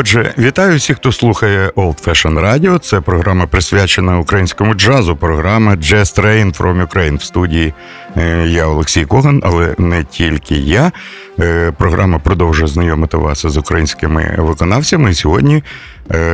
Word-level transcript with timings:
Отже, 0.00 0.34
вітаю 0.38 0.76
всіх, 0.76 0.96
хто 0.96 1.12
слухає 1.12 1.68
Old 1.68 2.08
Fashion 2.08 2.40
Radio. 2.40 2.78
Це 2.78 3.00
програма 3.00 3.46
присвячена 3.46 4.18
українському 4.18 4.74
джазу. 4.74 5.16
Програма 5.16 5.72
Jazz 5.72 6.20
Train 6.20 6.56
from 6.56 6.86
Ukraine 6.86 7.16
в 7.16 7.22
студії. 7.22 7.74
Е, 8.16 8.46
я 8.48 8.66
Олексій 8.66 9.04
Коган, 9.04 9.40
але 9.44 9.74
не 9.78 10.04
тільки 10.04 10.54
я. 10.54 10.92
Е, 11.40 11.72
програма 11.78 12.18
продовжує 12.18 12.68
знайомити 12.68 13.16
вас 13.16 13.46
з 13.46 13.56
українськими 13.56 14.34
виконавцями. 14.38 15.10
І 15.10 15.14
Сьогодні 15.14 15.62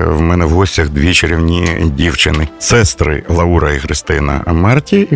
в 0.07 0.21
мене 0.21 0.45
в 0.45 0.51
гостях 0.51 0.89
дві 0.89 1.15
чарівні 1.15 1.93
дівчини, 1.97 2.49
сестри 2.59 3.23
Лаура 3.29 3.73
і 3.73 3.79
Христина 3.79 4.41
Марті. 4.47 5.09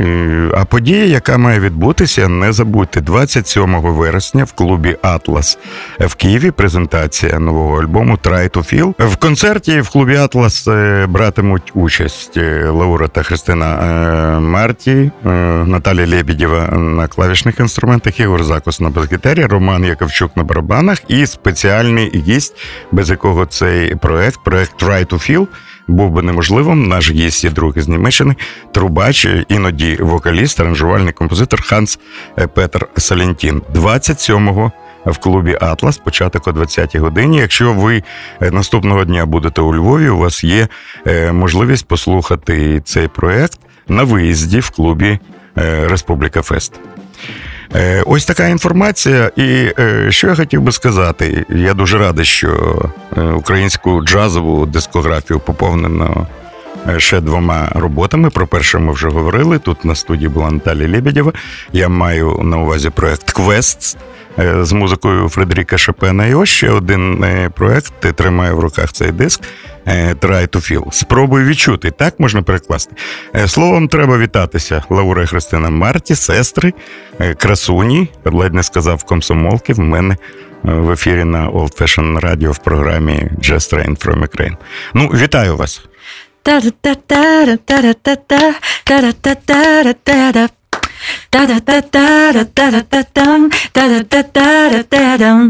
А 0.55 0.65
подія, 0.65 1.05
яка 1.05 1.39
має 1.39 1.61
відбутися, 1.61 2.29
не 2.29 2.53
забудьте 2.53 3.01
27 3.01 3.81
вересня 3.81 4.45
в 4.45 4.53
клубі 4.53 4.97
Атлас 5.03 5.59
в 6.01 6.15
Києві. 6.15 6.51
Презентація 6.51 7.39
нового 7.39 7.83
альбому 7.83 8.19
«Try 8.23 8.51
to 8.51 8.75
Feel». 8.75 9.07
В 9.13 9.17
концерті 9.17 9.81
в 9.81 9.89
клубі 9.89 10.17
Атлас 10.17 10.69
братимуть 11.09 11.73
участь 11.75 12.37
Лаура 12.67 13.09
та 13.09 13.23
Христина 13.23 14.41
Марті, 14.41 15.11
Наталія 15.65 16.07
Лебідєва 16.07 16.67
на 16.67 17.07
клавішних 17.07 17.61
інструментах, 17.61 18.21
Ігор 18.21 18.45
Закус 18.45 18.81
на 18.81 18.91
бас-гітарі, 18.91 19.45
Роман 19.45 19.85
Яковчук 19.85 20.37
на 20.37 20.43
барабанах 20.43 20.99
і 21.09 21.27
спеціальний 21.27 22.23
гість, 22.27 22.57
без 22.93 23.11
якого 23.11 23.47
цей 23.47 23.95
проект, 23.95 24.41
проект 24.49 24.83
«Try 24.83 25.07
to 25.07 25.13
Feel», 25.13 25.47
був 25.89 26.11
би 26.11 26.23
неможливим. 26.23 26.89
Наш 26.89 27.11
гість 27.11 27.45
і 27.45 27.49
друг 27.49 27.73
із 27.79 27.89
Німеччини, 27.89 28.37
трубач, 28.73 29.27
іноді 29.49 29.97
вокаліст, 30.01 30.61
аранжувальний 30.61 31.13
композитор 31.13 31.63
Ханс 31.63 31.99
Петер 32.55 32.89
Салентін. 32.97 33.63
27-го 33.75 34.73
в 35.07 35.19
клубі 35.19 35.59
Атлас, 35.61 35.99
початок 35.99 36.47
о 36.47 36.51
20-й 36.51 36.99
годині. 36.99 37.39
Якщо 37.39 37.73
ви 37.73 38.03
наступного 38.41 39.05
дня 39.05 39.27
будете 39.27 39.61
у 39.61 39.75
Львові, 39.75 40.09
у 40.09 40.19
вас 40.19 40.45
є 40.45 40.69
можливість 41.33 41.89
послухати 41.89 42.81
цей 42.85 43.09
проект 43.09 43.59
на 43.89 44.03
виїзді 44.03 44.61
в 44.61 44.71
клубі 44.71 45.19
Республіка 45.85 46.43
Фест. 46.43 46.73
Ось 48.07 48.27
така 48.27 48.49
інформація. 48.49 49.31
І 49.37 49.69
що 50.09 50.27
я 50.27 50.35
хотів 50.35 50.63
би 50.63 50.73
сказати, 50.73 51.45
я 51.49 51.75
дуже 51.75 51.99
радий, 51.99 52.25
що 52.25 52.83
українську 53.35 54.03
джазову 54.03 54.67
дискографію 54.67 55.41
поповнено 55.41 56.27
ще 56.97 57.21
двома 57.21 57.69
роботами. 57.75 58.31
Про 58.31 58.47
перше 58.47 58.79
ми 58.79 58.93
вже 58.93 59.09
говорили. 59.09 59.59
Тут 59.59 59.85
на 59.85 59.95
студії 59.95 60.29
була 60.29 60.51
Наталія 60.51 60.89
Лебедєва. 60.89 61.33
Я 61.73 61.89
маю 61.89 62.41
на 62.43 62.59
увазі 62.59 62.91
проект 62.91 63.31
Квест 63.31 63.99
з 64.39 64.73
музикою 64.73 65.29
Фредеріка 65.29 65.79
Шопена. 65.79 66.27
І 66.27 66.35
ось 66.35 66.49
ще 66.49 66.71
один 66.71 67.25
проект 67.55 68.17
тримаю 68.17 68.57
в 68.57 68.61
руках 68.61 68.93
цей 68.93 69.13
диск. 69.13 69.41
Try 70.15 70.49
to 70.49 70.57
feel. 70.57 70.93
Спробуй 70.93 71.45
відчути. 71.45 71.91
Так 71.91 72.21
можна 72.21 72.43
перекласти. 72.43 72.97
Словом, 73.47 73.89
треба 73.89 74.19
вітатися. 74.19 74.83
Лаура 74.91 75.27
Христина 75.27 75.71
Марті, 75.71 76.15
сестри, 76.15 76.73
красуні, 77.37 78.09
ледь 78.25 78.55
не 78.55 78.63
сказав 78.63 79.05
комсомолки. 79.05 79.73
В 79.73 79.79
мене 79.79 80.17
в 80.63 80.91
ефірі 80.91 81.25
на 81.25 81.51
Old 81.51 81.83
Fashion 81.83 82.21
Radio 82.21 82.51
в 82.51 82.59
програмі 82.59 83.31
Just 83.39 83.75
Train 83.75 84.07
from 84.07 84.29
Ukraine. 84.29 84.57
Ну, 84.95 85.09
вітаю 85.09 85.57
вас. 85.57 85.83
Տա-տա-տա-տա-տա-տա-տամ, 91.35 93.43
տա-տա-տա-տա-տա-տամ։ 93.77 95.41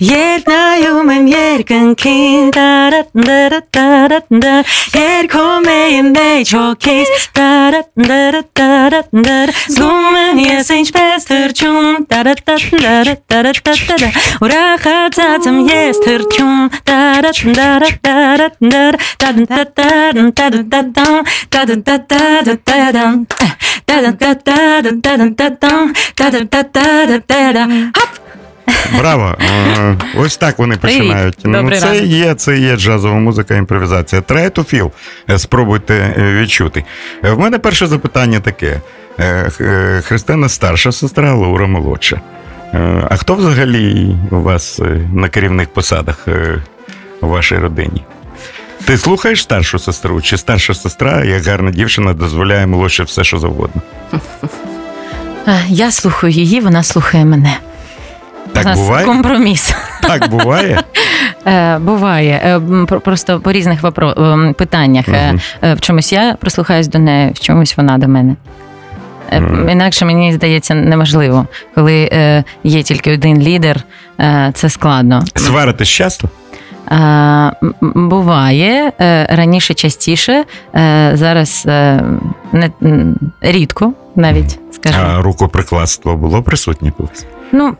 Երբ 0.00 0.48
նայում 0.50 1.08
եմ 1.14 1.26
երկնքին, 1.30 2.50
տա-տա-տա-տա-տա, 2.56 4.52
երկում 4.96 5.66
եմ 5.74 6.08
մեջ 6.14 6.48
հոգիս, 6.56 7.10
տա-տա-տա-տա-տա, 7.38 9.36
զգում 9.74 10.16
եմ 10.20 10.36
ես 10.44 10.68
ինչպես 10.78 11.20
թռչում, 11.30 11.88
տա-տա-տա-տա-տա-տա, 12.14 14.10
ուրախացած 14.46 15.42
եմ 15.50 15.58
ես 15.70 15.96
թռչում, 16.06 16.60
տա-տա-տա-տա-տա, 16.90 18.82
տա-տա-տա-տա-տա-տա, 19.20 21.06
տա-տա-տա-տա-տա-տա, 21.50 23.48
տա-տա-տա-տա-տա-տա 23.90 24.79
Браво! 28.98 29.36
Ось 30.16 30.36
так 30.36 30.58
вони 30.58 30.76
починають. 30.76 31.38
Ну, 31.44 31.70
Це 31.80 32.04
є 32.04 32.34
це 32.34 32.58
є 32.58 32.76
джазова 32.76 33.14
музика, 33.14 33.54
імпровізація. 33.54 34.22
Try 34.22 34.50
to 34.50 34.74
feel. 34.74 35.38
Спробуйте 35.38 36.14
відчути. 36.40 36.84
В 37.22 37.38
мене 37.38 37.58
перше 37.58 37.86
запитання 37.86 38.40
таке: 38.40 38.80
Христина 40.02 40.48
старша 40.48 40.92
сестра, 40.92 41.34
Лаура 41.34 41.66
молодша. 41.66 42.20
А 43.08 43.16
хто 43.16 43.34
взагалі 43.34 44.16
у 44.30 44.36
вас 44.40 44.80
на 45.14 45.28
керівних 45.28 45.68
посадах 45.68 46.26
у 47.20 47.26
вашій 47.26 47.56
родині? 47.56 48.04
Ти 48.90 48.98
слухаєш 48.98 49.42
старшу 49.42 49.78
сестру? 49.78 50.20
Чи 50.22 50.36
старша 50.36 50.74
сестра, 50.74 51.24
як 51.24 51.44
гарна 51.46 51.70
дівчина, 51.70 52.14
дозволяє 52.14 52.66
молодше 52.66 53.02
все, 53.02 53.24
що 53.24 53.38
завгодно? 53.38 53.82
Я 55.68 55.90
слухаю 55.90 56.32
її, 56.32 56.60
вона 56.60 56.82
слухає 56.82 57.24
мене. 57.24 57.56
Так 58.52 58.64
У 58.64 58.68
нас 58.68 58.78
буває? 58.78 59.06
компроміс. 59.06 59.74
Так 60.02 60.28
буває? 60.28 60.82
Е, 61.46 61.78
Буває. 61.78 62.42
Е, 62.44 62.86
Просто 62.86 63.40
по 63.40 63.52
різних 63.52 63.80
питаннях. 64.56 65.08
Е, 65.08 65.28
Мгм. 65.32 65.40
е, 65.62 65.74
В 65.74 65.80
чомусь 65.80 66.12
я 66.12 66.36
прислухаюсь 66.40 66.88
до 66.88 66.98
неї, 66.98 67.32
в 67.34 67.40
чомусь 67.40 67.76
вона 67.76 67.98
до 67.98 68.08
мене. 68.08 68.36
Інакше 69.72 70.04
мені 70.04 70.32
здається 70.32 70.74
неможливо. 70.74 71.46
Коли 71.74 72.10
є 72.64 72.82
тільки 72.82 73.12
один 73.14 73.42
лідер, 73.42 73.80
це 74.54 74.68
складно. 74.68 75.24
Сваритись 75.34 75.88
часто? 75.88 76.28
Е, 76.92 77.52
Буває 77.80 78.92
е, 79.00 79.26
раніше 79.30 79.74
частіше, 79.74 80.44
е, 80.74 81.10
зараз 81.14 81.64
не 82.52 82.70
рідко 83.40 83.92
навіть 84.16 84.58
скажімо. 84.72 85.04
А 85.06 85.22
рукоприкладство 85.22 86.16
було 86.16 86.42
присутнє 86.42 86.92
колись? 86.96 87.26
Ну, 87.52 87.76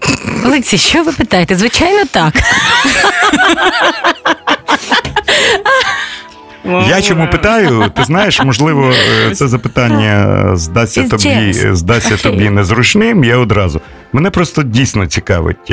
Олексій, 0.47 0.79
що 0.79 1.03
ви 1.03 1.13
питаєте? 1.13 1.55
Звичайно, 1.57 2.03
так. 2.11 2.35
Я 6.89 7.03
чому 7.03 7.29
питаю? 7.31 7.93
Ти 7.97 8.05
знаєш, 8.05 8.43
можливо, 8.45 8.93
це 9.35 9.49
запитання 9.49 10.41
здасться 10.57 11.09
тобі, 11.09 11.53
здасться 11.53 12.17
тобі 12.17 12.51
незручним. 12.51 13.25
Я 13.25 13.37
одразу. 13.39 13.81
Мене 14.13 14.31
просто 14.31 14.63
дійсно 14.63 15.07
цікавить, 15.07 15.73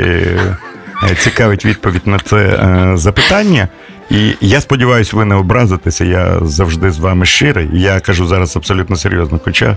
цікавить 1.18 1.64
відповідь 1.64 2.06
на 2.06 2.18
це 2.18 2.36
е, 2.36 2.96
запитання. 2.96 3.68
І 4.10 4.34
я 4.40 4.60
сподіваюся, 4.60 5.16
ви 5.16 5.24
не 5.24 5.34
образитеся. 5.34 6.04
Я 6.04 6.38
завжди 6.42 6.90
з 6.90 6.98
вами 6.98 7.26
щирий. 7.26 7.68
Я 7.72 8.00
кажу 8.00 8.26
зараз 8.26 8.56
абсолютно 8.56 8.96
серйозно. 8.96 9.40
Хоча 9.44 9.76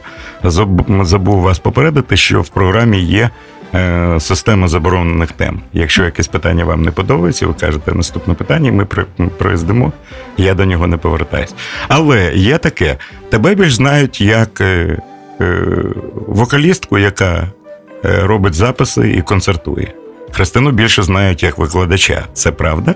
забув 1.03 1.41
вас 1.41 1.59
попередити, 1.59 2.17
що 2.17 2.41
в 2.41 2.49
програмі 2.49 2.99
є 2.99 3.29
е, 3.75 4.19
система 4.19 4.67
заборонених 4.67 5.31
тем. 5.31 5.61
Якщо 5.73 6.03
якесь 6.03 6.27
питання 6.27 6.65
вам 6.65 6.81
не 6.81 6.91
подобається, 6.91 7.47
ви 7.47 7.53
кажете 7.53 7.91
наступне 7.93 8.33
питання, 8.33 8.71
ми 8.71 8.85
проїздимо, 9.37 9.91
я 10.37 10.53
до 10.53 10.65
нього 10.65 10.87
не 10.87 10.97
повертаюсь. 10.97 11.55
Але 11.87 12.33
є 12.35 12.57
таке: 12.57 12.97
тебе 13.29 13.55
більш 13.55 13.73
знають 13.73 14.21
як 14.21 14.61
е, 14.61 15.01
е, 15.41 15.61
вокалістку, 16.27 16.97
яка 16.97 17.47
е, 18.05 18.19
робить 18.23 18.53
записи 18.53 19.11
і 19.11 19.21
концертує. 19.21 19.93
Христину 20.31 20.71
більше 20.71 21.03
знають 21.03 21.43
як 21.43 21.57
викладача. 21.57 22.25
Це 22.33 22.51
правда? 22.51 22.95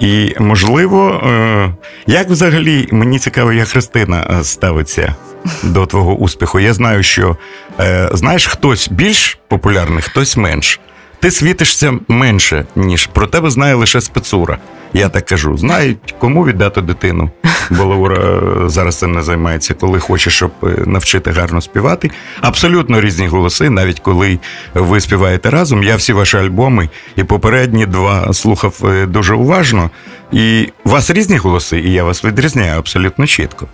І 0.00 0.34
можливо, 0.38 1.10
е, 1.10 1.74
як 2.06 2.30
взагалі 2.30 2.88
мені 2.90 3.18
цікаво, 3.18 3.52
як 3.52 3.68
Христина 3.68 4.26
е, 4.40 4.44
ставиться 4.44 5.14
до 5.62 5.86
твого 5.86 6.14
успіху. 6.14 6.60
Я 6.60 6.74
знаю, 6.74 7.02
що 7.02 7.36
е, 7.80 8.08
знаєш, 8.12 8.46
хтось 8.46 8.88
більш 8.88 9.38
популярний, 9.48 10.02
хтось 10.02 10.36
менш. 10.36 10.80
Ти 11.24 11.30
світишся 11.30 11.98
менше, 12.08 12.66
ніж 12.76 13.06
про 13.06 13.26
тебе 13.26 13.50
знає 13.50 13.74
лише 13.74 14.00
спецура. 14.00 14.58
Я 14.92 15.08
так 15.08 15.26
кажу: 15.26 15.56
знають, 15.56 16.14
кому 16.18 16.44
віддати 16.44 16.80
дитину 16.80 17.30
бо 17.70 17.84
Лаура 17.84 18.40
зараз 18.68 18.98
цим 18.98 19.12
не 19.12 19.22
займається, 19.22 19.74
коли 19.74 20.00
хоче, 20.00 20.30
щоб 20.30 20.50
навчити 20.86 21.30
гарно 21.30 21.60
співати. 21.60 22.10
Абсолютно 22.40 23.00
різні 23.00 23.26
голоси, 23.26 23.70
навіть 23.70 24.00
коли 24.00 24.38
ви 24.74 25.00
співаєте 25.00 25.50
разом. 25.50 25.82
Я 25.82 25.96
всі 25.96 26.12
ваші 26.12 26.36
альбоми 26.36 26.88
і 27.16 27.24
попередні 27.24 27.86
два 27.86 28.32
слухав 28.32 28.74
дуже 29.08 29.34
уважно. 29.34 29.90
І 30.32 30.68
у 30.84 30.90
вас 30.90 31.10
різні 31.10 31.36
голоси, 31.36 31.80
і 31.80 31.92
я 31.92 32.04
вас 32.04 32.24
відрізняю 32.24 32.78
абсолютно 32.78 33.26
чітко. 33.26 33.68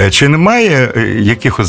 Е, 0.00 0.10
чи 0.10 0.28
немає 0.28 0.92
якихось 1.18 1.68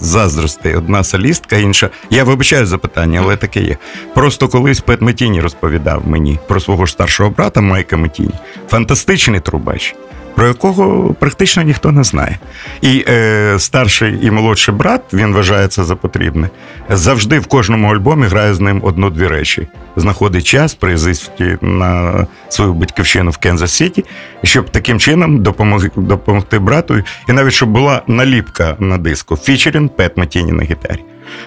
заздростей? 0.00 0.74
Одна 0.74 1.04
солістка, 1.04 1.56
інша. 1.56 1.90
Я 2.10 2.24
вибачаю 2.24 2.66
запитання, 2.66 3.20
але 3.24 3.36
таке 3.36 3.60
є. 3.60 3.76
Просто 4.14 4.48
колись 4.48 4.80
Пет 4.80 5.00
Метіні 5.00 5.40
розповідав 5.40 6.08
мені 6.08 6.38
про 6.48 6.60
свого 6.60 6.86
ж 6.86 6.92
старшого 6.92 7.30
брата 7.30 7.60
Майка 7.60 7.96
Метіні. 7.96 8.34
Фантастичний 8.68 9.40
трубач 9.40 9.94
про 10.34 10.46
якого 10.46 11.14
практично 11.14 11.62
ніхто 11.62 11.92
не 11.92 12.04
знає. 12.04 12.38
І 12.82 13.04
е, 13.08 13.54
старший 13.58 14.18
і 14.22 14.30
молодший 14.30 14.74
брат, 14.74 15.00
він 15.12 15.34
вважає 15.34 15.68
це 15.68 15.84
за 15.84 15.96
потрібне, 15.96 16.50
завжди 16.90 17.38
в 17.38 17.46
кожному 17.46 17.88
альбомі 17.88 18.26
грає 18.26 18.54
з 18.54 18.60
ним 18.60 18.80
одну-дві 18.84 19.26
речі. 19.26 19.68
Знаходить 19.96 20.44
час 20.44 20.74
приїздити 20.74 21.58
на 21.60 22.26
свою 22.48 22.72
батьківщину 22.72 23.30
в 23.30 23.36
Кензас 23.36 23.72
Сіті, 23.72 24.04
щоб 24.42 24.70
таким 24.70 25.00
чином 25.00 25.42
допомогти, 25.42 25.90
допомогти 25.96 26.58
брату, 26.58 27.02
і 27.28 27.32
навіть 27.32 27.52
щоб 27.52 27.68
була 27.68 28.02
наліпка 28.06 28.76
на 28.78 28.98
диску 28.98 29.36
фічерін 29.36 29.88
Пет 29.88 30.16
Матіні 30.16 30.52
на 30.52 30.62
гітарі. 30.62 31.04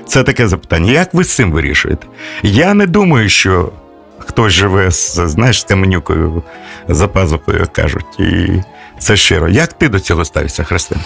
Це 0.08 0.24
таке 0.24 0.48
запитання. 0.48 0.92
Як 0.92 1.14
ви 1.14 1.24
з 1.24 1.36
цим 1.36 1.52
вирішуєте? 1.52 2.08
Я 2.44 2.74
не 2.74 2.86
думаю, 2.86 3.30
що 3.30 3.72
хтось 4.26 4.54
живе 4.54 4.92
з 4.92 5.28
знаєш, 5.28 5.60
з 5.60 5.64
за 6.88 7.08
пазухою, 7.08 7.68
кажуть. 7.72 8.20
І 8.20 8.50
це 9.00 9.16
щиро. 9.16 9.50
Як 9.50 9.74
ти 9.74 9.90
до 9.90 10.00
цього 10.00 10.26
ставишся, 10.26 10.64
Христина? 10.64 11.02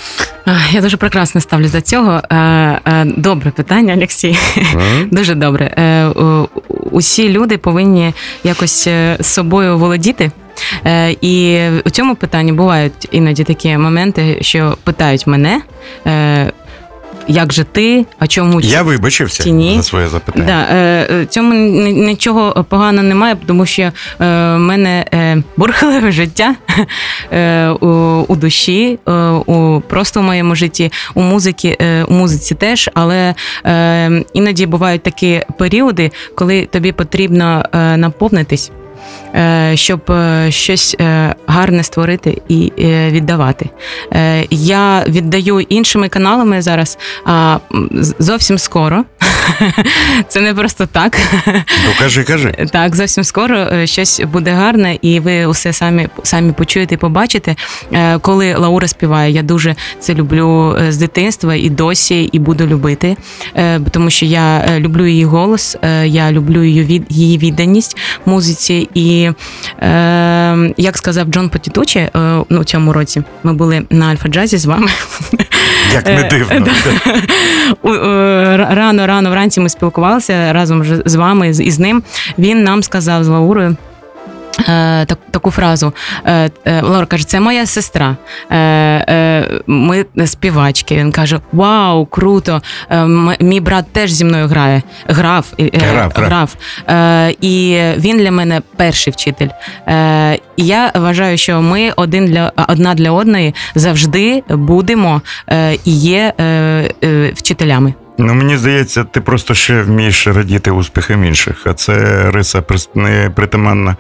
Я 0.72 0.82
дуже 0.82 0.98
прекрасно 0.98 1.42
ставлюсь 1.42 1.72
до 1.72 1.82
цього. 1.82 2.22
Е, 2.30 2.36
е, 2.36 3.06
добре 3.18 3.52
питання, 3.52 3.94
Олексій. 3.94 4.38
Mm. 4.58 5.10
Дуже 5.12 5.36
добре. 5.36 5.66
Е, 5.66 6.12
усі 6.92 7.30
люди 7.30 7.58
повинні 7.58 8.14
якось 8.44 8.90
собою 9.22 9.78
володіти. 9.78 10.32
І 11.22 11.60
у 11.86 11.90
цьому 11.90 12.16
питанні 12.16 12.52
бувають 12.52 13.08
іноді 13.12 13.44
такі 13.44 13.78
моменти, 13.78 14.38
що 14.42 14.78
питають 14.84 15.28
мене, 15.28 15.62
як 17.30 17.54
же 17.54 17.64
ти, 17.64 18.06
а 18.20 18.28
чому 18.28 18.62
я 18.62 18.82
вибачився 18.82 19.44
тіні? 19.44 19.76
за 19.76 19.84
своє 19.84 20.08
запитання. 20.08 20.46
Да, 20.48 20.76
е, 20.76 21.08
е, 21.12 21.26
Цьому 21.26 21.54
нічого 21.94 22.66
поганого 22.70 23.08
немає, 23.08 23.38
тому 23.46 23.66
що 23.66 23.82
е, 23.82 23.92
в 24.20 24.58
мене 24.58 25.06
бурхливе 25.58 26.12
життя 26.12 26.56
у, 27.82 27.88
у 28.28 28.36
душі, 28.36 29.00
у 29.46 29.82
просто 29.88 30.20
в 30.20 30.24
моєму 30.24 30.56
житті, 30.56 30.92
у 31.14 31.22
музиці, 31.22 31.78
у 32.08 32.14
музиці 32.14 32.56
теж, 32.56 32.90
але 32.94 33.36
іноді 34.34 34.66
бувають 34.66 35.04
такі 35.04 35.42
періоди, 35.58 36.12
коли 36.36 36.66
тобі 36.66 36.92
потрібно 36.92 37.66
наповнитись. 37.74 38.72
Е, 39.36 39.72
щоб 39.76 40.12
е, 40.12 40.48
щось 40.52 40.96
е, 41.02 41.36
гарне 41.48 41.84
створити 41.84 42.42
і 42.48 42.72
віддавати. 43.12 43.70
Я 44.50 45.04
віддаю 45.08 45.60
іншими 45.60 46.10
каналами 46.10 46.62
зараз 46.62 46.98
зовсім 48.20 48.58
скоро. 48.58 49.06
Це 50.28 50.42
не 50.42 50.54
просто 50.54 50.86
так. 50.86 51.18
Ну, 51.86 51.92
кажи, 52.00 52.24
кажи. 52.24 52.68
Так, 52.72 52.96
зовсім 52.96 53.24
скоро 53.24 53.86
щось 53.86 54.22
буде 54.34 54.52
гарне, 54.52 54.98
і 55.02 55.20
ви 55.20 55.46
усе 55.46 55.74
самі 55.74 56.08
самі 56.24 56.52
почуєте 56.52 56.96
і 56.96 56.98
побачите. 56.98 57.56
Коли 58.22 58.56
Лаура 58.56 58.88
співає, 58.88 59.32
я 59.32 59.42
дуже 59.42 59.76
це 60.00 60.14
люблю 60.14 60.78
з 60.90 60.98
дитинства 60.98 61.56
і 61.56 61.70
досі, 61.70 62.24
і 62.32 62.40
буду 62.40 62.68
любити, 62.68 63.18
тому 63.92 64.10
що 64.10 64.26
я 64.26 64.64
люблю 64.80 65.08
її 65.08 65.26
голос, 65.26 65.78
я 66.06 66.32
люблю 66.32 66.64
її 67.10 67.38
відданість 67.38 67.98
музиці. 68.26 68.90
І 68.94 69.19
е, 69.24 70.74
як 70.78 70.98
сказав 70.98 71.28
Джон 71.28 71.50
Потітучі, 71.50 72.00
е, 72.00 72.10
ну, 72.50 72.60
у 72.60 72.64
цьому 72.64 72.94
році 72.94 73.24
ми 73.44 73.54
були 73.54 73.82
на 73.90 74.16
Альфа-Джазі 74.16 74.58
з 74.58 74.66
вами. 74.66 74.90
Як 75.94 76.06
не 76.06 76.22
е, 76.22 76.30
дивно. 76.30 76.68
Рано, 78.70 79.08
рано 79.08 79.30
вранці 79.32 79.60
ми 79.60 79.70
спілкувалися 79.70 80.54
разом 80.54 80.84
з 81.06 81.16
вами 81.16 81.50
і 81.50 81.72
з 81.72 81.80
ним. 81.80 82.04
Він 82.38 82.64
нам 82.64 82.84
сказав 82.84 83.24
з 83.24 83.28
Лаурою. 83.28 83.76
Е, 84.68 85.06
так, 85.06 85.18
таку 85.32 85.52
фразу. 85.52 85.94
Е, 86.26 86.52
е, 86.66 86.82
Лора 86.82 87.06
каже, 87.06 87.28
це 87.28 87.40
моя 87.40 87.66
сестра. 87.66 88.16
Ми 89.68 90.06
співачки. 90.26 90.96
Він 90.96 91.12
каже: 91.12 91.40
Вау, 91.54 92.06
круто! 92.06 92.62
Мій 93.40 93.60
брат 93.60 93.86
теж 93.92 94.12
зі 94.12 94.26
мною 94.26 94.48
грає. 94.48 94.82
Грав 95.08 95.46
грав, 95.74 96.12
грав. 96.16 96.56
І 97.42 97.80
він 97.98 98.18
для 98.18 98.32
мене 98.32 98.62
перший 98.76 99.14
вчитель. 99.14 99.48
І 100.58 100.66
я 100.66 100.92
вважаю, 100.96 101.38
що 101.38 101.62
ми 101.62 101.92
один 101.96 102.26
для 102.26 102.52
одна 102.68 102.94
для 102.96 103.12
одної 103.12 103.56
завжди 103.76 104.44
будемо 104.50 105.22
і 105.86 105.92
є 105.92 106.34
вчителями. 107.36 107.94
Ну, 108.22 108.34
мені 108.34 108.58
здається, 108.58 109.04
ти 109.04 109.22
просто 109.22 109.54
ще 109.54 109.82
вмієш 109.82 110.28
радіти 110.28 110.72
успіхам 110.72 111.24
інших, 111.24 111.62
а 111.66 111.74
це 111.74 112.24
риса 112.32 112.64
не 112.96 113.32
притаманна 113.36 113.96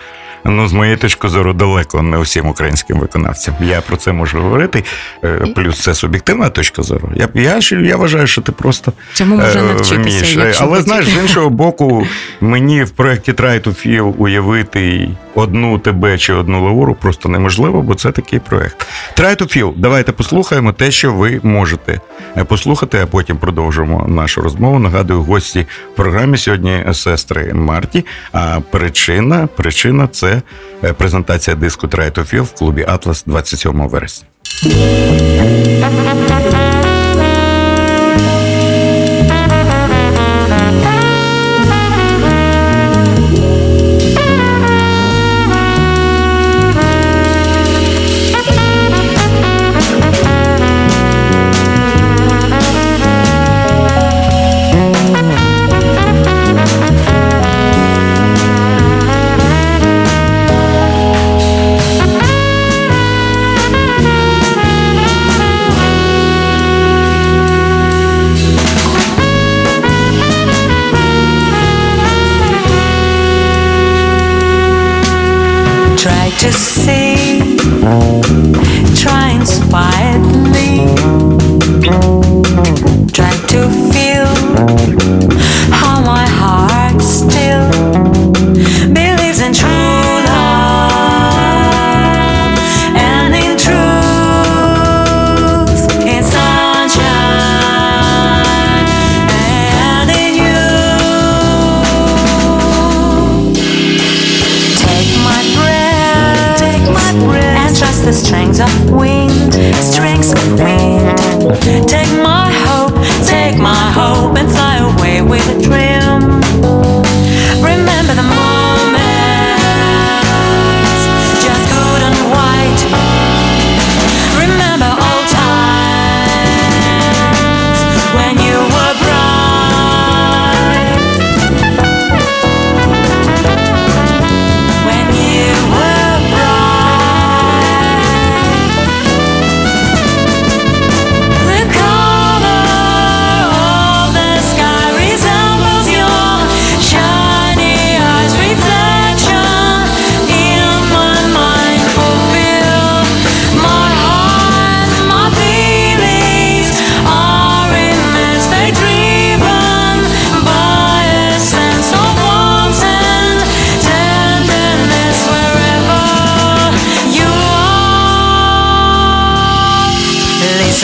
ну 0.45 0.67
з 0.67 0.73
моєї 0.73 0.97
точки 0.97 1.27
зору 1.27 1.53
далеко 1.53 2.01
не 2.01 2.17
усім 2.17 2.47
українським 2.47 2.99
виконавцям. 2.99 3.55
Я 3.61 3.81
про 3.81 3.97
це 3.97 4.11
можу 4.11 4.41
говорити. 4.41 4.83
Е, 5.23 5.53
плюс 5.55 5.79
це 5.79 5.93
суб'єктивна 5.93 6.49
точка 6.49 6.81
зору. 6.83 7.11
Я 7.15 7.29
я, 7.33 7.59
я 7.71 7.97
вважаю, 7.97 8.27
що 8.27 8.41
ти 8.41 8.51
просто 8.51 8.93
Цьому 9.13 9.35
може 9.35 9.59
е, 9.59 9.63
навчитися. 9.63 10.39
Якщо 10.39 10.63
Але 10.63 10.81
знаєш, 10.81 11.05
з 11.05 11.17
іншого 11.17 11.49
боку, 11.49 12.07
мені 12.41 12.83
в 12.83 12.89
проєкті 12.89 13.31
Try 13.31 13.67
to 13.67 13.67
Feel 13.67 14.13
уявити 14.17 15.09
одну 15.35 15.79
тебе 15.79 16.17
чи 16.17 16.33
одну 16.33 16.63
лауру 16.63 16.95
просто 16.95 17.29
неможливо, 17.29 17.81
бо 17.81 17.95
це 17.95 18.11
такий 18.11 18.39
проєкт. 18.39 18.87
Try 19.17 19.41
to 19.41 19.57
Feel. 19.57 19.73
Давайте 19.75 20.11
послухаємо 20.11 20.73
те, 20.73 20.91
що 20.91 21.13
ви 21.13 21.39
можете 21.43 22.01
е, 22.37 22.43
послухати, 22.43 22.99
а 23.03 23.05
потім 23.05 23.37
продовжимо 23.37 24.05
нашу 24.09 24.41
розмову. 24.41 24.79
Нагадую, 24.79 25.21
гості 25.21 25.65
в 25.93 25.95
програмі 25.95 26.37
сьогодні 26.37 26.83
сестри 26.93 27.53
Марті. 27.53 28.05
А 28.31 28.59
причина, 28.71 29.47
причина 29.55 30.07
це 30.07 30.29
це 30.31 30.41
презентація 30.93 31.55
диску 31.55 31.87
Try 31.87 32.06
to 32.06 32.19
Feel 32.19 32.43
в 32.43 32.53
клубі 32.53 32.85
Атлас 32.87 33.23
27 33.25 33.87
вересня. 33.87 34.27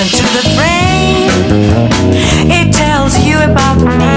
Listen 0.06 0.22
to 0.22 0.38
the 0.38 0.46
rain, 0.62 1.30
it 2.46 2.72
tells 2.72 3.18
you 3.26 3.38
about 3.42 3.82
me. 3.82 4.14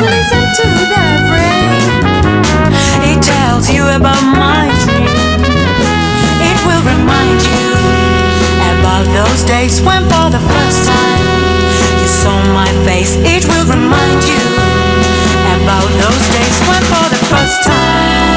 Listen 0.00 0.44
to 0.56 0.66
that 0.88 1.20
rain, 1.28 1.84
it 3.12 3.20
tells 3.20 3.68
you 3.68 3.84
about 3.84 4.24
my 4.40 4.72
dream. 4.88 5.12
It 6.48 6.58
will 6.64 6.80
remind 6.80 7.44
you 7.44 7.68
about 8.72 9.04
those 9.12 9.44
days 9.44 9.82
when 9.82 10.00
for 10.08 10.32
the 10.32 10.40
first 10.40 10.88
time 10.88 11.28
you 12.00 12.08
saw 12.08 12.40
my 12.56 12.72
face. 12.88 13.20
It 13.20 13.44
will 13.44 13.68
remind 13.68 14.24
you 14.24 14.40
about 15.60 15.92
those 16.00 16.24
days 16.32 16.56
when 16.64 16.80
for 16.88 17.04
the 17.12 17.20
first 17.28 17.64
time. 17.68 18.33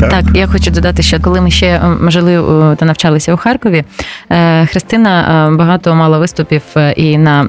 Так? 0.00 0.24
Я 0.34 0.46
хочу 0.46 0.70
додати, 0.70 1.02
що 1.02 1.20
коли 1.20 1.40
ми 1.40 1.50
ще 1.50 1.80
жили 2.08 2.34
е, 2.72 2.76
та 2.76 2.84
навчалися 2.84 3.34
у 3.34 3.36
Харкові, 3.36 3.84
е, 4.30 4.66
Христина 4.66 5.48
е, 5.52 5.56
багато 5.56 5.94
мала 5.94 6.18
виступів 6.18 6.62
е, 6.76 6.92
і 6.92 7.18
на 7.18 7.42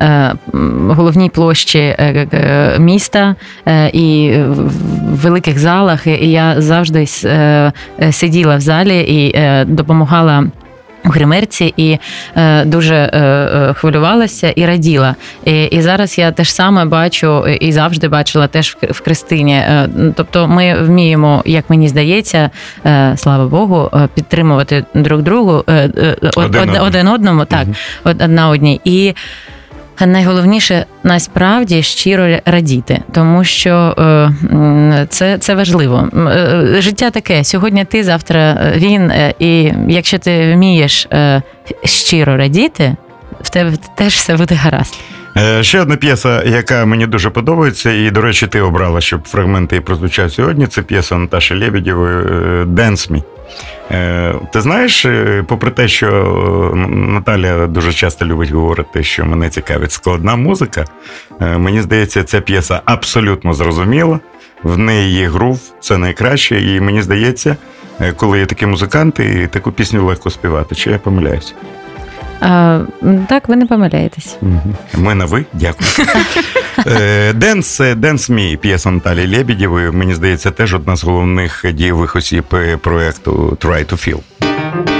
е, 0.00 0.32
головній 0.88 1.28
площі 1.30 1.78
е, 1.78 2.26
е, 2.32 2.78
міста, 2.78 3.34
е, 3.66 3.90
і 3.92 4.32
в 4.48 5.20
великих 5.22 5.58
залах. 5.58 6.06
І 6.06 6.30
я 6.30 6.60
завжди 6.60 7.06
е, 7.24 7.72
е, 8.02 8.12
сиділа 8.12 8.56
в 8.56 8.60
залі 8.60 9.00
і 9.00 9.36
е, 9.36 9.64
допомагала. 9.64 10.44
У 11.04 11.08
гримерці 11.08 11.74
і 11.76 11.98
е, 12.36 12.64
дуже 12.64 12.94
е, 12.94 13.18
е, 13.18 13.74
хвилювалася 13.74 14.50
і 14.50 14.66
раділа. 14.66 15.14
І, 15.44 15.64
і 15.64 15.82
зараз 15.82 16.18
я 16.18 16.32
теж 16.32 16.52
саме 16.52 16.84
бачу 16.84 17.44
е, 17.46 17.56
і 17.56 17.72
завжди 17.72 18.08
бачила 18.08 18.46
теж 18.46 18.76
в, 18.82 18.92
в 18.92 19.00
Кристині. 19.00 19.54
Е, 19.54 19.88
тобто 20.16 20.48
ми 20.48 20.74
вміємо, 20.82 21.42
як 21.46 21.70
мені 21.70 21.88
здається, 21.88 22.50
е, 22.86 23.14
слава 23.16 23.44
Богу, 23.46 23.90
е, 23.94 24.08
підтримувати 24.14 24.84
друг 24.94 25.22
другу 25.22 25.64
е, 25.68 25.72
е, 25.98 26.16
од- 26.22 26.32
Один 26.36 26.70
од- 26.70 26.82
один 26.82 27.08
одному, 27.08 27.44
так, 27.44 27.62
угу. 27.64 27.74
од- 28.04 28.22
одна 28.22 28.48
одній. 28.48 28.80
І 28.84 29.14
найголовніше 30.06 30.84
насправді 31.02 31.82
щиро 31.82 32.38
радіти, 32.46 33.02
тому 33.12 33.44
що 33.44 33.94
е, 33.98 35.06
це, 35.08 35.38
це 35.38 35.54
важливо. 35.54 36.08
Е, 36.16 36.76
Життя 36.78 37.10
таке: 37.10 37.44
сьогодні 37.44 37.84
ти, 37.84 38.04
завтра 38.04 38.38
е, 38.40 38.72
він. 38.76 39.10
е, 39.10 39.34
І 39.38 39.72
якщо 39.88 40.18
ти 40.18 40.52
вмієш 40.54 41.08
е, 41.12 41.42
щиро 41.84 42.36
радіти, 42.36 42.96
в 43.40 43.50
тебе 43.50 43.72
теж 43.96 44.14
все 44.14 44.36
буде 44.36 44.54
гаразд. 44.54 44.94
Е, 45.36 45.62
Ще 45.62 45.80
одна 45.80 45.96
п'єса, 45.96 46.42
яка 46.44 46.84
мені 46.86 47.06
дуже 47.06 47.30
подобається, 47.30 47.92
і, 47.92 48.10
до 48.10 48.20
речі, 48.20 48.46
ти 48.46 48.60
обрала, 48.60 49.00
щоб 49.00 49.28
фрагменти 49.28 49.74
її 49.76 49.84
прозвучав 49.84 50.32
сьогодні. 50.32 50.66
Це 50.66 50.82
п'єса 50.82 51.18
Наташі 51.18 51.54
Лебедєвої 51.54 52.16
е, 52.16 52.64
«Dance 52.64 53.12
Me». 53.12 53.22
Е, 53.90 54.34
Ти 54.52 54.60
знаєш, 54.60 55.06
попри 55.46 55.70
те, 55.70 55.88
що 55.88 56.10
Наталя 56.90 57.66
дуже 57.66 57.92
часто 57.92 58.24
любить 58.24 58.50
говорити, 58.50 59.02
що 59.02 59.24
мене 59.24 59.48
цікавить 59.48 59.92
складна 59.92 60.36
музика, 60.36 60.84
мені 61.40 61.82
здається, 61.82 62.22
ця 62.22 62.40
п'єса 62.40 62.80
абсолютно 62.84 63.54
зрозуміла. 63.54 64.20
В 64.62 64.78
неї 64.78 65.12
є 65.14 65.28
грув, 65.28 65.60
це 65.80 65.98
найкраще, 65.98 66.62
і 66.62 66.80
мені 66.80 67.02
здається, 67.02 67.56
коли 68.16 68.38
є 68.38 68.46
такі 68.46 68.66
музиканти, 68.66 69.48
таку 69.52 69.72
пісню 69.72 70.06
легко 70.06 70.30
співати. 70.30 70.74
Чи 70.74 70.90
я 70.90 70.98
помиляюся? 70.98 71.52
А, 72.40 72.80
так, 73.28 73.48
ви 73.48 73.56
не 73.56 73.66
помиляєтесь. 73.66 74.36
Угу. 74.42 74.74
Ми 74.94 75.14
на 75.14 75.24
ви, 75.24 75.44
дякую. 75.52 75.90
Е, 76.86 77.32
Денс, 77.32 77.80
Денс 77.96 78.30
Мі, 78.30 78.56
п'єса 78.56 78.90
Наталі 78.90 79.36
Лебедєвої, 79.36 79.90
мені 79.90 80.14
здається, 80.14 80.50
теж 80.50 80.74
одна 80.74 80.96
з 80.96 81.04
головних 81.04 81.64
дієвих 81.74 82.16
осіб 82.16 82.44
проекту 82.44 82.78
проєкту 82.80 83.56
Try 83.60 83.92
to 83.92 83.92
Feel. 83.92 84.99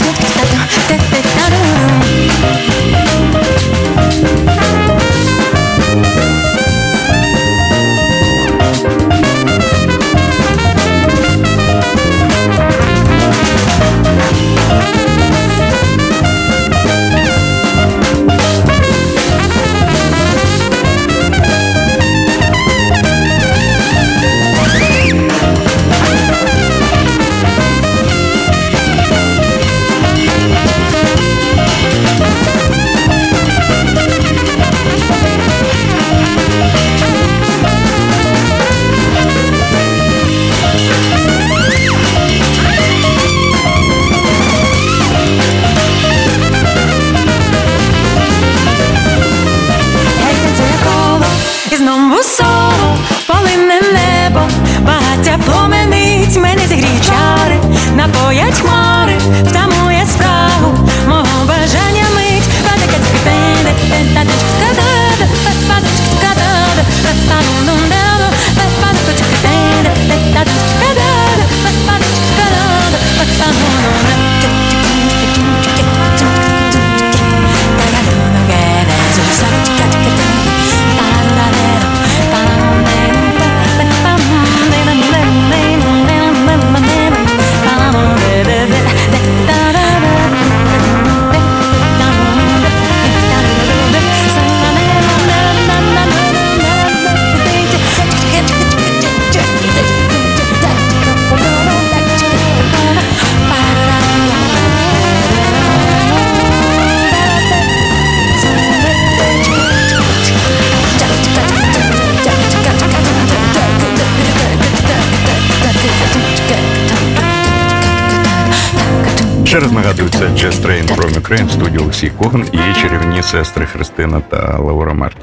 Ще 119.51 119.59
раз 119.59 119.71
нагадую, 119.71 120.09
це 120.09 120.25
Jazz 120.25 120.65
Train 120.65 120.95
from 120.95 121.19
Ukraine 121.19 121.47
в 121.47 121.51
студії 121.51 121.77
Олексій 121.79 122.09
Коган 122.09 122.45
і 122.51 122.81
чарівні 122.81 123.23
сестри 123.23 123.65
Христина 123.65 124.21
та 124.29 124.57
Лаура 124.57 124.93
Март. 124.93 125.17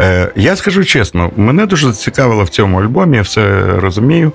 Е, 0.00 0.32
я 0.36 0.56
скажу 0.56 0.84
чесно, 0.84 1.30
мене 1.36 1.66
дуже 1.66 1.86
зацікавило 1.86 2.44
в 2.44 2.48
цьому 2.48 2.80
альбомі, 2.80 3.16
я 3.16 3.22
все 3.22 3.62
розумію. 3.80 4.32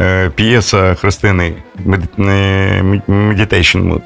Е, 0.00 0.30
п'єса 0.34 0.94
Христини 0.94 1.52
Meditation 3.08 3.88
Mood. 3.92 4.00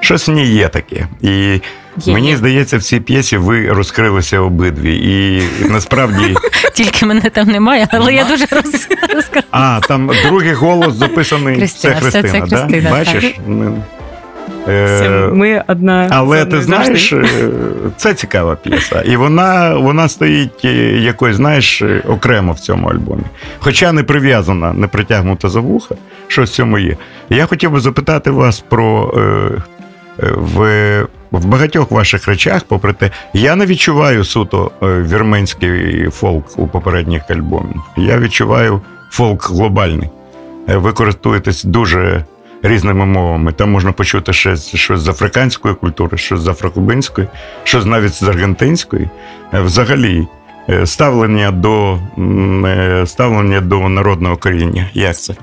Щось 0.00 0.28
в 0.28 0.32
ній 0.32 0.46
є 0.46 0.68
таке. 0.68 1.06
І 1.20 1.60
Є, 1.96 2.12
мені 2.14 2.28
є. 2.30 2.36
здається, 2.36 2.78
в 2.78 2.82
цій 2.82 3.00
п'єсі 3.00 3.36
ви 3.36 3.72
розкрилися 3.72 4.40
обидві. 4.40 4.96
І 4.96 5.42
насправді. 5.68 6.36
Тільки 6.74 7.06
мене 7.06 7.20
там 7.20 7.48
немає, 7.48 7.88
але 7.90 8.14
я 8.14 8.24
дуже 8.24 8.46
роз... 8.50 8.88
розкажу. 9.14 9.46
А, 9.50 9.80
там 9.88 10.10
другий 10.26 10.52
голос 10.52 10.94
записаний. 10.94 11.56
Христина, 11.56 11.94
це 11.94 12.22
Христина, 12.22 12.90
Бачиш? 12.90 13.34
Е, 14.68 15.28
Ми 15.32 15.64
одна. 15.68 16.08
але 16.10 16.44
ти 16.44 16.62
знаєш, 16.62 17.12
е, 17.12 17.24
це 17.96 18.14
цікава 18.14 18.56
п'єса. 18.56 19.02
І 19.02 19.16
вона, 19.16 19.76
вона 19.76 20.08
стоїть 20.08 20.64
е, 20.64 20.68
якось, 20.98 21.36
знаєш, 21.36 21.82
окремо 22.08 22.52
в 22.52 22.60
цьому 22.60 22.88
альбомі. 22.88 23.22
Хоча 23.58 23.92
не 23.92 24.02
прив'язана, 24.02 24.72
не 24.72 24.86
притягнута 24.86 25.48
за 25.48 25.60
вуха, 25.60 25.94
що 26.28 26.42
в 26.42 26.48
цьому 26.48 26.78
є. 26.78 26.96
Я 27.30 27.46
хотів 27.46 27.70
би 27.70 27.80
запитати 27.80 28.30
вас 28.30 28.60
про. 28.60 29.14
Е, 29.16 29.62
в, 30.36 31.06
в 31.30 31.46
багатьох 31.46 31.90
ваших 31.90 32.28
речах, 32.28 32.62
попри 32.68 32.92
те, 32.92 33.10
я 33.32 33.56
не 33.56 33.66
відчуваю 33.66 34.24
суто 34.24 34.70
вірменський 34.82 36.08
фолк 36.10 36.44
у 36.56 36.66
попередніх 36.66 37.30
альбомах. 37.30 37.76
Я 37.96 38.18
відчуваю 38.18 38.80
фолк 39.10 39.50
глобальний. 39.50 40.08
Ви 40.66 40.92
користуєтесь 40.92 41.64
дуже 41.64 42.24
різними 42.62 43.06
мовами. 43.06 43.52
Там 43.52 43.70
можна 43.70 43.92
почути 43.92 44.32
щось, 44.32 44.74
щось 44.76 45.00
з 45.00 45.08
африканської 45.08 45.74
культури, 45.74 46.18
щось 46.18 46.40
з 46.40 46.48
афрокубинської, 46.48 47.26
щось 47.64 47.84
навіть 47.86 48.14
з 48.14 48.22
аргентинської. 48.22 49.08
Е, 49.54 49.60
Взагалі, 49.60 50.26
е, 50.68 50.86
ставлення 50.86 51.50
до, 51.50 51.98
е, 52.66 53.04
ставлення 53.06 53.60
до 53.60 53.88
народного 53.88 54.36
коріння. 54.36 54.90
Як 54.94 55.16
це? 55.16 55.34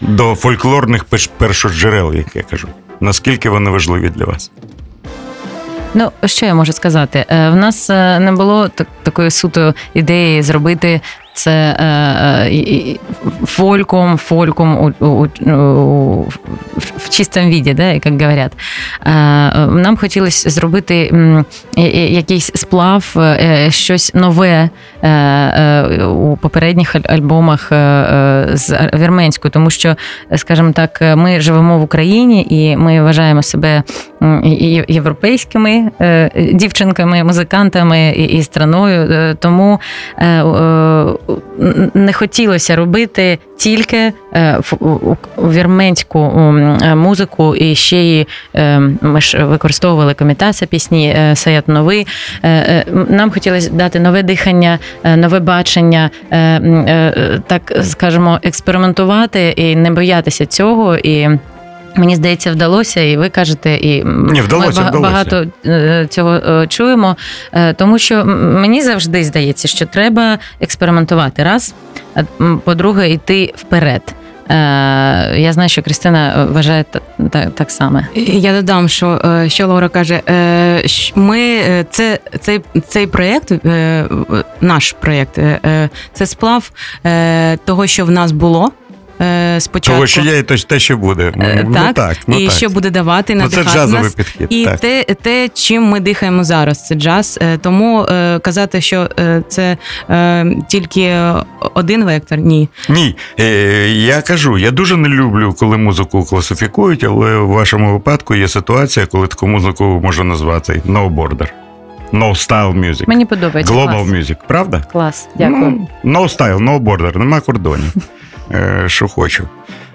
До 0.00 0.34
фольклорних 0.34 1.04
першоджерел, 1.38 2.14
як 2.14 2.36
я 2.36 2.42
кажу. 2.42 2.68
Наскільки 3.00 3.50
вони 3.50 3.70
важливі 3.70 4.08
для 4.08 4.24
вас? 4.24 4.50
Ну, 5.94 6.10
що 6.24 6.46
я 6.46 6.54
можу 6.54 6.72
сказати? 6.72 7.24
В 7.28 7.54
нас 7.54 7.88
не 8.20 8.32
було 8.36 8.68
так- 8.68 8.86
такої 9.02 9.30
суто 9.30 9.74
ідеї 9.94 10.42
зробити 10.42 11.00
це 11.32 11.76
е, 11.80 11.84
е, 11.84 12.96
фольком, 13.46 14.16
фольком 14.16 14.78
у, 15.00 15.06
у, 15.06 15.26
у, 15.50 16.22
в- 16.76 17.08
чистому 17.10 17.50
віді, 17.50 17.74
да, 17.74 17.82
як 17.92 18.06
говорять. 18.22 18.52
Е, 19.06 19.10
Нам 19.66 19.96
хотілося 19.96 20.50
зробити 20.50 21.10
якийсь 22.10 22.50
сплав, 22.54 23.14
е, 23.16 23.70
щось 23.70 24.14
нове 24.14 24.70
е, 25.02 25.08
е, 25.08 26.04
у 26.04 26.36
попередніх 26.36 26.96
альбомах 27.04 27.72
е, 27.72 27.76
е, 27.76 28.48
з 28.56 28.90
вірменською, 28.94 29.50
тому 29.52 29.70
що, 29.70 29.94
скажімо 30.36 30.72
так, 30.72 31.02
ми 31.16 31.40
живемо 31.40 31.78
в 31.78 31.82
Україні 31.82 32.46
і 32.50 32.76
ми 32.76 33.02
вважаємо 33.02 33.42
себе 33.42 33.82
європейськими 34.88 35.90
е, 36.00 36.30
дівчинками, 36.52 37.24
музикантами 37.24 38.08
і, 38.16 38.24
і 38.24 38.42
страною. 38.42 39.00
Е, 39.12 39.36
Тому 39.40 39.80
е, 40.18 40.26
е, 40.26 41.06
не 41.94 42.12
хотілося 42.12 42.76
робити 42.76 43.38
тільки 43.56 44.12
е, 44.34 44.60
вірменську 45.38 46.18
е, 46.18 46.94
музику, 46.94 47.56
і 47.56 47.74
ще 47.74 47.96
й 47.96 48.26
е, 48.54 48.80
ми 49.02 49.20
ж 49.20 49.44
використовували 49.44 50.14
комітація 50.14 50.68
пісні 50.68 51.16
Саят 51.34 51.68
Новий. 51.68 52.06
Е, 52.44 52.84
Нам 53.08 53.30
хотілося 53.30 53.70
дати 53.70 54.00
нове 54.00 54.22
дихання, 54.22 54.78
нове 55.16 55.40
бачення, 55.40 56.10
так 57.46 57.72
скажемо, 57.82 58.38
експериментувати 58.42 59.48
і 59.56 59.76
не 59.76 59.90
боятися 59.90 60.46
цього. 60.46 60.96
І 60.96 61.28
Мені 61.96 62.16
здається, 62.16 62.52
вдалося, 62.52 63.00
і 63.00 63.16
ви 63.16 63.28
кажете, 63.28 63.74
і 63.74 64.04
Ні, 64.04 64.40
вдалося, 64.40 64.80
ми 64.80 64.90
ба- 64.90 64.98
вдалося. 64.98 65.00
багато 65.12 65.46
е, 65.66 66.06
цього 66.10 66.30
е, 66.34 66.66
чуємо. 66.66 67.16
Е, 67.52 67.72
Тому 67.74 67.98
що 67.98 68.24
мені 68.24 68.82
завжди 68.82 69.24
здається, 69.24 69.68
що 69.68 69.86
треба 69.86 70.38
експериментувати 70.60 71.42
раз, 71.44 71.74
а 72.14 72.22
по-друге, 72.64 73.10
йти 73.10 73.52
вперед. 73.56 74.02
Я 75.36 75.50
знаю, 75.52 75.68
що 75.68 75.82
Кристина 75.82 76.46
вважає 76.52 76.84
та- 76.90 77.00
та- 77.30 77.46
так 77.50 77.70
само. 77.70 78.00
Я 78.26 78.52
додам, 78.52 78.88
що, 78.88 79.20
що 79.48 79.66
Лаура 79.66 79.88
каже, 79.88 80.20
ми 81.14 81.60
це 81.90 82.18
цей, 82.40 82.60
цей 82.88 83.06
проєкт, 83.06 83.52
наш 84.60 84.92
проєкт, 84.92 85.38
це 86.12 86.26
сплав 86.26 86.70
того, 87.64 87.86
що 87.86 88.04
в 88.04 88.10
нас 88.10 88.32
було. 88.32 88.72
Е, 89.20 89.56
Спочатку 89.60 89.92
Того, 89.94 90.06
що 90.06 90.20
є, 90.20 90.38
і 90.38 90.42
то- 90.42 90.56
те, 90.56 90.78
що 90.78 90.96
буде. 90.96 91.32
Е, 91.40 91.64
Ну, 91.68 91.74
так, 91.74 91.94
так, 91.94 92.16
ну, 92.26 92.38
і 92.38 92.44
так. 92.46 92.54
що 92.56 92.68
буде 92.68 92.90
давати 92.90 93.34
Ну, 93.34 93.48
це 93.48 93.62
джазовий 93.64 94.02
нас. 94.02 94.14
підхід. 94.14 94.46
І 94.50 94.64
так. 94.64 94.80
те, 94.80 95.04
те, 95.22 95.48
чим 95.54 95.82
ми 95.82 96.00
дихаємо 96.00 96.44
зараз, 96.44 96.86
це 96.86 96.94
джаз. 96.94 97.38
Е, 97.42 97.58
Тому 97.58 98.02
е, 98.02 98.38
казати, 98.38 98.80
що 98.80 99.08
е, 99.20 99.42
це 99.48 99.76
е, 100.10 100.46
тільки 100.68 101.16
один 101.74 102.04
вектор, 102.04 102.38
ні. 102.38 102.68
Ні, 102.88 103.16
е, 103.40 103.88
я 103.88 104.22
кажу, 104.22 104.58
я 104.58 104.70
дуже 104.70 104.96
не 104.96 105.08
люблю, 105.08 105.54
коли 105.58 105.76
музику 105.78 106.24
класифікують, 106.24 107.04
але 107.04 107.36
в 107.36 107.46
вашому 107.48 107.92
випадку 107.92 108.34
є 108.34 108.48
ситуація, 108.48 109.06
коли 109.06 109.26
таку 109.26 109.46
музику 109.46 109.84
можна 109.84 110.24
назвати 110.24 110.82
no 110.86 111.14
border, 111.14 111.48
no 112.12 112.30
style 112.30 112.78
music, 112.80 113.04
Мені 113.08 113.24
подобається. 113.24 113.74
global 113.74 113.86
клас. 113.92 114.08
music, 114.08 114.36
правда? 114.48 114.84
Клас, 114.92 115.28
дякую. 115.38 115.86
Ну, 116.04 116.20
no 116.20 116.36
style, 116.38 116.58
no 116.58 116.80
border, 116.80 117.16
нема 117.18 117.40
кордонів. 117.40 117.94
Е, 118.52 118.84
Що 118.86 119.08
хочу. 119.08 119.44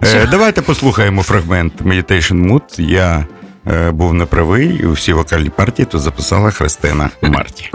Е, 0.03 0.27
Давайте 0.31 0.61
послухаємо 0.61 1.23
фрагмент 1.23 1.81
Meditation 1.81 2.51
Mood. 2.51 2.81
Я 2.81 3.25
е, 3.67 3.91
був 3.91 4.13
неправий, 4.13 4.67
і 4.83 4.87
всі 4.87 5.13
вокальні 5.13 5.49
партії 5.49 5.85
тут 5.85 6.01
записала 6.01 6.51
Христина 6.51 7.09
Марті. 7.21 7.69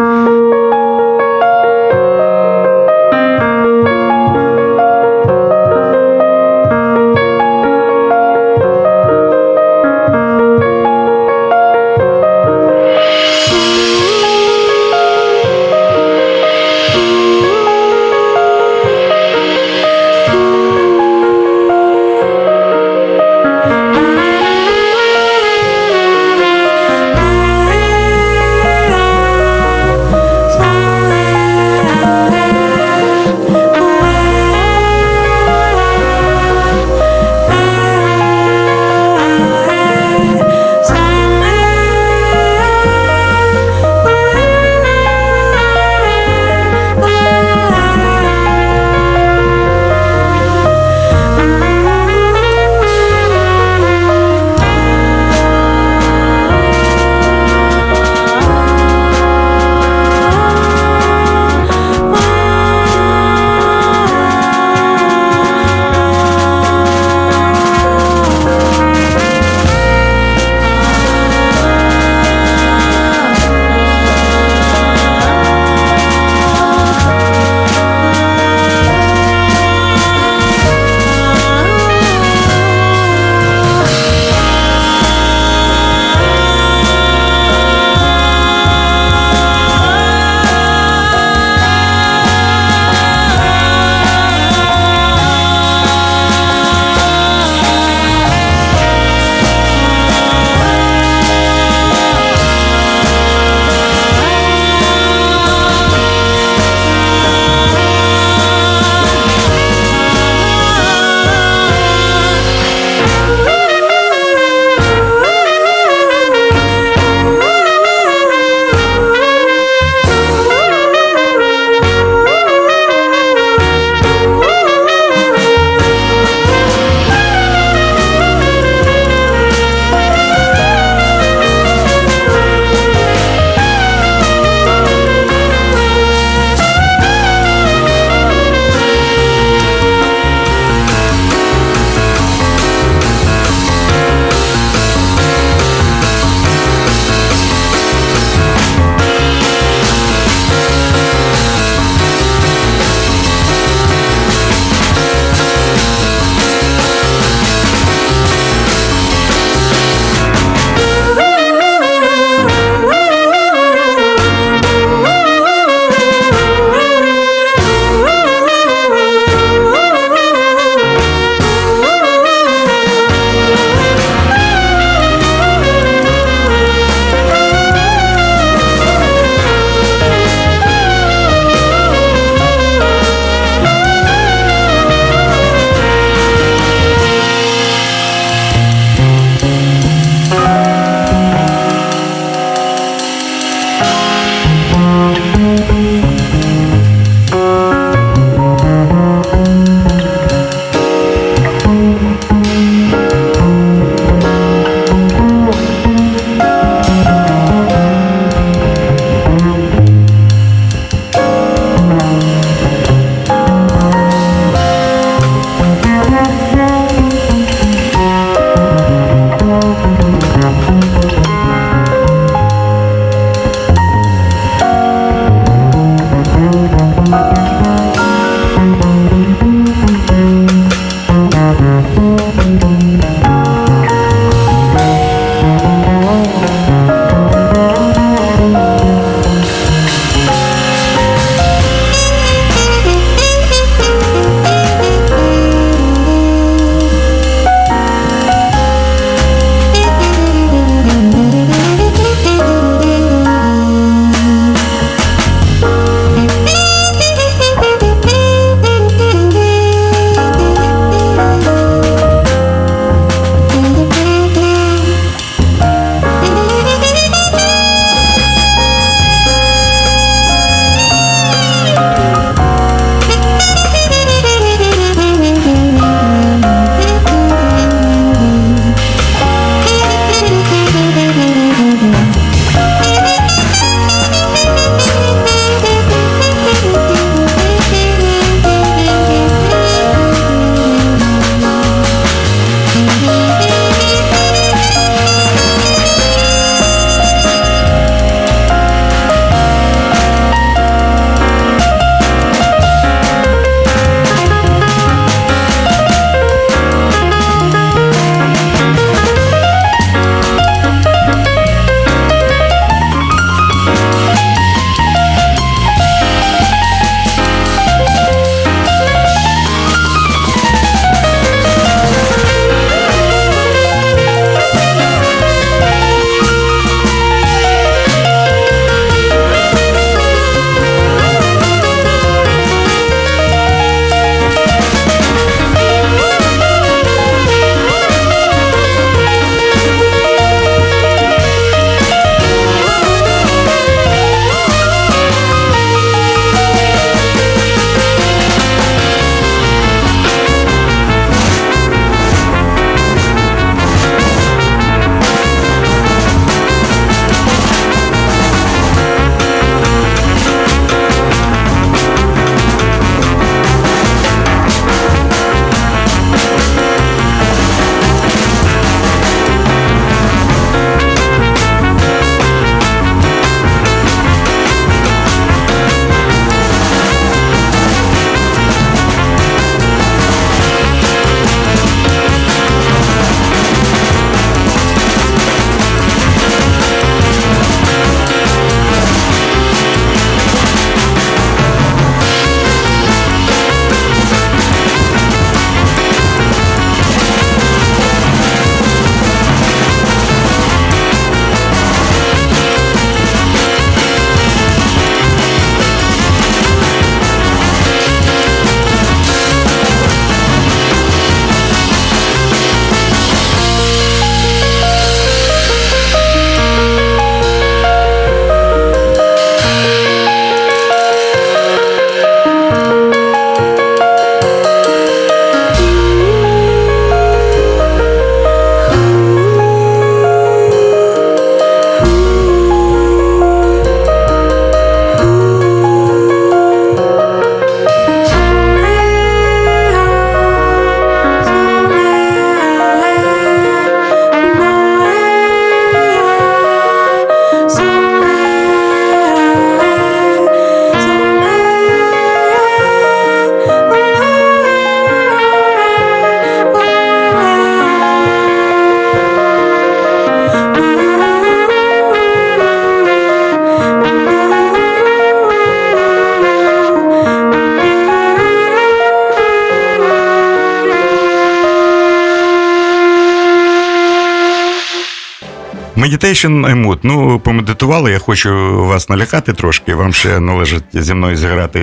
Meditation 475.80 476.64
Mood. 476.66 476.78
Ну, 476.82 477.20
помедитували, 477.20 477.90
я 477.90 477.98
хочу 477.98 478.30
вас 478.64 478.88
налякати 478.88 479.32
трошки. 479.32 479.74
Вам 479.74 479.92
ще 479.92 480.20
належить 480.20 480.64
зі 480.72 480.94
мною 480.94 481.16
зіграти 481.16 481.60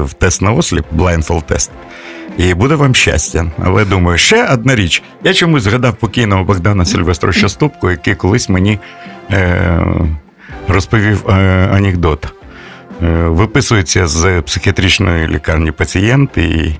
в 0.00 0.12
тест 0.12 0.42
на 0.42 0.52
осліп, 0.52 0.84
blindfold 0.96 1.42
тест. 1.42 1.70
І 2.38 2.54
буде 2.54 2.74
вам 2.74 2.94
щастя. 2.94 3.46
Але 3.62 3.84
думаю, 3.84 4.18
ще 4.18 4.46
одна 4.46 4.74
річ. 4.74 5.02
Я 5.24 5.34
чомусь 5.34 5.62
згадав 5.62 5.94
покійного 5.94 6.44
Богдана 6.44 6.84
Сильвестровича 6.84 7.48
Ступку, 7.48 7.90
який 7.90 8.14
колись 8.14 8.48
мені 8.48 8.78
е, 9.30 9.78
розповів 10.68 11.28
е, 11.28 11.32
анекдот. 11.72 12.26
Е, 13.02 13.06
виписується 13.08 14.06
з 14.06 14.42
психіатричної 14.42 15.28
лікарні 15.28 15.70
пацієнт 15.70 16.38
і 16.38 16.76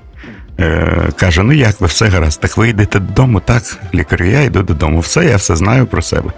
е, 0.59 1.09
каже: 1.15 1.43
Ну 1.43 1.53
як 1.53 1.81
ви 1.81 1.87
все 1.87 2.07
гаразд? 2.07 2.39
Так 2.39 2.57
ви 2.57 2.69
йдете 2.69 2.99
додому? 2.99 3.39
Так, 3.39 3.63
лікарю, 3.93 4.25
я 4.25 4.41
йду 4.41 4.63
додому. 4.63 4.99
Все, 4.99 5.25
я 5.25 5.35
все 5.35 5.55
знаю 5.55 5.85
про 5.85 6.01
себе. 6.01 6.31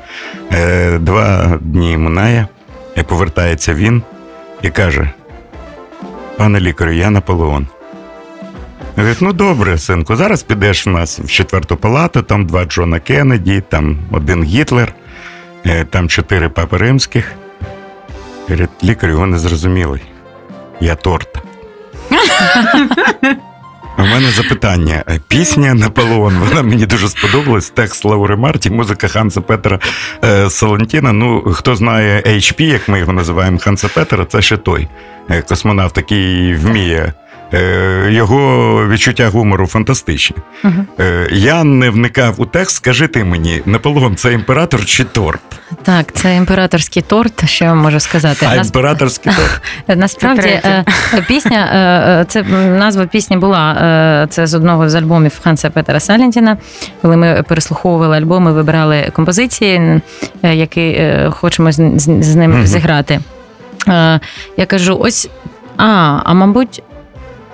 Е, 0.51 0.97
два 0.97 1.57
дні 1.61 1.97
минає, 1.97 2.47
і 2.95 3.03
повертається 3.03 3.73
він 3.73 4.03
і 4.61 4.69
каже: 4.69 5.09
Пане 6.37 6.59
лікарю, 6.59 6.91
я 6.91 7.09
Наполеон. 7.09 7.67
Говорить, 8.95 9.21
ну 9.21 9.33
добре, 9.33 9.77
синку, 9.77 10.15
зараз 10.15 10.43
підеш 10.43 10.87
в 10.87 10.89
нас 10.89 11.19
в 11.19 11.27
четверту 11.27 11.77
палату, 11.77 12.21
там 12.21 12.45
два 12.45 12.65
Джона 12.65 12.99
Кеннеді, 12.99 13.63
там 13.69 13.97
один 14.11 14.43
Гітлер, 14.43 14.93
е, 15.65 15.85
там 15.85 16.09
чотири 16.09 16.49
папи 16.49 16.77
римських. 16.77 17.31
Говорить, 18.41 18.69
лікар 18.83 19.09
його 19.09 19.27
не 19.27 19.37
зрозумілий. 19.39 20.01
Я 20.79 20.95
торт. 20.95 21.37
У 23.99 24.05
мене 24.05 24.31
запитання. 24.31 25.03
Пісня 25.27 25.73
Наполеон, 25.73 26.33
вона 26.37 26.61
мені 26.61 26.85
дуже 26.85 27.09
сподобалась. 27.09 27.69
Текст 27.69 28.05
Лаури 28.05 28.35
Марті, 28.35 28.69
музика 28.69 29.07
Ханса 29.07 29.41
Петера 29.41 29.79
е, 30.23 30.49
Салантіна. 30.49 31.13
Ну, 31.13 31.41
хто 31.53 31.75
знає 31.75 32.23
HP, 32.25 32.61
як 32.61 32.87
ми 32.89 32.99
його 32.99 33.13
називаємо, 33.13 33.59
Ханса 33.59 33.87
Петера, 33.87 34.25
це 34.25 34.41
ще 34.41 34.57
той 34.57 34.87
е, 35.29 35.41
космонавт, 35.41 35.97
який 35.97 36.55
вміє. 36.55 37.13
Е, 37.53 38.07
Його 38.11 38.87
відчуття 38.87 39.29
гумору 39.29 39.67
фантастичні. 39.67 40.37
Мгм. 40.63 40.87
Е, 40.99 41.27
Я 41.31 41.63
не 41.63 41.89
вникав 41.89 42.41
у 42.41 42.45
текст. 42.45 42.75
Скажи 42.75 43.07
ти 43.07 43.23
мені, 43.23 43.61
Наполеон 43.65 44.15
це 44.15 44.33
імператор 44.33 44.85
чи 44.85 45.03
торт? 45.03 45.39
Так, 45.83 46.13
це 46.13 46.35
імператорський 46.35 47.01
торт, 47.01 47.49
що 47.49 47.65
я 47.65 47.71
вам 47.71 47.79
можу 47.79 47.99
сказати. 47.99 48.47
А 48.51 48.55
Нас- 48.55 48.67
імператорський 48.67 49.31
торт. 49.35 49.61
Насправді 49.99 50.47
е, 50.47 50.85
пісня, 51.27 51.65
е, 52.21 52.25
це 52.27 52.43
назва 52.77 53.05
пісні 53.05 53.37
була 53.37 54.27
це 54.29 54.47
з 54.47 54.53
одного 54.53 54.89
з 54.89 54.95
альбомів 54.95 55.39
Ханса 55.43 55.69
Петера 55.69 55.99
Салентіна. 55.99 56.57
Коли 57.01 57.17
ми 57.17 57.43
переслуховували 57.47 58.17
альбом, 58.17 58.43
ми 58.43 58.53
вибирали 58.53 59.11
композиції, 59.13 60.01
які 60.43 61.07
хочемо 61.29 61.71
з, 61.71 61.79
ним 62.35 62.51
Мгм. 62.51 62.65
зіграти. 62.67 63.19
Я 64.57 64.65
кажу: 64.67 64.97
ось, 65.01 65.29
а, 65.77 66.19
а 66.25 66.33
мабуть. 66.33 66.83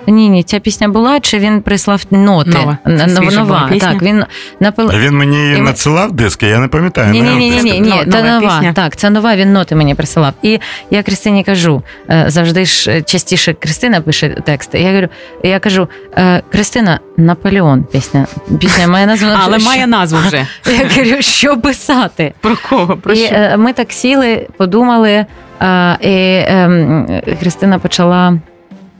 Ні, 0.06 0.28
ні, 0.28 0.42
ця 0.42 0.58
пісня 0.58 0.88
була, 0.88 1.20
чи 1.20 1.38
він 1.38 1.62
прислав 1.62 2.02
ноти? 2.10 2.50
Нова. 2.50 2.78
Це 2.86 3.08
свіжа 3.08 3.44
була 3.44 3.58
Нова. 3.58 3.68
пісня? 3.72 3.92
Так, 3.92 4.02
він 4.02 4.24
напил... 4.60 4.90
Він 4.90 5.16
мені 5.16 5.50
І 5.50 5.52
ми- 5.52 5.60
надсилав 5.60 6.12
диски, 6.12 6.46
я 6.46 6.58
не 6.58 6.68
пам'ятаю. 6.68 7.12
Ні, 7.12 7.22
ні, 7.22 7.30
ні, 7.36 7.50
ні, 7.50 7.62
ні, 7.62 7.80
ні, 7.80 7.88
Нова 7.88 8.04
це 8.12 8.22
нова. 8.22 8.40
пісня. 8.40 8.72
Так, 8.72 8.96
це 8.96 9.10
нова. 9.10 9.36
Він 9.36 9.52
ноти 9.52 9.74
мені 9.76 9.94
присилав. 9.94 10.32
І 10.42 10.58
я 10.90 11.02
Кристині 11.02 11.44
кажу, 11.44 11.82
е, 12.10 12.24
завжди 12.28 12.64
ж 12.64 12.90
е, 12.90 13.02
частіше 13.02 13.52
Кристина 13.54 14.00
пише 14.00 14.28
тексти. 14.28 14.80
Я 14.80 14.88
говорю, 14.88 15.08
я 15.42 15.58
кажу, 15.58 15.88
е, 16.18 16.42
Кристина, 16.52 17.00
Наполеон 17.16 17.84
пісня. 17.84 18.26
Пісня 18.60 18.88
має 18.88 19.06
назву 19.06 19.28
Але 19.44 19.58
що- 19.58 19.68
має 19.68 19.86
назву 19.86 20.18
вже. 20.26 20.46
Я 20.66 20.88
говорю, 20.96 21.22
що 21.22 21.56
писати? 21.56 22.34
Про 22.40 22.56
кого? 22.70 22.96
Про 22.96 23.12
і 23.14 23.16
що? 23.16 23.34
е, 23.34 23.56
ми 23.56 23.72
так 23.72 23.92
сіли, 23.92 24.46
подумали, 24.56 25.26
е, 25.62 25.96
і 26.00 26.44
ем, 26.48 27.06
Христина 27.40 27.78
почала. 27.78 28.38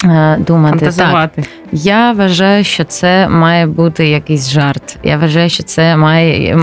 Е, 0.05 0.37
Думати, 0.47 0.91
так, 0.97 1.31
я 1.73 2.13
вважаю, 2.13 2.65
що 2.65 2.85
це 2.85 3.29
має 3.29 3.67
бути 3.67 4.09
якийсь 4.09 4.51
жарт. 4.51 4.99
Я 5.03 5.17
вважаю, 5.17 5.51
що 5.51 5.63
це 5.63 5.97
має 5.97 6.59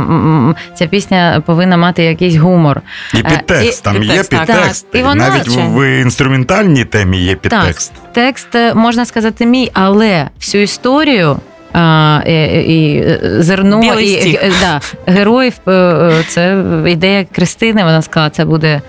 ця 0.76 0.88
пісня 0.88 1.44
повинна 1.46 1.78
мати 1.78 2.04
якийсь 2.04 2.36
гумор. 2.36 2.82
І 3.14 3.18
Е, 3.18 3.24
підтекст, 3.24 3.82
і- 3.82 3.84
там 3.84 3.96
є 3.96 4.00
підтекст, 4.02 4.34
є 4.34 4.40
підтекст. 4.40 4.92
Так, 4.92 5.02
і 5.02 5.04
вона, 5.04 5.30
Навіть 5.30 5.54
чи- 5.54 5.62
в 5.62 6.02
інструментальній 6.02 6.86
темі 6.86 7.18
є 7.18 7.36
підтекст. 7.36 7.94
Текст 8.12 8.56
е, 8.56 8.74
можна 8.74 9.06
сказати 9.06 9.46
мій, 9.46 9.72
але 9.74 10.30
всю 10.40 10.64
історію. 10.64 11.38
А, 11.74 12.22
і, 12.28 12.32
і 12.76 12.98
е, 12.98 13.20
зерно 13.40 13.80
Білий 13.82 14.06
і 14.14 14.22
стік. 14.22 14.40
е, 14.44 14.52
да, 14.62 14.82
героїв. 15.14 15.54
е, 15.68 16.12
Це 16.28 16.64
ідея 16.88 17.26
Кристини. 17.32 17.84
Вона 17.84 18.02
сказала, 18.02 18.30
це 18.30 18.46
буде 18.46 18.82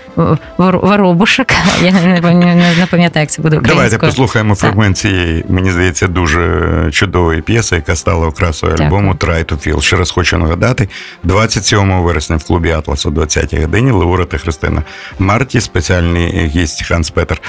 вор- 0.57 0.85
воробушек. 0.87 1.47
Я 1.83 1.91
не 1.91 2.21
пам'ятаю, 2.21 2.55
не 2.79 2.85
пам'ятаю, 2.91 3.23
як 3.23 3.29
це 3.29 3.41
буде 3.41 3.55
Давайте 3.55 3.73
українською. 3.75 4.11
послухаємо 4.11 4.55
фрагмент 4.55 4.97
цієї, 4.97 5.45
мені 5.49 5.71
здається, 5.71 6.07
дуже 6.07 6.61
чудової 6.91 7.41
п'єси, 7.41 7.75
яка 7.75 7.95
стала 7.95 8.27
окрасою 8.27 8.75
альбому 8.79 9.13
Try 9.13 9.45
to 9.45 9.67
Feel. 9.67 9.81
Ще 9.81 9.95
раз 9.95 10.11
хочу 10.11 10.37
нагадати: 10.37 10.89
27 11.23 12.01
вересня 12.03 12.35
в 12.35 12.43
клубі 12.43 12.71
Атлас 12.71 13.05
о 13.05 13.09
20-й 13.09 13.61
годині 13.61 13.91
Лаура 13.91 14.25
та 14.25 14.37
Христина 14.37 14.83
Марті, 15.19 15.61
спеціальний 15.61 16.47
гість 16.55 16.83
Ханс 16.87 17.09
Петер 17.09 17.41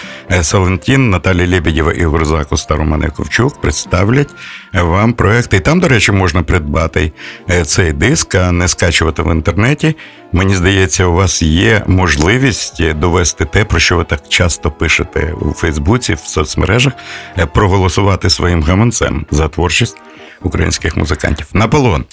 Салентін, 0.43 1.11
Наталія 1.11 1.49
Лебедєва 1.49 1.93
і 1.93 2.05
Гурзаку 2.05 2.57
Старомане 2.57 3.09
Ковчук 3.09 3.61
представлять 3.61 4.28
вам 4.74 5.12
проекти. 5.27 5.57
І 5.57 5.61
там, 5.61 5.81
до 5.81 5.89
речі, 5.89 6.12
можна 6.12 6.43
придбати 6.43 7.12
е, 7.51 7.64
цей 7.64 7.93
диск, 7.93 8.35
а 8.35 8.53
не 8.53 8.68
скачувати 8.68 9.22
в 9.22 9.33
інтернеті. 9.33 9.97
Мені 10.33 10.55
здається, 10.55 11.05
у 11.07 11.12
вас 11.12 11.43
є 11.43 11.83
можливість 11.87 12.81
е, 12.81 12.95
довести 12.95 13.45
те, 13.45 13.64
про 13.64 13.79
що 13.79 13.97
ви 13.97 14.05
так 14.05 14.29
часто 14.29 14.70
пишете 14.70 15.35
у 15.41 15.53
Фейсбуці, 15.53 16.14
в 16.14 16.18
соцмережах, 16.18 16.93
е, 17.39 17.47
проголосувати 17.47 18.31
своїм 18.31 18.62
гаманцем 18.62 19.27
за 19.31 19.49
творчість 19.49 19.97
українських 20.43 20.97
музикантів. 20.97 21.47
Наполеон. 21.53 22.05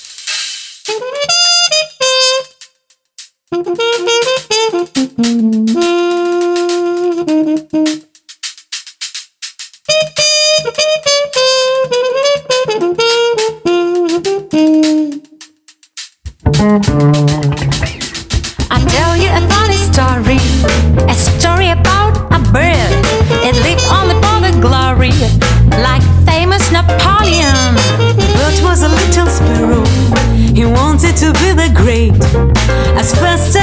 As 32.36 33.14
fast 33.14 33.56
as 33.56 33.63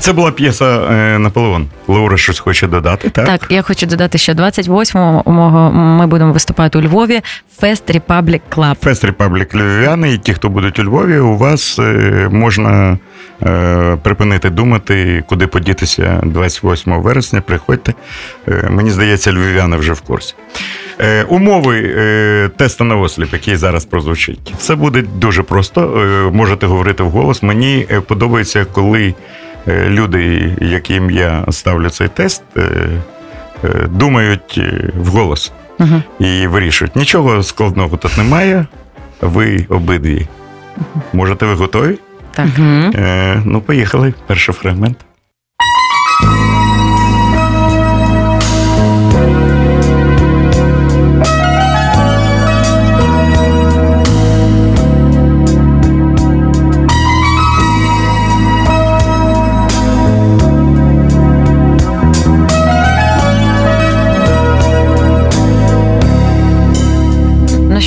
Це 0.00 0.12
була 0.12 0.30
п'єса 0.32 0.64
е, 0.64 1.18
Наполеон. 1.18 1.66
Лаура 1.88 2.16
щось 2.16 2.38
хоче 2.38 2.66
додати, 2.66 3.10
так? 3.10 3.26
Так, 3.26 3.46
я 3.50 3.62
хочу 3.62 3.86
додати, 3.86 4.18
що 4.18 4.32
28-го 4.32 5.72
ми 5.72 6.06
будемо 6.06 6.32
виступати 6.32 6.78
у 6.78 6.82
Львові 6.82 7.20
Fest 7.62 8.00
Republic 8.00 8.40
Club. 8.56 8.74
Fest 8.74 9.04
Republic 9.04 9.54
Львів'яни, 9.54 10.12
і 10.12 10.18
ті, 10.18 10.34
хто 10.34 10.48
будуть 10.48 10.78
у 10.78 10.84
Львові, 10.84 11.18
у 11.18 11.36
вас 11.36 11.78
е, 11.78 12.28
можна 12.32 12.98
е, 13.42 13.96
припинити 14.02 14.50
думати, 14.50 15.24
куди 15.28 15.46
подітися 15.46 16.20
28 16.22 17.02
вересня. 17.02 17.40
Приходьте. 17.40 17.94
Мені 18.70 18.90
здається, 18.90 19.32
львів'яни 19.32 19.76
вже 19.76 19.92
в 19.92 20.00
курсі. 20.00 20.34
Умови 21.28 21.80
теста 22.56 22.84
наосліп, 22.84 23.32
який 23.32 23.56
зараз 23.56 23.84
прозвучить. 23.84 24.54
Все 24.58 24.74
буде 24.74 25.02
дуже 25.02 25.42
просто. 25.42 25.80
Можете 26.34 26.66
говорити 26.66 27.02
вголос. 27.02 27.42
Мені 27.42 27.86
подобається, 28.06 28.66
коли 28.72 29.14
люди, 29.66 30.52
яким 30.60 31.10
я 31.10 31.44
ставлю 31.50 31.90
цей 31.90 32.08
тест, 32.08 32.42
е, 32.56 32.60
е, 33.64 33.86
думають 33.90 34.54
е, 34.58 34.92
вголос 34.96 35.52
і 36.20 36.46
вирішують. 36.46 36.96
Нічого 36.96 37.42
складного 37.42 37.96
тут 37.96 38.18
немає. 38.18 38.66
Ви 39.20 39.66
обидві. 39.68 40.26
Можете, 41.12 41.46
ви 41.46 41.54
готові? 41.54 41.98
Так. 42.34 42.48
Е, 42.58 43.42
ну, 43.44 43.60
поїхали. 43.60 44.14
Перший 44.26 44.54
фрагмент. 44.54 45.07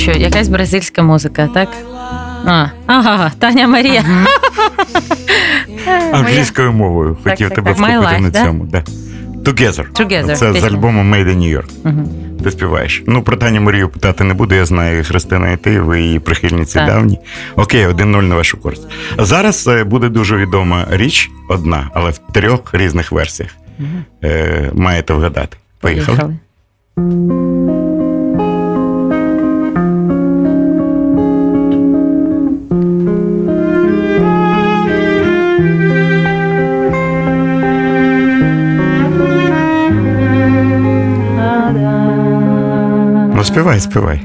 Що, 0.02 0.10
якась 0.10 0.48
бразильська 0.48 1.02
музика, 1.02 1.48
так? 1.54 1.68
А, 2.46 2.66
ага, 2.86 3.32
Таня 3.38 3.68
Марія. 3.68 4.04
Англійською 6.12 6.72
мовою. 6.72 7.16
Так, 7.24 7.32
Хотів 7.32 7.48
так, 7.48 7.56
тебе 7.56 7.74
так. 7.74 7.78
Вхопити 7.78 8.20
на 8.22 8.30
да? 8.30 8.44
цьому. 8.44 8.64
Да. 8.64 8.84
Together. 9.44 9.92
Together, 9.92 10.36
Це 10.36 10.52
з 10.52 10.64
альбому 10.64 11.14
Made 11.14 11.28
in 11.28 11.38
New 11.38 11.58
York. 11.58 11.70
Мгм. 11.84 12.08
Ти 12.44 12.50
співаєш. 12.50 13.02
Ну, 13.06 13.22
про 13.22 13.36
Таню 13.36 13.60
Марію 13.60 13.88
питати 13.88 14.24
не 14.24 14.34
буду, 14.34 14.54
я 14.54 14.64
знаю, 14.64 15.04
Христина, 15.04 15.50
і 15.52 15.56
ти, 15.56 15.80
ви 15.80 16.00
її 16.02 16.18
прихильниці 16.18 16.74
Так. 16.74 16.86
давні. 16.86 17.18
Окей, 17.56 17.86
1-0 17.86 18.22
на 18.22 18.34
вашу 18.34 18.56
користь. 18.58 18.86
Зараз 19.18 19.68
е, 19.68 19.84
буде 19.84 20.08
дуже 20.08 20.36
відома 20.36 20.86
річ, 20.90 21.30
одна, 21.48 21.90
але 21.94 22.10
в 22.10 22.18
трьох 22.18 22.74
різних 22.74 23.12
версіях. 23.12 23.50
Е, 24.24 24.70
маєте 24.74 25.14
вгадати. 25.14 25.56
Поїхали. 25.80 26.18
Поїхали. 26.96 27.51
Співай, 43.52 43.80
співай. 43.80 44.20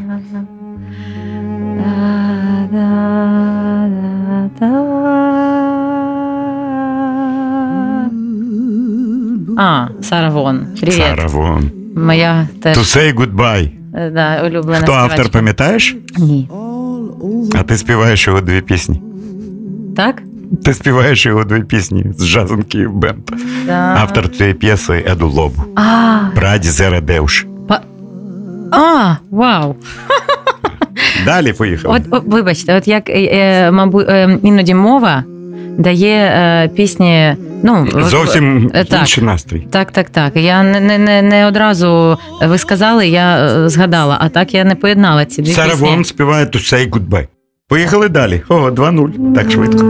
А, 9.57 9.87
Сара 10.01 10.29
Вон. 10.29 10.67
Привіт. 10.81 10.93
Сара 10.97 11.27
Вон. 11.27 11.71
Моя 11.95 12.47
теж 12.61 12.77
To 12.77 12.81
say 12.97 13.13
goodbye. 13.15 13.69
да, 14.11 14.43
улюблена 14.45 14.79
Хто 14.79 14.91
автор, 14.91 15.11
співачка. 15.11 15.37
пам'ятаєш? 15.37 15.95
Ні. 16.17 16.49
А 17.59 17.63
ти 17.63 17.77
співаєш 17.77 18.27
його 18.27 18.41
дві 18.41 18.61
пісні. 18.61 19.01
Так? 19.95 20.21
Ти 20.63 20.73
співаєш 20.73 21.25
його 21.25 21.43
дві 21.43 21.61
пісні 21.63 22.05
з 22.17 22.27
Джазом 22.27 22.63
Київ 22.63 22.93
Бенд. 22.93 23.23
Да. 23.65 23.95
Автор 23.97 24.29
цієї 24.31 24.53
п'єси 24.55 25.03
Еду 25.07 25.27
Лобу. 25.29 25.63
А, 25.75 26.17
Браді 26.35 26.67
Зередевш. 26.67 27.47
А, 28.71 29.15
вау. 29.31 29.75
Далі 31.25 31.53
поїхали. 31.53 31.95
От, 31.95 32.13
о, 32.13 32.23
вибачте, 32.25 32.77
от 32.77 32.87
як, 32.87 33.09
е, 33.09 33.13
е, 33.13 33.71
мабуть, 33.71 34.09
е, 34.09 34.39
іноді 34.43 34.73
мова 34.73 35.23
дає 35.77 36.15
е, 36.15 36.67
пісні. 36.67 37.35
Ну, 37.63 37.87
Зовсім 37.95 38.71
е, 38.73 38.85
так. 38.85 38.99
інший 38.99 39.23
настрій. 39.23 39.67
Так, 39.71 39.91
так, 39.91 40.09
так. 40.09 40.35
Я 40.35 40.63
не, 40.63 40.79
не, 40.79 40.97
не, 40.97 41.21
не 41.21 41.45
одразу 41.47 42.17
ви 42.41 42.57
сказали, 42.57 43.07
я 43.07 43.49
згадала, 43.69 44.17
а 44.21 44.29
так 44.29 44.53
я 44.53 44.63
не 44.63 44.75
поєднала 44.75 45.25
ці 45.25 45.41
дві 45.41 45.51
Сара 45.51 45.69
пісні. 45.69 45.89
Вон 45.89 46.05
співає 46.05 46.45
To 46.45 46.73
say 46.73 46.89
goodbye. 46.89 47.27
Поїхали 47.69 48.09
далі. 48.09 48.41
О, 48.49 48.69
2-0. 48.69 49.33
Так 49.35 49.51
швидко. 49.51 49.83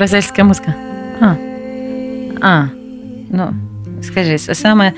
Бразильська 0.00 0.44
музика. 0.44 0.74
А. 1.20 1.34
А. 2.40 2.64
Ну, 3.30 3.54
скажи, 4.02 4.38
це 4.38 4.54
саме. 4.54 4.92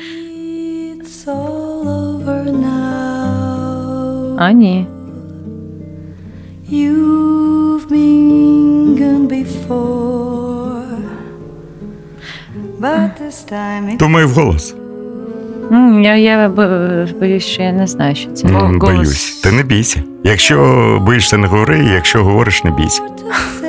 It's 1.00 1.26
all 1.26 1.86
over 1.86 2.44
now. 2.44 4.36
А, 4.38 4.52
ні. 4.52 4.86
You've 6.72 7.88
been 7.90 8.96
gone 8.98 9.26
before, 9.28 10.98
but 12.80 13.10
this 13.22 13.52
time 13.52 13.84
it 13.90 13.96
Думаю, 13.96 14.28
вголос. 14.28 14.74
М, 15.72 16.02
Я, 16.02 16.16
я 16.16 16.48
бо- 16.48 17.18
боюсь, 17.20 17.44
що 17.46 17.62
я 17.62 17.72
не 17.72 17.86
знаю, 17.86 18.14
що 18.14 18.30
це. 18.30 18.48
Ну. 18.48 18.78
Боюсь. 18.78 19.40
Ти 19.40 19.52
не 19.52 19.62
бійся. 19.62 20.02
Якщо 20.24 20.98
боїшся, 21.06 21.36
не 21.38 21.46
говори, 21.46 21.78
якщо 21.94 22.24
говориш, 22.24 22.64
не 22.64 22.70
бійся. 22.70 23.02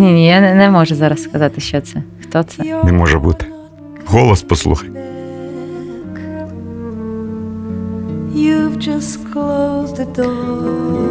Ні, 0.00 0.12
ні, 0.12 0.26
я 0.26 0.40
не, 0.40 0.54
не 0.54 0.70
можу 0.70 0.94
зараз 0.94 1.22
сказати, 1.22 1.60
що 1.60 1.80
це. 1.80 2.02
Хто 2.22 2.42
це? 2.42 2.62
Не 2.84 2.92
може 2.92 3.18
бути. 3.18 3.46
Голос 4.06 4.42
послухай. 4.42 4.90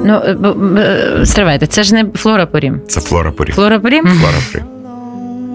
Ну, 0.03 0.13
е, 0.13 0.37
е, 0.81 1.25
стривайте, 1.25 1.67
це 1.67 1.83
ж 1.83 1.93
не 1.93 2.05
Флора 2.15 2.45
Порім. 2.45 2.81
Це 2.87 3.01
Флора 3.01 3.31
Порі. 3.31 3.51
Флора 3.51 3.79
Порім? 3.79 4.07
Флора 4.07 4.37
Порі. 4.51 4.63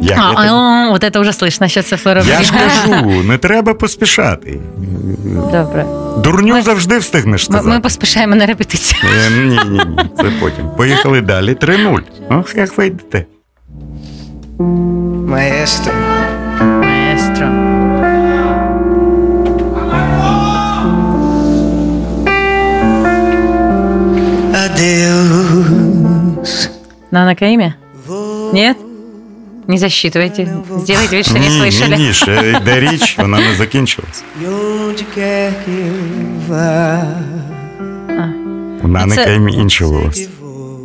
Як 0.00 0.18
А, 0.18 0.44
я, 0.44 0.52
а, 0.52 0.90
от 0.92 1.04
це 1.12 1.20
вже 1.20 1.30
слышно, 1.30 1.68
що 1.68 1.82
це 1.82 1.96
Флора 1.96 2.22
я 2.28 2.42
ж 2.42 2.52
кажу, 2.52 3.22
не 3.28 3.38
треба 3.38 3.74
поспішати. 3.74 4.60
Добре. 5.52 5.86
Дурню 6.18 6.62
завжди 6.62 6.98
встигнеш 6.98 7.48
Ми, 7.48 7.54
сказати. 7.54 7.74
ми 7.74 7.80
поспішаємо 7.80 8.36
на 8.36 8.46
репетицію. 8.46 9.00
Е, 9.26 9.30
Ні, 9.30 9.60
ні, 9.70 9.80
ні, 9.88 10.10
це 10.16 10.24
потім. 10.40 10.70
Поїхали 10.76 11.20
далі. 11.20 11.54
3-0. 11.54 11.98
Ох, 12.30 12.56
як 12.56 12.78
ви 12.78 12.86
йдете. 12.86 13.26
Маестро, 15.28 15.92
Маестро. 16.60 17.46
adeus. 25.34 26.68
На 27.10 27.24
на 27.24 27.32
имя? 27.52 27.76
Нет? 28.52 28.76
Не 29.66 29.78
засчитывайте. 29.78 30.46
Сделайте 30.78 31.16
вид, 31.16 31.26
что 31.26 31.38
не 31.38 31.48
Ні, 31.48 31.60
слышали. 31.60 31.96
ні, 31.96 32.06
ні, 32.06 32.12
ще 32.12 32.54
йде 32.62 32.80
річ, 32.80 33.18
вона 33.18 33.38
не 33.38 33.54
закінчилась. 33.54 34.24
E 34.42 34.46
onde 34.48 35.04
quer 35.16 35.52
que 35.64 35.74
eu 35.88 36.48
vá, 36.48 37.04
Вона 38.82 39.06
не 39.06 39.14
Це- 39.14 39.24
кайм 39.24 39.48
інший 39.48 39.86
голос. 39.86 40.28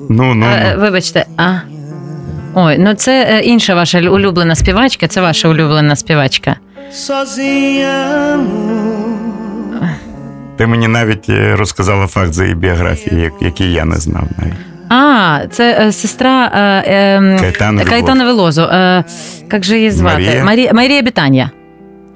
Ну, 0.09 0.33
ну, 0.35 0.45
Е, 0.45 0.49
е, 0.49 0.73
ну. 0.75 0.81
Вибачте, 0.81 1.25
а. 1.37 1.53
Ой, 2.53 2.77
ну 2.79 2.93
це 2.93 3.27
е, 3.29 3.39
інша 3.39 3.75
ваша 3.75 3.99
улюблена 4.09 4.55
співачка, 4.55 5.07
це 5.07 5.21
ваша 5.21 5.49
улюблена 5.49 5.95
співачка. 5.95 6.55
sozinha. 6.93 8.39
Ти 10.57 10.67
мені 10.67 10.87
навіть 10.87 11.29
е, 11.29 11.55
розказала 11.55 12.07
факт 12.07 12.33
за 12.33 12.43
її 12.43 12.55
біографії, 12.55 13.21
як- 13.21 13.41
який 13.41 13.73
я 13.73 13.85
не 13.85 13.95
знав 13.95 14.23
навіть. 14.37 14.53
А, 14.89 15.39
це 15.51 15.85
е, 15.87 15.91
сестра 15.91 16.51
е, 16.55 16.93
е, 16.93 17.37
Каетана 17.89 18.25
Велозу. 18.25 18.61
Е, 18.61 19.03
як 19.51 19.63
же 19.63 19.77
її 19.77 19.91
звати? 19.91 20.15
Марія? 20.23 20.43
Марія, 20.43 20.73
Марія 20.73 21.01
Бітанія. 21.01 21.49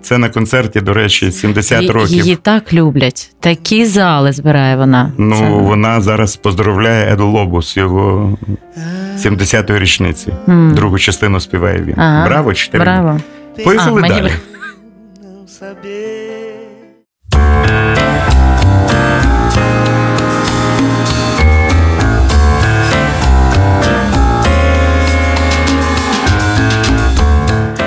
Це 0.03 0.17
на 0.17 0.29
концерті, 0.29 0.81
до 0.81 0.93
речі, 0.93 1.31
70 1.31 1.83
Ї- 1.83 1.91
років. 1.91 2.09
Її 2.17 2.35
так 2.35 2.73
люблять. 2.73 3.31
Такі 3.39 3.85
зали 3.85 4.31
збирає 4.31 4.75
вона. 4.75 5.11
Ну, 5.17 5.35
Це- 5.35 5.49
вона 5.49 6.01
зараз 6.01 6.35
поздоровляє 6.35 7.13
Еду 7.13 7.27
Лобус, 7.27 7.77
його 7.77 8.37
70-ї 9.17 9.79
річниці. 9.79 10.33
М. 10.49 10.73
Другу 10.75 10.99
частину 10.99 11.39
співає 11.39 11.81
він. 11.81 11.93
Ага. 11.97 12.25
Браво, 12.27 12.53
4 12.53 12.83
Браво. 12.83 13.19
Поїхали 13.63 14.01
А, 14.05 14.07
далі. 14.07 14.31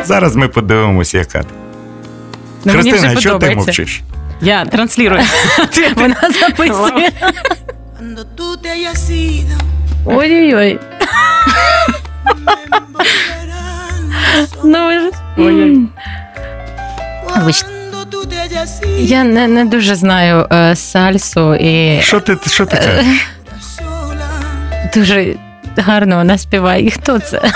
Зараз 0.05 0.37
ми 0.37 0.49
подивимося, 0.49 1.19
яка 1.19 1.45
Ну, 2.67 2.75
мені 2.75 2.91
Христина, 2.91 3.13
вже 3.15 3.19
а 3.19 3.23
чого 3.23 3.39
ти 3.39 3.47
подобається. 3.47 3.83
мовчиш? 3.83 4.03
Я 4.41 4.65
транслірую. 4.65 5.23
Вона 5.97 6.17
записує. 6.41 7.11
Cuando 8.01 8.25
tú 8.37 8.57
te 8.63 8.69
hayas 8.69 9.11
ido, 9.11 9.57
Ой-ой-ой. 10.05 10.79
Ну, 14.65 14.87
ви 14.87 14.93
ж- 15.01 15.11
Вибачте. 17.37 17.67
cuando 17.69 18.05
tú 18.11 18.27
te 18.27 18.37
hayas 18.37 18.81
ido 18.83 19.01
Я 19.01 19.25
не, 19.25 19.49
не 19.49 19.65
дуже 19.65 19.95
знаю 19.95 20.47
е, 20.53 20.77
сальсу 20.77 21.55
і 21.55 22.01
Що 22.03 22.21
ти, 22.21 22.37
що 22.47 22.67
ти 22.67 22.77
кажеш? 22.77 23.07
sola, 23.79 24.95
дуже 24.95 25.35
гарно 25.77 26.17
вона 26.17 26.39
співає. 26.39 26.87
І 26.87 26.91
хто 26.91 27.19
це? 27.19 27.37
el 27.39 27.43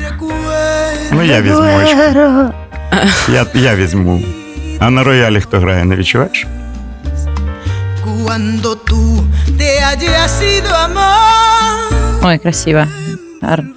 recuerdo. 0.00 1.12
Ну, 1.12 1.22
я 1.22 1.40
візьму. 1.42 1.76
очко. 1.76 2.54
Я, 3.28 3.46
я 3.54 3.76
візьму. 3.76 4.22
А 4.78 4.90
на 4.90 5.04
роялі 5.04 5.40
хто 5.40 5.58
грає, 5.60 5.84
не 5.84 5.96
відчуваєш? 5.96 6.46
Ой, 12.22 12.38
красиво. 12.38 12.84
Гарно. 13.42 13.68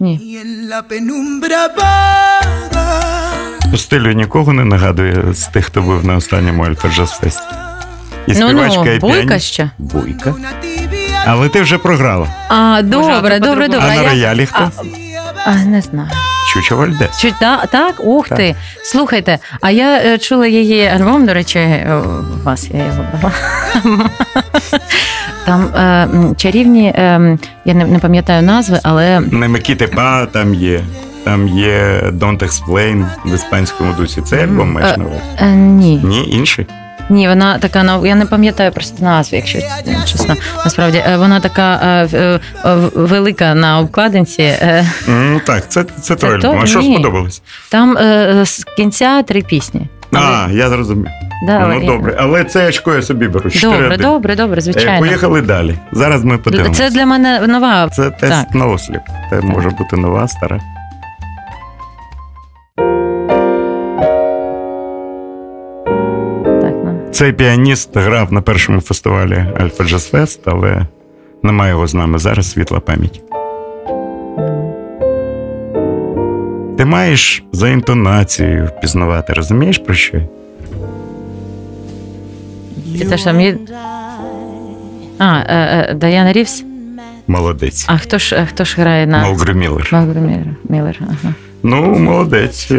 Ні. 0.00 0.20
По 3.70 3.76
стилю 3.76 4.12
нікого 4.12 4.52
не 4.52 4.64
нагадує 4.64 5.24
з 5.34 5.46
тих, 5.46 5.64
хто 5.64 5.82
був 5.82 6.04
на 6.06 6.16
останньому 6.16 6.62
Альфа 6.62 6.88
Джаз 6.88 7.10
Фесті. 7.10 7.42
І 8.26 8.32
Ну, 8.32 8.48
співачка, 8.48 8.82
ну, 8.84 8.92
і 8.94 8.98
буйка 8.98 9.38
ще. 9.38 9.70
Буйка. 9.78 10.34
Але 11.26 11.48
ти 11.48 11.60
вже 11.62 11.78
програла. 11.78 12.26
А, 12.48 12.82
добре, 12.84 13.38
добре, 13.40 13.68
добре. 13.68 13.90
А 13.92 13.94
на 13.96 14.02
роялі 14.02 14.46
хто? 14.46 14.70
А, 15.46 15.54
не 15.54 15.80
знаю. 15.80 16.08
Чучо 16.54 16.76
Вальдес. 16.76 17.18
Чуть 17.20 17.34
та, 17.40 17.66
так? 17.66 17.94
Ух 18.04 18.28
Так. 18.28 18.38
ти. 18.38 18.54
Слухайте, 18.84 19.38
а 19.60 19.70
я 19.70 19.96
е, 19.98 20.18
чула 20.18 20.46
її 20.46 20.86
альбом, 20.86 21.26
до 21.26 21.34
речі, 21.34 21.58
е, 21.58 22.00
у 22.40 22.44
вас 22.44 22.68
я 22.70 22.78
його 22.86 23.04
брала. 23.20 23.34
Там 25.46 25.68
е, 25.76 25.80
м, 26.02 26.34
чарівні, 26.36 26.92
е, 26.96 27.02
м, 27.02 27.38
я 27.64 27.74
не, 27.74 27.84
не 27.84 27.98
пам'ятаю 27.98 28.42
назви, 28.42 28.80
але 28.82 29.20
Не 29.20 29.48
Микіти 29.48 29.86
Па 29.86 30.26
там 30.26 30.54
є. 30.54 30.80
Там 31.24 31.48
є 31.48 32.00
Don't 32.12 32.38
Explain 32.42 33.06
в 33.24 33.34
іспанському 33.34 33.92
дусі. 33.92 34.20
Це 34.22 34.44
альбом 34.44 34.72
маєш 34.72 34.96
на 34.96 35.04
увазі? 35.04 35.20
е, 35.40 35.46
ні. 35.46 36.00
Ні, 36.04 36.28
інший. 36.30 36.66
Ні, 37.10 37.28
вона 37.28 37.58
така 37.58 37.82
на 37.82 38.06
я 38.06 38.14
не 38.14 38.26
пам'ятаю 38.26 38.72
просто 38.72 39.04
назви, 39.04 39.36
якщо 39.36 39.58
чесно. 40.06 40.34
Насправді 40.64 41.02
е, 41.06 41.16
вона 41.16 41.40
така 41.40 41.80
е, 41.82 42.18
е, 42.18 42.40
велика 42.94 43.54
на 43.54 43.78
обкладинці. 43.78 44.54
Ну 45.08 45.40
так, 45.46 45.68
це, 45.68 45.84
це 46.00 46.16
той 46.16 46.40
то? 46.40 46.48
альбом. 46.48 46.60
А 46.62 46.66
що 46.66 46.82
сподобалось? 46.82 47.42
Там 47.68 47.96
з 48.44 48.64
кінця 48.76 49.22
три 49.22 49.42
пісні. 49.42 49.86
А, 50.12 50.48
я 50.52 50.68
зрозумів. 50.68 51.08
Да, 51.46 51.66
ну 51.66 51.86
добре, 51.86 52.16
але 52.18 52.44
це 52.44 52.68
очко 52.68 52.94
я 52.94 53.02
собі 53.02 53.28
беру. 53.28 53.50
Добре, 53.62 53.88
4-1. 53.88 53.98
добре, 53.98 54.36
добре, 54.36 54.60
звичайно. 54.60 55.06
Поїхали 55.06 55.42
далі. 55.42 55.74
Зараз 55.92 56.24
ми 56.24 56.38
подивимося. 56.38 56.82
Це 56.82 56.90
для 56.90 57.06
мене 57.06 57.40
нова. 57.46 57.88
Це 57.88 58.10
тест 58.10 58.32
Так. 58.32 58.54
на 58.54 58.66
осліп. 58.66 59.00
Це 59.30 59.40
може 59.40 59.70
бути 59.70 59.96
нова, 59.96 60.28
стара. 60.28 60.60
Цей 67.18 67.32
піаніст 67.32 67.96
грав 67.96 68.32
на 68.32 68.40
першому 68.40 68.80
фестивалі 68.80 69.46
Альфа 69.60 69.84
Джаз 69.84 70.08
Фест, 70.08 70.40
але 70.44 70.86
немає 71.42 71.70
його 71.70 71.86
з 71.86 71.94
нами 71.94 72.18
зараз 72.18 72.50
світла 72.50 72.80
пам'ять. 72.80 73.22
Ти 76.78 76.84
маєш 76.84 77.44
за 77.52 77.68
інтонацією 77.68 78.66
впізнавати, 78.66 79.32
розумієш 79.32 79.78
про 79.78 79.94
що? 79.94 80.20
Це 83.08 83.18
що 83.18 83.32
мені... 83.32 83.56
А, 85.18 85.38
е, 85.38 85.44
е, 85.48 85.94
Даяна 85.94 86.32
Рівс. 86.32 86.64
Молодець. 87.26 87.84
А 87.88 87.98
хто 87.98 88.18
ж, 88.18 88.36
е, 88.36 88.46
хто 88.46 88.64
ж 88.64 88.76
грає 88.78 89.06
на 89.06 89.22
Молгрі 89.22 89.54
Міллер. 89.54 89.88
Малгрі 89.92 90.18
Міллер? 90.18 90.46
Міллер, 90.68 91.00
ага. 91.00 91.34
Ну, 91.62 91.98
молодець. 91.98 92.72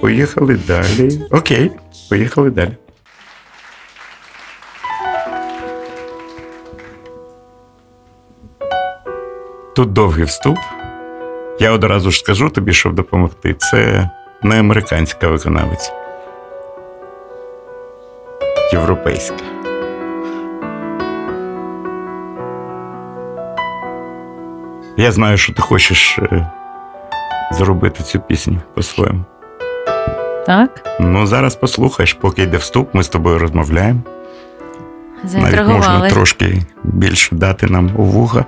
Поїхали 0.00 0.58
далі. 0.66 1.20
Окей, 1.30 1.70
поїхали 2.08 2.50
далі. 2.50 2.72
Тут 9.76 9.92
довгий 9.92 10.24
вступ. 10.24 10.58
Я 11.60 11.72
одразу 11.72 12.10
ж 12.10 12.18
скажу 12.18 12.50
тобі, 12.50 12.72
щоб 12.72 12.94
допомогти. 12.94 13.54
Це 13.58 14.10
не 14.42 14.60
американська 14.60 15.28
виконавиця. 15.28 15.92
Європейська. 18.72 19.36
Я 24.96 25.12
знаю, 25.12 25.36
що 25.36 25.52
ти 25.52 25.62
хочеш 25.62 26.18
е, 26.18 26.50
зробити 27.52 28.02
цю 28.02 28.20
пісню 28.20 28.58
по-своєму. 28.74 29.24
Так? 30.46 30.96
Ну, 31.00 31.26
зараз 31.26 31.56
послухаєш, 31.56 32.12
поки 32.14 32.42
йде 32.42 32.56
вступ, 32.56 32.94
ми 32.94 33.02
з 33.02 33.08
тобою 33.08 33.38
розмовляємо. 33.38 34.00
Навіть 35.34 35.66
можна 35.66 36.10
трошки 36.10 36.62
більше 36.84 37.34
дати 37.34 37.66
нам 37.66 37.90
у 37.96 38.02
вуха. 38.02 38.44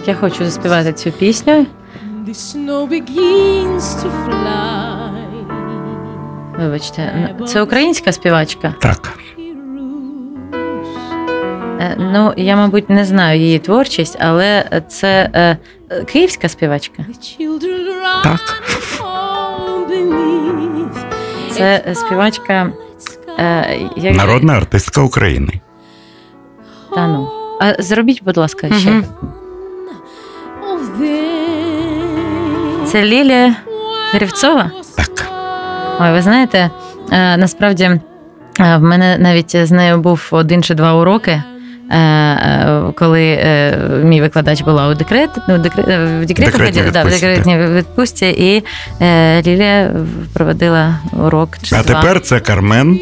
Так, 0.00 0.08
я 0.08 0.14
хочу 0.14 0.44
заспівати 0.44 0.92
цю 0.92 1.12
пісню. 1.12 1.66
Вибачте, 6.58 7.34
це 7.46 7.62
українська 7.62 8.12
співачка. 8.12 8.74
Так. 8.80 9.18
Е, 11.80 11.96
Ну, 11.98 12.34
я, 12.36 12.56
мабуть, 12.56 12.90
не 12.90 13.04
знаю 13.04 13.40
її 13.40 13.58
творчість, 13.58 14.16
але 14.20 14.82
це 14.88 15.30
е, 15.34 15.56
київська 16.04 16.48
співачка. 16.48 17.04
Так. 18.22 18.62
Це 21.50 21.94
співачка. 21.94 22.72
Е, 23.38 23.78
як... 23.96 24.16
Народна 24.16 24.52
артистка 24.52 25.00
України. 25.00 25.60
Та 26.94 27.08
ну. 27.08 27.28
А 27.60 27.82
зробіть, 27.82 28.24
будь 28.24 28.36
ласка, 28.36 28.68
ще. 28.78 28.90
Мгм. 28.90 29.04
Це 32.92 33.04
Лілія 33.04 33.54
Грівцова. 34.12 34.70
Так. 34.96 35.26
Ой, 36.00 36.12
ви 36.12 36.22
знаєте, 36.22 36.70
е, 37.12 37.36
насправді 37.36 37.84
е, 37.84 38.00
в 38.76 38.80
мене 38.82 39.18
навіть 39.18 39.66
з 39.66 39.70
нею 39.70 39.98
був 39.98 40.28
один 40.30 40.62
чи 40.62 40.74
два 40.74 40.94
уроки. 40.94 41.42
е, 41.92 42.92
Коли 42.96 43.38
мій 44.04 44.20
викладач 44.20 44.62
була 44.62 44.88
у 44.88 44.94
декрет, 44.94 45.30
ну, 45.48 45.58
декрет 45.58 45.86
в 45.86 46.24
декретній 46.26 46.44
Декретній 46.52 46.82
відпустці, 46.82 46.92
да, 46.92 47.02
в 47.02 47.06
відпустці, 47.06 47.26
декретній 47.26 47.56
відпустці, 47.78 48.26
і 48.26 48.64
Лілія 49.50 49.90
проводила 50.34 50.94
урок 51.12 51.48
чи 51.62 51.76
А 51.76 51.82
два. 51.82 52.00
тепер 52.00 52.20
це 52.20 52.40
Кармен, 52.40 52.98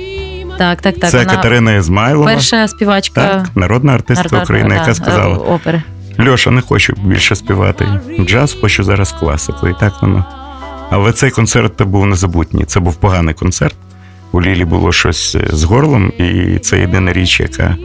так, 0.59 0.83
так, 0.83 0.99
так. 0.99 1.11
це 1.11 1.19
вона 1.19 1.31
Катерина 1.31 1.75
Ізмайлова. 1.75 2.27
перша 2.27 2.69
співачка 2.69 3.21
Так, 3.29 3.47
народна 3.57 3.93
артистка 3.93 4.39
України, 4.43 4.75
яка 4.75 4.95
сказала: 4.95 5.37
опери. 5.37 5.83
Льоша, 6.21 6.51
не 6.51 6.61
хочу 6.61 6.95
більше 7.05 7.37
співати. 7.37 7.87
Джаз, 8.21 8.57
хочу 8.61 8.85
зараз 8.85 9.13
класику. 9.13 9.69
І 9.69 9.75
так 9.81 10.03
воно. 10.03 10.25
Але 10.91 11.13
цей 11.13 11.31
концерт 11.31 11.83
був 11.83 12.07
незабутній. 12.07 12.65
Це 12.65 12.81
був 12.81 12.95
поганий 12.97 13.35
концерт. 13.35 13.75
У 14.33 14.43
Лілі 14.43 14.65
було 14.65 14.93
щось 14.93 15.37
з 15.53 15.63
горлом, 15.65 16.13
і 16.19 16.59
це 16.59 16.79
єдина 16.81 17.13
річ, 17.13 17.41
яка, 17.41 17.77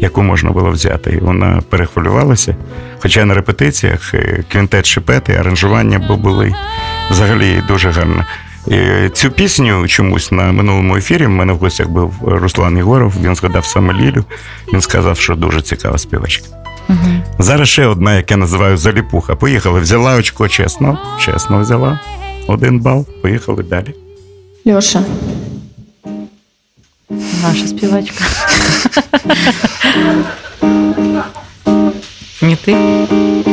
яку 0.00 0.22
можна 0.22 0.50
було 0.50 0.70
взяти. 0.70 1.10
І 1.10 1.18
вона 1.18 1.62
перехвилювалася. 1.68 2.56
Хоча 2.98 3.24
на 3.24 3.34
репетиціях 3.34 4.14
е, 4.14 4.44
квінтет 4.52 4.86
шипети, 4.86 5.32
аранжування 5.34 5.98
бу- 5.98 6.16
були 6.16 6.54
взагалі 7.10 7.62
дуже 7.68 7.90
гарно. 7.90 8.24
І 8.66 9.08
цю 9.08 9.30
пісню 9.30 9.88
чомусь 9.88 10.32
на 10.32 10.52
минулому 10.52 10.96
ефірі 10.96 11.26
в 11.26 11.30
мене 11.30 11.52
в 11.52 11.56
гостях 11.56 11.88
був 11.88 12.14
Руслан 12.22 12.76
Єгоров. 12.76 13.14
Він 13.22 13.34
згадав 13.34 13.64
саме 13.64 13.94
Лілю. 13.94 14.24
Він 14.72 14.80
сказав, 14.80 15.18
що 15.18 15.34
дуже 15.34 15.60
цікава 15.62 15.98
співачка. 15.98 16.44
Зараз 17.38 17.68
ще 17.68 17.86
одна, 17.86 18.16
яку 18.16 18.26
я 18.30 18.36
називаю 18.36 18.76
заліпуха. 18.76 19.36
Поїхали, 19.36 19.80
взяла 19.80 20.16
очко 20.16 20.48
чесно, 20.48 20.98
чесно 21.20 21.60
взяла. 21.60 22.00
Один 22.46 22.80
бал, 22.80 23.06
поїхали 23.22 23.62
далі. 23.62 23.94
Льоша, 24.66 25.02
Наша 27.42 27.66
співачка. 27.66 28.24
Ні 32.42 32.56
ти. 32.64 32.76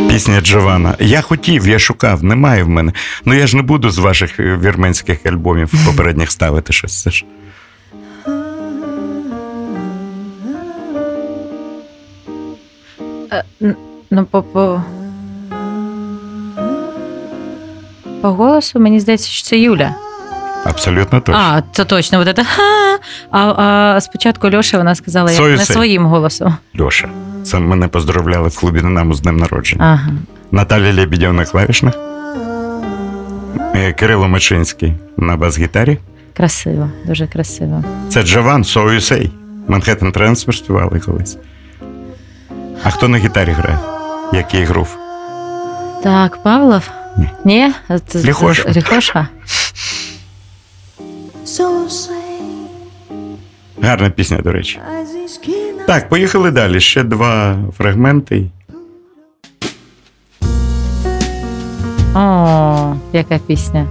Пісня 0.10 0.42
Джована. 0.42 0.96
Я 1.00 1.22
хотів, 1.22 1.68
я 1.68 1.80
шукав, 1.80 2.24
немає 2.24 2.64
в 2.64 2.70
мене. 2.70 2.94
Ну 3.26 3.34
я 3.34 3.48
ж 3.48 3.56
не 3.56 3.62
буду 3.62 3.90
з 3.92 3.98
ваших 3.98 4.40
е, 4.40 4.60
вірменських 4.64 5.26
альбомів 5.26 5.74
попередніх 5.86 6.32
ставити 6.32 6.74
щось. 6.74 7.02
Це 7.02 7.12
ж. 7.12 7.26
Ну, 14.12 14.26
по, 14.26 14.44
по... 14.44 14.82
по 18.22 18.32
голосу 18.32 18.80
мені 18.80 19.00
здається, 19.00 19.30
що 19.30 19.44
це 19.44 19.60
Юля. 19.60 19.96
Абсолютно 20.66 21.20
точно. 21.20 21.42
А, 21.42 21.64
це 21.72 21.86
точно, 21.86 22.18
вот 22.18 22.28
это. 22.28 22.44
А, 23.32 23.40
а 23.40 24.02
спочатку 24.02 24.50
Льоша 24.50 24.78
вона 24.78 24.96
сказала 24.96 25.32
як 25.32 25.42
не 25.42 25.66
своїм 25.66 26.06
голосом. 26.06 26.56
Льоша. 26.80 27.10
Це 27.44 27.60
мене 27.60 27.88
поздравляли 27.88 28.50
в 28.50 28.60
клубі 28.60 28.80
Динамо 28.80 29.14
з 29.14 29.22
днем 29.22 29.38
народження. 29.38 29.84
Ага. 29.84 30.12
Наталя 30.52 30.94
Лебедєв 30.94 31.34
на 31.34 31.46
клавішних. 31.46 31.94
Е, 33.76 33.94
Кирило 33.94 34.28
Мечинський 34.28 34.94
на 35.18 35.38
бас-гітарі. 35.38 35.98
Красиво, 36.34 36.90
дуже 37.06 37.28
красиво. 37.28 37.84
Це 38.10 38.24
Джован 38.24 38.62
Say. 38.62 39.30
Манхеттен 39.68 40.12
Трансфер 40.12 40.56
співали 40.56 41.00
колись. 41.00 41.38
А 42.84 42.90
хто 42.90 43.08
на 43.08 43.18
гітарі 43.18 43.52
грає? 43.52 43.80
Який 44.34 44.64
грув? 44.64 44.98
Так, 46.04 46.44
Павлов? 46.44 46.90
Ні. 47.18 47.30
Ні? 47.46 47.74
Ліхоша. 48.16 48.70
Ліхоша? 48.70 49.28
Гарна 53.82 54.10
пісня, 54.10 54.38
до 54.38 54.52
речі. 54.52 54.80
Так, 55.88 56.10
поїхали 56.10 56.52
далі. 56.52 56.80
Ще 56.80 57.04
два 57.04 57.58
фрагменти. 57.78 58.46
О, 62.16 62.96
яка 63.14 63.38
пісня. 63.48 63.88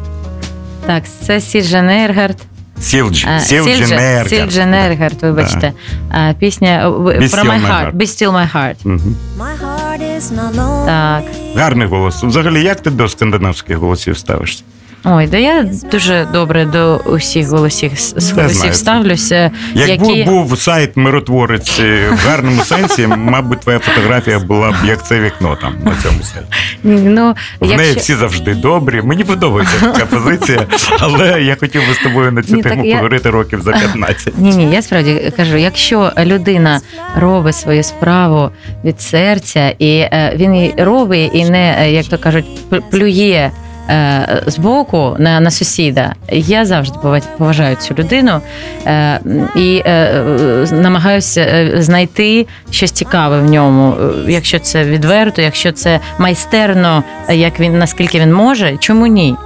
Так, 0.87 1.05
це 1.09 1.41
Сільє 1.41 1.89
Нергард. 1.91 2.37
Сілдж. 2.85 3.25
Е, 3.29 3.41
Сілджі 3.41 3.95
Нергард. 3.95 4.29
Сільє 4.29 4.75
Нергард, 4.75 5.23
вибачте. 5.23 5.73
Е, 6.15 6.35
Пісня 6.39 6.91
Be 6.91 7.31
про 7.31 7.43
Still 7.43 7.45
My 7.45 7.67
Heart. 7.67 7.93
Be 7.93 8.03
Still 8.03 8.33
My 8.33 8.57
Heart. 8.57 8.75
Мгм. 8.85 9.17
My 9.39 9.65
heart 9.65 10.01
is 10.19 10.23
not 10.23 10.55
lonely. 10.55 10.87
Так. 10.87 11.25
Гарний 11.57 11.89
голос. 11.89 12.23
Взагалі, 12.25 12.63
як 12.63 12.81
ти 12.81 12.91
до 12.91 13.09
скандинавських 13.09 13.77
голосів 13.77 14.19
ставишся? 14.19 14.63
Ой, 15.07 15.27
да 15.27 15.37
я 15.37 15.67
дуже 15.91 16.29
добре 16.33 16.65
до 16.65 16.97
усіх 16.97 17.49
голосів, 17.49 17.93
голосів 18.37 18.75
ставлюся. 18.75 19.51
Якби 19.75 20.07
які... 20.07 20.31
був 20.31 20.59
сайт 20.59 20.97
миротворець 20.97 21.81
е, 21.81 22.09
в 22.11 22.29
гарному 22.29 22.63
сенсі, 22.63 23.07
мабуть, 23.07 23.61
твоя 23.61 23.79
фотографія 23.79 24.39
була 24.39 24.71
б 24.71 24.75
як 24.87 25.07
це 25.07 25.21
вікно 25.21 25.59
там 25.61 25.75
на 25.85 25.93
цьому 26.03 26.23
сайті. 26.23 26.49
Ну, 26.85 27.35
В 27.61 27.77
неї 27.77 27.95
всі 27.95 28.15
завжди 28.15 28.55
добрі. 28.55 29.03
Мені 29.03 29.25
подобається 29.25 29.79
така 29.81 30.07
позиція, 30.07 30.67
але 31.01 31.43
я 31.43 31.57
хотів 31.57 31.89
би 31.89 31.95
з 31.95 31.99
тобою 31.99 32.33
на 32.33 32.43
цю 32.43 32.57
Ні, 32.57 32.63
тему 32.63 32.85
я- 32.85 32.93
поговорити 32.93 33.31
років 33.31 33.63
за 33.63 33.73
15. 33.73 34.39
Ні, 34.39 34.57
ні, 34.57 34.75
я 34.75 34.83
справді 34.83 35.33
кажу, 35.37 35.57
якщо 35.57 36.13
людина 36.19 36.81
робить 37.17 37.57
свою 37.57 37.83
справу 37.83 38.51
від 38.85 39.01
серця, 39.01 39.75
і 39.79 39.97
е, 39.99 40.33
він 40.37 40.55
її 40.55 40.75
робить 40.79 41.31
і 41.35 41.45
не, 41.45 41.77
е, 41.79 41.93
як 41.93 42.07
то 42.07 42.19
кажуть, 42.19 42.45
плює. 42.91 43.51
Е, 43.91 44.43
Збоку 44.47 45.17
на, 45.19 45.41
на 45.41 45.51
сусіда 45.51 46.15
я 46.31 46.65
завжди 46.65 46.99
поважаю 47.39 47.77
цю 47.77 47.95
людину 47.95 48.41
е, 48.87 49.21
і 49.57 49.83
е, 49.87 50.25
намагаюся 50.73 51.71
знайти 51.77 52.47
щось 52.71 52.93
цікаве 52.93 53.39
в 53.39 53.51
ньому. 53.51 53.95
Якщо 54.29 54.59
це 54.59 54.85
відверто, 54.85 55.43
якщо 55.43 55.73
це 55.73 56.01
майстерно, 56.19 57.05
як 57.29 57.61
він 57.61 57.79
наскільки 57.79 58.21
він 58.21 58.35
може, 58.35 58.77
чому 58.77 59.07
ні? 59.07 59.37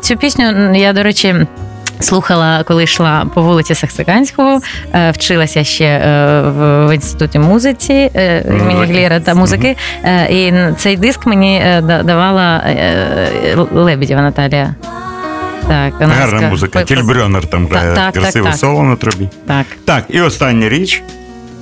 Цю 0.00 0.16
пісню 0.16 0.74
я, 0.74 0.92
до 0.92 1.02
речі. 1.02 1.34
Слухала, 2.00 2.64
коли 2.64 2.84
йшла 2.84 3.26
по 3.34 3.42
вулиці 3.42 3.74
Саксаганського, 3.74 4.60
е, 4.94 5.10
вчилася 5.10 5.64
ще 5.64 5.84
е, 5.84 6.40
в, 6.42 6.94
інституті 6.94 7.38
музиці 7.38 8.10
е, 8.14 8.44
імені. 8.48 8.92
Глєра 8.92 9.20
та 9.20 9.34
музики. 9.34 9.76
І 10.30 10.52
цей 10.76 10.96
диск 10.96 11.26
мені 11.26 11.62
давала 12.04 12.64
Лебедєва 13.72 14.22
Наталія. 14.22 14.74
Так, 15.68 16.00
вона 16.00 16.14
Гарна 16.14 16.40
ска- 16.40 16.50
музика. 16.50 16.82
Тільбрьонер 16.82 17.46
там 17.46 17.66
грає 17.66 17.94
так, 17.94 18.12
так, 18.12 18.22
красиве 18.22 18.48
так. 18.50 18.58
соло 18.58 18.82
на 18.82 18.96
трубі. 18.96 19.28
Так. 19.46 19.66
Так, 19.84 20.04
і 20.08 20.20
остання 20.20 20.68
річ. 20.68 21.02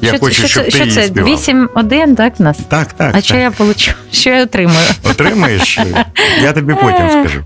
Я 0.01 0.09
що, 0.09 0.19
хочу, 0.19 0.43
це, 0.43 0.49
щоб 0.49 0.65
що, 0.65 0.73
ти 0.73 0.79
її 0.79 0.91
це? 0.91 1.03
співала. 1.03 1.37
8-1, 1.37 2.15
так, 2.15 2.33
в 2.39 2.43
нас? 2.43 2.59
Так, 2.69 2.93
так. 2.93 3.09
а 3.09 3.13
так. 3.13 3.25
що 3.25 3.37
я 3.37 3.51
получу? 3.51 3.93
Що 4.13 4.31
я 4.31 4.43
отримую? 4.43 4.87
Отримаєш? 5.11 5.79
Я 6.43 6.53
тобі 6.53 6.75
потім 6.75 7.11
скажу. 7.11 7.45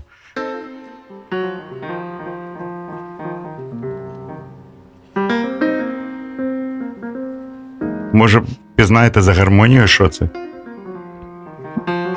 Може, 8.13 8.41
пізнаєте 8.75 9.21
за 9.21 9.33
гармонію, 9.33 9.87
що 9.87 10.07
це? 10.07 10.29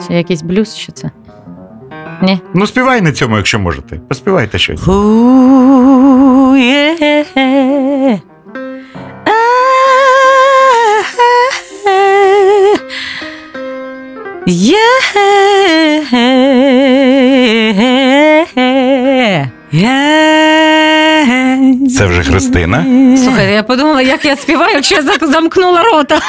Це 0.01 0.15
якийсь 0.15 0.43
блюз, 0.43 0.77
що 0.77 0.93
це? 0.93 1.11
Ні. 2.23 2.41
Ну, 2.55 2.67
співай 2.67 3.01
на 3.01 3.13
цьому, 3.13 3.37
якщо 3.37 3.59
можете. 3.59 4.01
Поспівайте 4.09 4.59
щось. 4.59 4.89
Ooh, 4.89 6.57
yeah. 6.57 8.21
Yeah. 14.47 16.13
Yeah. 19.73 20.02
Це 21.93 21.99
Це 21.99 22.07
вже 22.07 22.23
Христина. 22.23 22.85
Слухайте, 23.17 23.53
я 23.53 23.63
подумала, 23.63 24.03
як 24.03 24.25
я 24.25 24.37
співаю, 24.37 24.83
чи 24.83 24.95
я 24.95 25.03
замкнула 25.03 25.83
рота. 25.83 26.21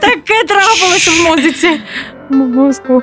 Таке 0.00 0.44
трапилося 0.48 1.10
в 1.10 1.24
музиці. 1.30 1.80
Мозку. 2.30 3.02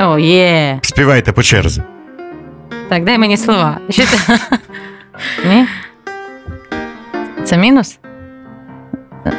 О, 0.00 0.18
є. 0.18 0.78
Співайте 0.82 1.32
по 1.32 1.42
черзі. 1.42 1.82
Так, 2.88 3.04
дай 3.04 3.18
мені 3.18 3.36
слова. 3.36 3.78
Що 3.90 4.02
ти? 4.02 4.18
Ні? 5.48 5.66
Це 7.44 7.56
мінус? 7.56 7.98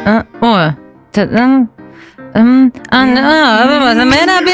А, 0.05 0.21
О, 0.41 0.73
це... 1.11 1.21
м, 1.23 1.69
м, 2.35 2.71
а, 2.89 3.05
ну, 3.05 3.21
а, 3.21 3.93
the 3.95 4.05
man 4.05 4.29
I've 4.29 4.47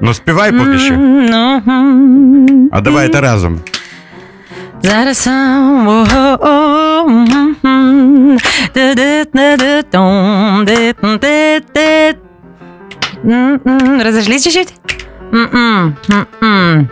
Ну 0.00 0.14
співай 0.14 0.52
поки 0.52 0.78
що. 0.78 0.94
ну, 0.96 1.62
м. 1.68 2.68
А 2.72 2.80
давайте 2.80 3.20
разом. 3.20 3.60
Зараз 4.82 5.18
сам. 5.18 5.88
о-о-о, 5.88 7.06
м-м-м. 7.08 8.38
Ду-ду-ду-ду-дум, 8.74 10.64
ду-ду-ду-ду. 10.64 12.18
М-м, 13.24 14.00
Разошлись 14.04 14.44
чуть-чуть? 14.44 14.74
М-м, 15.34 15.96
м-м. 16.10 16.88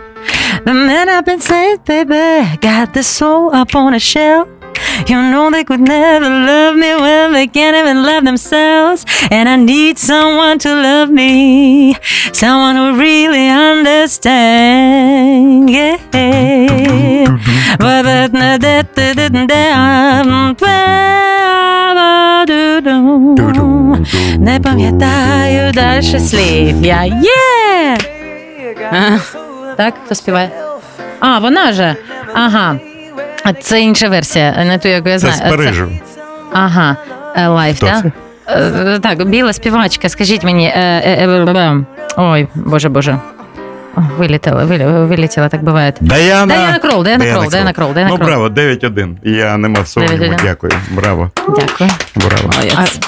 The 0.65 0.73
man 0.73 1.07
I've 1.09 1.25
been 1.25 1.39
saying, 1.39 1.77
baby, 1.87 2.45
got 2.61 2.87
the 2.93 3.03
soul 3.03 3.51
up 3.61 3.75
on 3.75 3.93
a 3.93 3.99
shelf. 3.99 4.47
You 5.06 5.20
know 5.30 5.50
they 5.50 5.64
could 5.64 5.80
never 5.80 6.28
love 6.28 6.76
me 6.76 6.94
when 6.94 7.32
they 7.32 7.46
can't 7.46 7.76
even 7.76 8.02
love 8.04 8.24
themselves. 8.24 9.04
And 9.30 9.48
I 9.48 9.56
need 9.56 9.98
someone 9.98 10.58
to 10.60 10.74
love 10.74 11.10
me, 11.10 11.94
someone 12.32 12.76
who 12.76 12.98
really 12.98 13.48
understands. 13.48 14.50
Yeah. 15.72 15.96
But 17.78 18.02
but 18.04 18.32
na 18.32 18.58
da 18.58 18.82
da 18.82 19.14
da 19.14 19.28
da 19.28 19.46
da 19.46 19.60
Не 24.38 24.60
пам'ятаю 24.60 25.72
далі 25.72 26.02
слів. 26.02 26.84
Я 26.86 27.04
є. 27.04 27.98
А, 28.92 29.18
Так, 29.76 29.94
хто 30.04 30.14
співає? 30.14 30.50
А, 31.20 31.38
вона 31.38 31.72
же. 31.72 31.96
Ага. 32.34 32.76
А 33.45 33.53
Це 33.53 33.81
інша 33.81 34.09
версія, 34.09 34.65
не 34.65 34.77
ту, 34.77 34.87
яку 34.87 35.09
я 35.09 35.19
Це 35.19 35.31
знаю. 35.31 35.51
з 35.53 35.57
Парижу. 35.57 35.91
Ага, 36.53 36.97
е, 37.35 37.47
live, 37.47 37.77
Хто 37.77 37.85
так? 37.87 38.01
це? 38.01 38.11
Е, 38.93 38.99
Так, 38.99 39.27
біла 39.29 39.53
співачка, 39.53 40.09
скажіть 40.09 40.43
мені. 40.43 40.67
е, 40.67 41.01
е, 41.05 41.27
е, 41.57 41.85
Ой, 42.17 42.47
боже, 42.55 42.89
боже. 42.89 43.19
О, 43.97 44.01
Вилітала, 44.17 44.63
вилі- 44.65 45.07
вилетіла, 45.07 45.49
так 45.49 45.63
буває. 45.63 45.93
Даяна. 46.01 46.45
Даяна 46.55 46.79
Крол, 46.79 47.03
Даяна 47.03 47.25
Крол, 47.33 47.49
Даяна 47.49 47.73
Крол, 47.73 47.93
Даяна 47.93 48.09
Ну, 48.11 48.17
Крол. 48.17 48.27
браво, 48.29 48.49
9-1. 48.49 49.17
Я 49.23 49.57
не 49.57 49.67
мав 49.67 49.87
сумніву. 49.87 50.13
9-1. 50.23 50.37
Дякую. 50.43 50.73
Браво. 50.91 51.31
Дякую. 51.47 51.89
Браво. 52.15 52.49
молодець. 52.53 52.99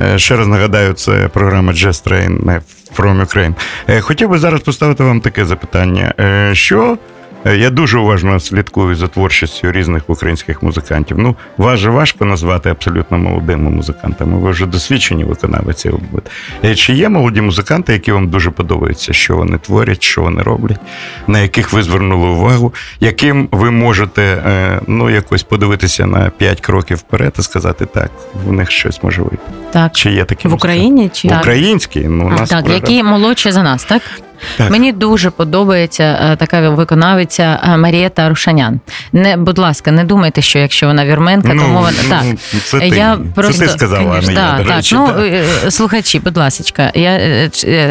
Е, 0.00 0.18
Ще 0.18 0.36
раз 0.36 0.46
нагадаю, 0.46 0.92
це 0.92 1.12
програма 1.32 1.72
Jazz 1.72 2.08
Train 2.08 2.50
е, 2.50 2.60
from 2.96 3.20
Ukraine. 3.26 3.54
Е, 3.88 4.00
Хотів 4.00 4.28
би 4.28 4.38
зараз 4.38 4.60
поставити 4.60 5.04
вам 5.04 5.20
таке 5.20 5.44
запитання. 5.44 6.14
Е, 6.20 6.50
Що 6.54 6.98
я 7.44 7.70
дуже 7.70 7.98
уважно 7.98 8.40
слідкую 8.40 8.94
за 8.94 9.08
творчістю 9.08 9.72
різних 9.72 10.10
українських 10.10 10.62
музикантів. 10.62 11.18
Ну, 11.18 11.36
вас 11.56 11.80
же 11.80 11.90
важко 11.90 12.24
назвати 12.24 12.70
абсолютно 12.70 13.18
молодими 13.18 13.70
музикантами. 13.70 14.38
Ви 14.38 14.50
вже 14.50 14.66
досвідчені 14.66 15.24
виконавиці. 15.24 15.88
мабуть. 15.90 16.24
Е, 16.64 16.74
Чи 16.74 16.92
є 16.92 17.08
молоді 17.08 17.40
музиканти, 17.40 17.92
які 17.92 18.12
вам 18.12 18.28
дуже 18.28 18.50
подобаються, 18.50 19.12
що 19.12 19.36
вони 19.36 19.58
творять, 19.58 20.02
що 20.02 20.22
вони 20.22 20.42
роблять, 20.42 20.80
на 21.26 21.40
яких 21.40 21.72
ви 21.72 21.82
звернули 21.82 22.28
увагу, 22.28 22.74
яким 23.00 23.48
ви 23.52 23.70
можете 23.70 24.22
е, 24.22 24.80
ну, 24.86 25.10
якось 25.10 25.42
подивитися 25.42 26.06
на 26.06 26.30
5 26.30 26.60
кроків 26.60 26.96
вперед 26.96 27.34
і 27.38 27.42
сказати, 27.42 27.86
так, 27.86 28.10
в 28.46 28.52
них 28.52 28.70
щось 28.70 29.02
може 29.02 29.22
вийти. 29.22 29.38
Так. 29.72 29.92
Чи 29.92 30.10
є 30.10 30.24
такі 30.24 30.48
В 30.48 30.50
музиканти? 30.50 30.74
Україні 30.78 31.10
чи 31.12 31.28
Так. 31.28 31.40
Український, 31.40 32.08
ну 32.08 32.26
у 32.26 32.28
нас 32.30 32.48
Так, 32.50 32.68
які 32.68 33.02
молодші 33.02 33.50
за 33.50 33.62
нас, 33.62 33.84
так? 33.84 34.02
Так. 34.58 34.70
Мені 34.70 34.92
дуже 34.92 35.30
подобається 35.30 36.18
е, 36.32 36.36
така 36.36 36.70
виконавиця 36.70 37.60
е, 37.64 37.76
Марієта 37.76 38.28
Рушанян. 38.28 38.80
Не, 39.12 39.36
будь 39.36 39.58
ласка, 39.58 39.90
не 39.92 40.04
думайте, 40.04 40.42
що 40.42 40.58
якщо 40.58 40.86
вона 40.86 41.06
вірменка, 41.06 41.54
ну, 41.54 41.62
тому 41.62 41.78
вона 41.78 41.92
так. 42.08 42.22
ну, 42.54 42.60
це 42.64 42.80
ти, 42.80 42.88
Я 42.88 43.18
це 43.36 43.42
ти 43.42 43.68
сказала, 43.68 44.04
Конечно, 44.04 44.30
до 44.58 44.64
так, 44.64 44.76
речі. 44.76 44.94
ну, 44.94 45.06
так. 45.06 45.16
е, 45.66 45.70
слухачі, 45.70 46.20
будь 46.20 46.36
ласка, 46.36 46.90
я 46.94 47.20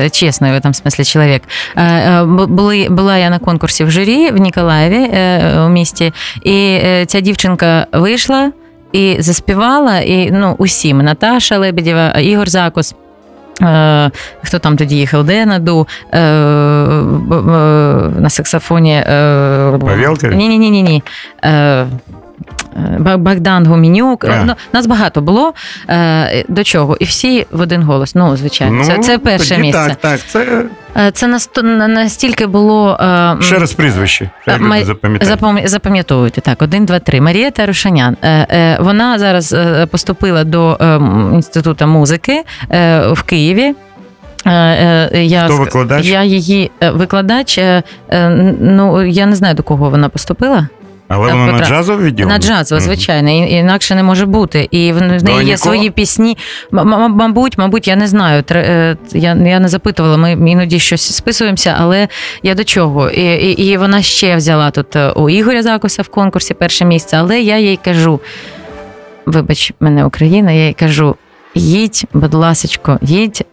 чесний 0.10 0.52
в 0.52 0.56
этом 0.56 0.74
смислі 0.74 1.04
чоловік. 1.06 1.42
Бу- 2.24 2.48
Були, 2.48 2.88
була 2.90 3.18
я 3.18 3.30
на 3.30 3.40
конкурсі 3.40 3.84
в 3.84 3.92
журі 3.92 4.30
в 4.32 4.38
Ніколаєві 4.38 5.10
у 5.66 5.70
місті, 5.70 6.14
і 6.44 6.80
ця 7.08 7.20
дівчинка 7.20 7.88
вийшла 7.92 8.52
і 8.92 9.16
заспівала, 9.20 10.00
і 10.00 10.32
ну, 10.32 10.56
усім 10.58 10.98
Наташа 10.98 11.58
Лебедєва, 11.58 12.10
Ігор 12.10 12.50
Закус. 12.50 12.96
Е, 13.64 14.12
Хто 14.44 14.60
там 14.60 14.78
тоді 14.78 14.96
їхав? 14.96 15.24
Денаду 15.24 15.88
на 18.20 18.28
саксофоні? 18.30 18.94
б- 18.96 19.04
на 19.80 19.80
саксофоні. 20.40 21.04
Е, 21.46 21.86
Богдан 23.18 23.68
Гуменюк. 23.68 24.26
А. 24.26 24.44
Ну, 24.46 24.54
нас 24.74 24.88
багато 24.88 25.22
було. 25.22 25.54
Е, 25.90 26.46
До 26.48 26.64
чого? 26.64 26.98
І 27.00 27.06
всі 27.06 27.46
в 27.52 27.62
один 27.62 27.84
голос. 27.84 28.16
Ну, 28.16 28.38
звичайно, 28.38 28.84
це, 28.86 28.98
це 28.98 29.18
перше 29.18 29.50
тоді 29.50 29.62
місце. 29.62 29.88
Так, 29.88 29.96
так, 29.98 30.20
це 30.28 30.64
Е, 30.98 31.12
Це 31.12 31.28
настільки 31.88 32.48
було. 32.48 32.98
е, 33.02 33.36
ще 33.42 33.60
раз 33.60 33.74
прізвище. 33.74 34.30
Хай 34.46 34.56
люди 34.56 34.66
Ма- 34.68 34.84
запам'ятають. 34.84 35.34
Запам- 35.42 35.68
Запам'ятовуйте 35.68 36.42
так, 36.42 36.62
один, 36.62 36.86
два, 36.86 37.00
три. 37.00 37.22
Марія 37.22 37.52
Тарушанян. 37.52 38.18
Вона 38.80 39.20
зараз 39.20 39.56
поступила 39.92 40.44
до 40.44 40.78
інституту 41.34 41.88
музики 41.88 42.44
в 43.12 43.24
Києві. 43.26 43.74
Я, 44.46 45.44
Хто 45.46 45.58
викладач? 45.58 46.06
Я 46.06 46.24
її 46.24 46.72
викладач. 46.94 47.60
Ну 48.60 49.04
я 49.06 49.26
не 49.26 49.36
знаю 49.36 49.56
до 49.56 49.64
кого 49.64 49.90
вона 49.90 50.10
поступила. 50.10 50.68
Але 51.08 51.30
Е, 51.30 51.32
воно 51.34 51.46
на 51.46 51.52
Петра. 51.52 51.68
джазове 51.68 52.04
відділ? 52.06 52.28
На 52.28 52.38
джазово, 52.38 52.82
звичайно, 52.82 53.30
і- 53.30 53.52
інакше 53.52 53.96
не 53.96 54.04
може 54.04 54.26
бути. 54.26 54.68
І 54.72 54.92
в 54.92 55.02
неї 55.02 55.20
До 55.20 55.32
є 55.32 55.38
нікого? 55.38 55.58
свої 55.58 55.90
пісні. 55.90 56.38
Мабуть, 56.72 57.58
мабуть, 57.58 57.88
я 57.88 57.96
не 57.96 58.08
знаю. 58.08 58.44
е, 58.52 58.98
Я, 59.14 59.34
я 59.36 59.60
не 59.60 59.68
запитувала, 59.68 60.18
ми 60.18 60.32
іноді 60.52 60.80
щось 60.80 61.16
списуємося, 61.16 61.76
але 61.80 62.08
я 62.44 62.56
до 62.56 62.64
чого? 62.64 63.10
І, 63.10 63.22
і, 63.52 63.52
і 63.66 63.78
вона 63.78 64.02
ще 64.02 64.36
взяла 64.36 64.72
тут 64.72 64.96
е, 64.96 65.10
у 65.10 65.30
Ігоря 65.30 65.64
Закуса 65.64 66.02
в 66.02 66.08
конкурсі 66.08 66.54
перше 66.54 66.86
місце, 66.86 67.18
але 67.20 67.42
я 67.42 67.58
їй 67.58 67.80
кажу: 67.86 68.20
вибач 69.26 69.72
мене, 69.80 70.06
Україна, 70.06 70.52
я 70.52 70.68
їй 70.68 70.74
кажу: 70.74 71.16
їдь, 71.56 72.04
будь 72.14 72.34
ласочко, 72.34 73.00
їдь. 73.02 73.46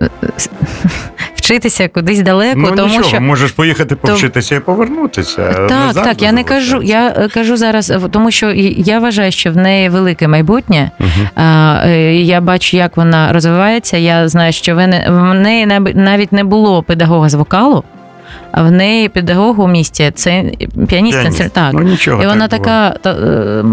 Вчитися 1.34 1.88
кудись 1.88 2.20
далеко, 2.20 2.58
Ну 2.60 2.70
тому 2.76 2.88
нічого, 2.88 3.08
що 3.08 3.20
можеш 3.20 3.52
поїхати 3.52 3.96
повчитися 3.96 4.54
і 4.54 4.60
повернутися. 4.60 5.66
Так, 5.68 5.94
так, 5.94 6.22
я 6.22 6.32
не 6.32 6.44
кажу. 6.44 6.82
Я 6.82 7.08
е, 7.08 7.28
кажу 7.28 7.56
зараз, 7.56 7.92
тому 8.10 8.30
що 8.30 8.50
я 8.76 8.98
вважаю, 8.98 9.32
що 9.32 9.52
в 9.52 9.56
неї 9.56 9.88
велике 9.88 10.28
майбутнє. 10.28 10.90
Е, 11.36 12.14
Я 12.14 12.40
бачу, 12.40 12.76
як 12.76 12.96
вона 12.96 13.32
розвивається. 13.32 13.96
Я 13.96 14.28
знаю, 14.28 14.52
що 14.52 14.74
в 14.74 15.34
неї 15.34 15.66
навіть 15.94 16.32
не 16.32 16.44
було 16.44 16.82
педагога 16.82 17.28
з 17.28 17.34
вокалу, 17.34 17.84
в 18.54 18.70
неї 18.70 19.08
педагог 19.08 19.60
у 19.60 19.68
місті 19.68 20.12
це 20.14 20.44
піаніст. 20.88 21.18
Піаніст. 21.20 21.52
Так. 21.52 21.72
Ну 21.72 21.80
нічого. 21.82 22.22
І 22.22 22.26
вона 22.26 22.48
так 22.48 22.62
така. 22.62 22.90
та, 23.02 23.10
е, 23.10 23.64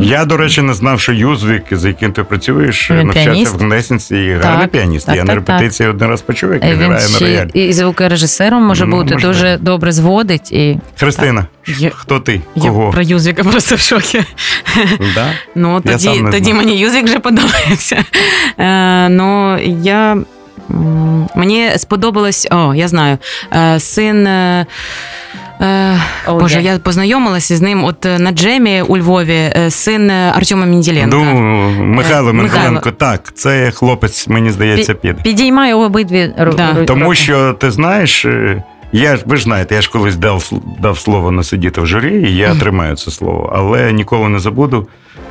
Я, 0.00 0.24
до 0.24 0.36
речі, 0.36 0.62
не 0.62 0.74
знав, 0.74 1.00
що 1.00 1.12
Юзвік, 1.12 1.62
за 1.70 1.88
яким 1.88 2.12
ти 2.12 2.24
працюєш, 2.24 2.90
Він 2.90 2.96
навчався 3.06 3.30
піаніст? 3.30 3.54
в 3.60 3.64
Гнесінці 3.64 4.16
і 4.16 4.32
гарний 4.32 4.66
піаніст. 4.68 5.06
так, 5.06 5.16
я 5.16 5.20
так, 5.20 5.28
на 5.28 5.34
репетиції 5.34 5.88
один 5.88 6.08
раз 6.08 6.22
почув, 6.22 6.52
як 6.52 6.64
е, 6.64 6.66
він 6.66 6.72
Він 6.78 6.86
грає 6.86 7.02
на 7.08 7.08
ще 7.16 7.24
роялі. 7.24 7.50
і 7.54 7.72
звукорежисером 7.72 8.62
може 8.62 8.86
Ну, 8.86 8.96
бути, 8.96 9.14
можливо. 9.14 9.32
дуже 9.34 9.58
добре 9.60 9.92
зводить. 9.92 10.52
І 10.52 10.78
Христина, 10.98 11.46
Я- 11.78 11.90
хто 11.94 12.20
ти? 12.20 12.40
Я 12.56 12.70
про 12.92 13.02
Юзвіка 13.02 13.44
просто 13.44 13.74
в 13.74 13.78
шокі. 13.78 14.20
Да? 15.14 15.26
Ну, 15.54 15.82
Я 15.84 15.92
тоді, 15.92 16.24
тоді 16.30 16.54
мені 16.54 16.78
Юзик 16.78 17.04
вже 17.04 17.18
подобається. 17.18 18.04
Е, 18.58 19.08
ну, 19.08 19.58
я. 19.82 20.16
Мені 21.34 21.70
сподобалось, 21.76 22.48
о, 22.50 22.74
я 22.74 22.88
знаю, 22.88 23.18
е, 23.52 23.80
син. 23.80 24.26
е, 24.26 24.66
Боже, 26.28 26.62
я. 26.62 26.72
я 26.72 26.78
познайомилася 26.78 27.56
з 27.56 27.60
ним 27.60 27.84
от 27.84 28.04
на 28.18 28.30
джемі 28.32 28.82
у 28.82 28.98
Львові, 28.98 29.52
син 29.68 30.10
Артема 30.10 30.66
Мінділенка. 30.66 31.16
Ну, 31.16 31.34
Михайло 31.80 32.32
Е, 32.32 32.90
так, 32.96 33.32
це 33.34 33.70
хлопець, 33.70 34.28
мені 34.28 34.50
здається, 34.50 34.94
піде. 34.94 35.22
підіймає 35.22 35.74
обидві 35.74 36.32
ру- 36.38 36.54
Да. 36.54 36.84
Тому 36.84 37.14
що 37.14 37.52
ти 37.52 37.70
знаєш, 37.70 38.26
я 38.92 39.16
ж 39.16 39.22
ви 39.26 39.36
ж 39.36 39.42
знаєте, 39.42 39.74
я 39.74 39.80
ж 39.82 39.90
колись 39.90 40.16
дав 40.16 40.50
дав 40.80 40.98
слово 40.98 41.30
не 41.30 41.44
сидіти 41.44 41.80
в 41.80 41.86
журі, 41.86 42.22
і 42.30 42.36
я 42.36 42.54
тримаю 42.54 42.96
це 42.96 43.10
слово, 43.10 43.52
але 43.56 43.92
ніколи 43.92 44.28
не 44.28 44.38
забуду. 44.38 44.88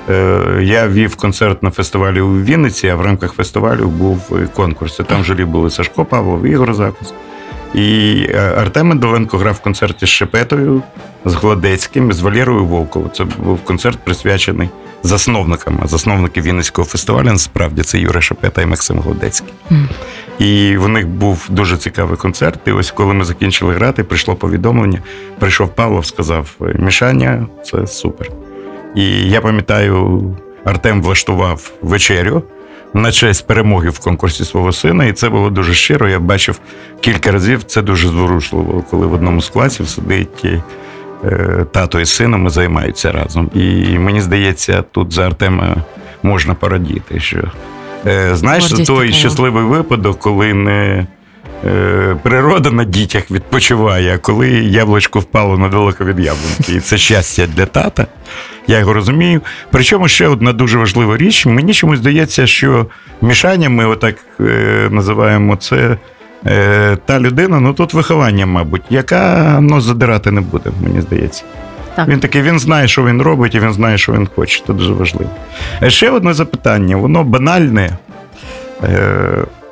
Е, 0.09 0.59
Я 0.61 0.87
вів 0.87 1.15
концерт 1.15 1.63
на 1.63 1.71
фестивалі 1.71 2.21
у 2.21 2.41
Вінниці, 2.41 2.87
а 2.87 2.95
в 2.95 3.01
рамках 3.01 3.33
фестивалю 3.33 3.87
був 3.87 4.31
конкурс. 4.55 4.99
І 4.99 5.03
Там 5.03 5.23
журі 5.23 5.45
були 5.45 5.69
Сашко 5.69 6.05
Павлов, 6.05 6.45
Ігор 6.45 6.73
Закус. 6.73 7.13
І 7.73 8.15
е, 8.29 8.53
Артем 8.57 8.87
Мендоленко 8.87 9.37
грав 9.37 9.53
в 9.53 9.59
концерті 9.59 10.05
з 10.05 10.09
Шепетою, 10.09 10.81
з 11.25 11.33
Гладецьким, 11.33 12.13
з 12.13 12.19
Валерою 12.21 12.65
Волковою. 12.65 13.11
Це 13.15 13.23
був 13.23 13.59
концерт 13.63 13.99
присвячений 13.99 14.69
засновникам. 15.03 15.79
А 15.83 15.87
засновники 15.87 16.41
Вінницького 16.41 16.87
фестивалю 16.87 17.25
насправді 17.25 17.81
це 17.81 17.99
Юра 17.99 18.21
Шепета 18.21 18.61
і 18.61 18.65
Максим 18.65 18.99
Гладецький. 18.99 19.53
Мгм. 19.69 19.89
І 20.39 20.77
в 20.77 20.87
них 20.89 21.07
був 21.07 21.45
дуже 21.49 21.77
цікавий 21.77 22.17
концерт. 22.17 22.59
І 22.67 22.71
ось 22.71 22.91
коли 22.91 23.13
ми 23.13 23.25
закінчили 23.25 23.73
грати, 23.73 24.03
прийшло 24.03 24.35
повідомлення. 24.35 25.01
Прийшов 25.39 25.75
Павлов, 25.75 26.05
сказав: 26.05 26.49
Мішаня, 26.59 27.47
це 27.65 27.87
супер. 27.87 28.31
І 28.95 29.29
я 29.29 29.41
пам'ятаю, 29.41 30.21
Артем 30.65 31.01
влаштував 31.01 31.71
вечерю 31.81 32.43
на 32.93 33.11
честь 33.11 33.47
перемоги 33.47 33.89
в 33.89 33.99
конкурсі 33.99 34.45
свого 34.45 34.71
сина, 34.71 35.05
і 35.05 35.13
це 35.13 35.29
було 35.29 35.49
дуже 35.49 35.73
щиро. 35.73 36.09
Я 36.09 36.19
бачив 36.19 36.59
кілька 37.01 37.31
разів. 37.31 37.63
Це 37.63 37.81
дуже 37.81 38.07
зворушливо, 38.07 38.83
коли 38.89 39.07
в 39.07 39.13
одному 39.13 39.41
з 39.41 39.49
класів 39.49 39.87
сидить 39.87 40.45
е, 41.23 41.65
тато 41.71 41.99
і 41.99 42.05
сином 42.05 42.47
і 42.47 42.49
займаються 42.49 43.11
разом. 43.11 43.49
І 43.53 43.97
мені 43.99 44.21
здається, 44.21 44.83
тут 44.91 45.13
за 45.13 45.25
Артема 45.25 45.75
можна 46.23 46.53
порадіти, 46.53 47.19
що 47.19 47.37
е, 48.07 48.35
знаєш, 48.35 48.63
Гордість 48.63 48.87
той 48.87 49.07
така. 49.07 49.19
щасливий 49.19 49.63
випадок, 49.63 50.19
коли 50.19 50.53
не. 50.53 51.07
Е, 51.65 52.15
Природа 52.23 52.71
на 52.71 52.83
дітях 52.83 53.31
відпочиває, 53.31 54.15
а 54.15 54.17
коли 54.17 54.49
яблучко 54.49 55.19
впало 55.19 55.57
недалеко 55.57 56.05
від 56.05 56.19
яблунки. 56.19 56.73
І 56.73 56.79
це 56.79 56.97
щастя 56.97 57.47
для 57.55 57.65
тата. 57.65 58.05
Я 58.67 58.79
його 58.79 58.93
розумію. 58.93 59.41
Причому 59.71 60.07
ще 60.07 60.27
одна 60.27 60.53
дуже 60.53 60.77
важлива 60.77 61.17
річ. 61.17 61.45
Мені 61.45 61.73
чомусь 61.73 61.99
здається, 61.99 62.47
що 62.47 62.85
мішання, 63.21 63.69
ми 63.69 63.85
отак 63.85 64.15
е, 64.39 64.43
називаємо 64.91 65.55
це 65.55 65.97
е, 66.45 66.97
та 67.05 67.19
людина, 67.19 67.59
ну 67.59 67.73
тут 67.73 67.93
виховання, 67.93 68.45
мабуть, 68.45 68.81
яка 68.89 69.57
ну, 69.61 69.81
задирати 69.81 70.31
не 70.31 70.41
буде, 70.41 70.69
мені 70.83 71.01
здається. 71.01 71.43
Так. 71.95 72.07
Він 72.07 72.19
такий, 72.19 72.41
він 72.41 72.59
знає, 72.59 72.87
що 72.87 73.05
він 73.05 73.21
робить, 73.21 73.55
і 73.55 73.59
він 73.59 73.73
знає, 73.73 73.97
що 73.97 74.13
він 74.13 74.27
хоче. 74.35 74.63
Це 74.67 74.73
дуже 74.73 74.93
важливо. 74.93 75.29
Ще 75.87 76.09
одне 76.09 76.33
запитання, 76.33 76.95
воно 76.95 77.23
банальне. 77.23 77.97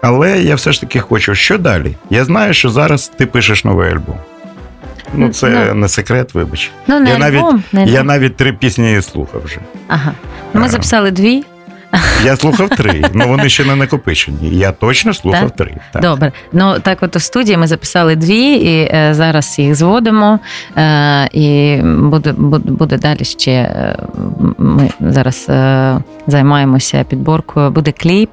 Але 0.01 0.39
я 0.41 0.55
все 0.55 0.71
ж 0.71 0.81
таки 0.81 0.99
хочу, 0.99 1.35
що 1.35 1.57
далі? 1.57 1.95
Я 2.09 2.25
знаю, 2.25 2.53
що 2.53 2.69
зараз 2.69 3.11
ти 3.17 3.25
пишеш 3.25 3.63
новий 3.65 3.91
альбом. 3.91 4.17
Ну, 5.13 5.29
це 5.29 5.65
Ну. 5.69 5.73
не 5.75 5.87
секрет, 5.87 6.33
вибач. 6.33 6.71
Ну, 6.87 6.99
не 6.99 7.09
я, 7.09 7.17
навіть, 7.17 7.43
не 7.73 7.85
я 7.85 8.03
навіть 8.03 8.35
три 8.37 8.53
пісні 8.53 9.01
слухав 9.01 9.41
вже. 9.45 9.57
Ага. 9.87 10.11
Ми 10.53 10.65
а, 10.65 10.69
записали 10.69 11.11
дві. 11.11 11.43
Я 12.25 12.35
слухав 12.35 12.69
три, 12.69 13.01
але 13.15 13.25
вони 13.25 13.49
ще 13.49 13.65
не 13.65 13.75
накопичені. 13.75 14.37
Я 14.49 14.71
точно 14.71 15.13
слухав 15.13 15.41
Так? 15.41 15.55
три. 15.55 15.75
Так. 15.93 16.01
Добре. 16.01 16.31
Ну 16.53 16.79
так, 16.79 16.97
от 17.01 17.15
у 17.15 17.19
студії 17.19 17.57
ми 17.57 17.67
записали 17.67 18.15
дві, 18.15 18.53
і 18.53 18.89
е, 18.93 19.09
зараз 19.13 19.59
їх 19.59 19.75
зводимо. 19.75 20.39
Е, 20.77 21.29
і 21.31 21.77
буде, 21.83 22.31
буде, 22.31 22.71
буде 22.71 22.97
далі 22.97 23.23
ще. 23.23 23.51
е, 23.51 23.95
Ми 24.57 24.89
зараз 24.99 25.45
е, 25.49 25.97
займаємося 26.27 27.03
підборкою. 27.03 27.71
Буде 27.71 27.91
кліп. 27.91 28.29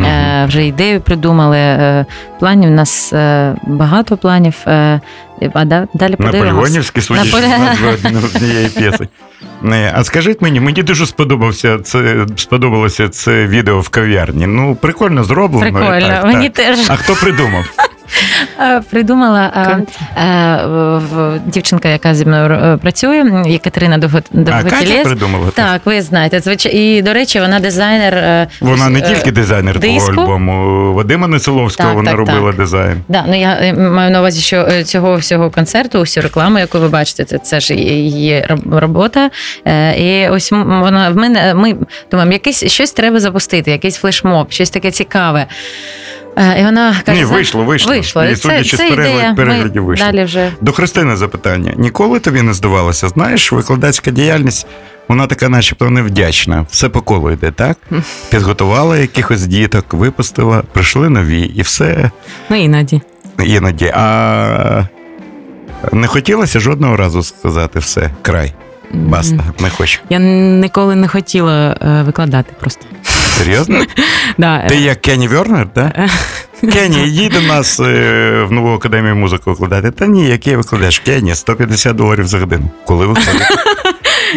Е, 0.00 0.44
вже 0.48 0.66
ідею 0.66 1.00
придумали. 1.00 1.58
Е, 1.58 2.06
планів 2.38 2.70
у 2.70 2.74
нас 2.74 3.12
е, 3.12 3.54
багато 3.66 4.16
планів. 4.16 4.64
Е, 5.42 5.50
а 5.54 5.64
да- 5.64 5.88
далі 5.94 6.16
подивимося. 6.16 6.52
Наполеонівський 6.52 7.02
судячи 7.02 7.30
з 7.30 8.24
однієї 8.36 8.68
п'єси. 8.68 9.08
Не, 9.62 9.92
А 9.94 10.04
скажіть 10.04 10.42
мені, 10.42 10.60
мені 10.60 10.82
дуже 10.82 11.06
сподобався 11.06 11.78
це 11.78 12.26
сподобалося 12.36 13.08
це 13.08 13.46
відео 13.46 13.80
в 13.80 13.88
кав'ярні. 13.88 14.46
Ну, 14.46 14.74
прикольно 14.74 15.24
зроблено. 15.24 15.72
Прикольно, 15.72 16.08
так, 16.08 16.24
мені 16.24 16.48
так. 16.48 16.66
теж 16.76 16.90
А 16.90 16.96
хто 16.96 17.14
придумав? 17.14 17.64
Е, 18.60 18.80
придумала 18.90 19.52
е, 20.16 20.22
е, 20.22 21.40
дівчинка, 21.46 21.88
яка 21.88 22.14
зі 22.14 22.24
мною 22.24 22.78
працює, 22.78 23.42
Єкатерина 23.46 23.96
А 23.96 24.00
Катя 24.00 24.20
Довготілєс. 24.30 25.02
придумала? 25.02 25.50
Так, 25.54 25.80
ви 25.84 26.02
знаєте. 26.02 26.56
І 26.70 27.02
до 27.02 27.12
речі, 27.12 27.40
вона 27.40 27.60
дизайнер. 27.60 28.48
Вона 28.60 28.88
не 28.88 29.00
тільки 29.00 29.32
дизайнер 29.32 29.80
того 29.80 30.10
альбому. 30.10 30.94
Вадима 30.94 31.26
Несиловського 31.26 31.94
вона 31.94 32.12
робила 32.12 32.52
дизайн. 32.52 33.00
Да, 33.08 33.24
ну 33.28 33.40
я 33.40 33.74
маю 33.76 34.10
на 34.10 34.18
увазі, 34.20 34.40
що 34.40 34.82
цього 34.84 35.16
всього 35.16 35.50
концерту, 35.50 36.00
всю 36.00 36.22
рекламу, 36.22 36.58
яку 36.58 36.78
ви 36.78 36.88
бачите, 36.88 37.24
це, 37.24 37.38
це 37.38 37.60
ж 37.60 37.74
її 37.74 38.46
робота. 38.70 39.30
І 39.98 40.28
ось 40.28 40.52
вона 40.52 41.10
в 41.10 41.16
мене. 41.16 41.54
Ми 41.54 41.76
думаємо, 42.10 42.32
якийсь 42.32 42.64
щось 42.72 42.92
треба 42.92 43.20
запустити, 43.20 43.70
якийсь 43.70 43.96
флешмоб, 43.96 44.46
щось 44.50 44.70
таке 44.70 44.90
цікаве. 44.90 45.46
Е, 46.36 46.60
І 46.60 46.64
вона 46.64 46.96
каже: 47.06 47.18
Ні, 47.18 47.24
вийшло, 47.24 47.64
вийшло. 47.64 47.92
Вийшло. 47.92 48.24
І 48.24 48.36
це, 48.36 48.36
судячи 48.36 48.76
це 48.76 48.88
з 48.88 49.36
переглядів, 49.36 49.84
вийшло. 49.84 50.06
Далі 50.06 50.24
вже 50.24 50.52
До 50.60 50.72
Христини 50.72 51.16
запитання. 51.16 51.72
Ніколи 51.76 52.18
тобі 52.20 52.42
не 52.42 52.54
здавалося? 52.54 53.08
Знаєш, 53.08 53.52
викладацька 53.52 54.10
діяльність, 54.10 54.66
вона 55.08 55.26
така, 55.26 55.48
начебто, 55.48 55.90
невдячна. 55.90 56.66
Все 56.70 56.88
по 56.88 57.00
колу 57.02 57.30
йде, 57.30 57.50
так? 57.50 57.76
Підготувала 58.30 58.98
якихось 58.98 59.46
діток, 59.46 59.84
випустила, 59.94 60.62
прийшли 60.72 61.08
нові, 61.08 61.42
і 61.42 61.62
все 61.62 62.10
Ну 62.50 62.56
іноді. 62.56 63.00
іноді. 63.44 63.92
А 63.94 64.82
не 65.92 66.06
хотілося 66.06 66.60
жодного 66.60 66.96
разу 66.96 67.22
сказати 67.22 67.78
все, 67.78 68.10
край. 68.22 68.52
Баста, 68.92 69.44
не 69.60 69.70
хочу. 69.70 70.00
Я 70.10 70.18
ніколи 70.18 70.94
не 70.96 71.08
хотіла 71.08 71.76
е, 71.82 72.02
викладати 72.02 72.52
просто. 72.60 72.86
Серйозно? 73.38 73.84
Да, 74.38 74.56
е, 74.64 74.68
Ти 74.68 74.76
як 74.76 75.00
Кенні 75.00 75.28
Вернер, 75.28 75.68
так? 75.74 75.92
Кенні, 76.72 77.08
йди 77.08 77.28
до 77.28 77.40
нас 77.40 77.80
е, 77.80 78.46
в 78.48 78.52
нову 78.52 78.74
академію 78.74 79.16
музики 79.16 79.42
викладати. 79.46 79.90
Та 79.90 80.06
ні, 80.06 80.26
який 80.26 80.56
викладач? 80.56 80.98
Кенні, 80.98 81.34
150 81.34 81.96
доларів 81.96 82.26
за 82.26 82.38
годину. 82.38 82.70
Коли 82.86 83.06
виходить? 83.06 83.42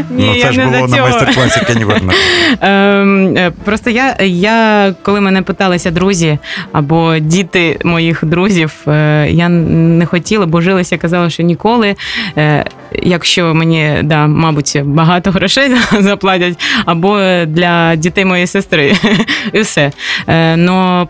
Ні, 0.09 0.25
ну 0.25 0.35
я 0.35 0.45
це 0.45 0.51
ж 0.51 0.57
не 0.57 0.65
було 0.65 0.87
на 0.87 1.01
майстер-класі 1.01 1.59
Кенні 1.67 1.85
Вернера. 1.85 2.17
Ем, 2.61 3.37
е, 3.37 3.51
просто 3.65 3.89
я, 3.89 4.15
я, 4.25 4.93
коли 5.01 5.21
мене 5.21 5.41
питалися 5.41 5.91
друзі 5.91 6.37
або 6.71 7.17
діти 7.19 7.79
моїх 7.83 8.25
друзів, 8.25 8.73
е, 8.87 9.27
я 9.31 9.49
не 9.49 10.05
хотіла, 10.05 10.45
божилася, 10.45 10.97
казала, 10.97 11.29
що 11.29 11.43
ніколи. 11.43 11.95
Е, 12.37 12.65
Якщо 13.03 13.53
мені 13.53 13.99
да, 14.03 14.27
мабуть, 14.27 14.81
багато 14.83 15.31
грошей 15.31 15.71
заплатять, 15.99 16.59
або 16.85 17.19
для 17.47 17.95
дітей 17.95 18.25
моєї 18.25 18.47
сестри, 18.47 18.93
і 19.53 19.59
все. 19.61 19.91
Е, 20.27 20.57
Но 20.57 21.07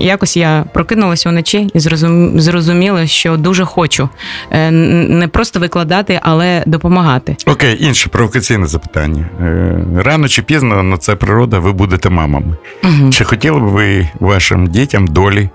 якось 0.00 0.36
я 0.36 0.64
прокинулася 0.74 1.28
вночі 1.30 1.70
і 1.74 1.78
зрозум- 1.78 2.38
зрозуміла, 2.38 3.06
що 3.06 3.36
дуже 3.36 3.64
хочу 3.64 4.08
Е, 4.52 4.70
не 4.70 5.28
просто 5.28 5.60
викладати, 5.60 6.20
але 6.22 6.62
допомагати. 6.66 7.36
Окей, 7.46 7.76
інше 7.84 8.08
провокаційне 8.08 8.66
запитання. 8.66 9.24
Е, 9.40 9.76
Рано 10.04 10.28
чи 10.28 10.42
пізно 10.42 10.82
на 10.82 10.96
це 10.96 11.16
природа, 11.16 11.58
ви 11.58 11.72
будете 11.72 12.10
мамами. 12.10 12.56
Мгм. 12.82 13.12
Чи 13.12 13.24
хотіли 13.24 13.60
б 13.60 13.62
ви 13.62 14.08
вашим 14.20 14.66
дітям 14.66 15.06
долі 15.06 15.48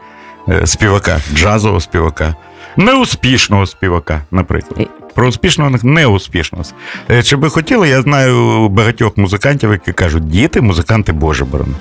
співака, 0.66 1.20
джазового 1.36 1.82
співака, 1.82 2.36
неуспішного 2.78 3.66
співака, 3.66 4.22
наприклад? 4.32 4.88
Про 5.16 5.28
успішного 5.28 5.72
неуспішного. 5.84 6.64
Е, 7.12 7.24
Чи 7.24 7.36
би 7.36 7.50
хотіли, 7.50 7.90
я 7.90 8.02
знаю 8.02 8.70
багатьох 8.70 9.18
музикантів, 9.18 9.72
які 9.72 9.92
кажуть, 9.94 10.28
діти, 10.28 10.62
музиканти 10.62 11.12
Боже 11.12 11.46
борони. 11.46 11.74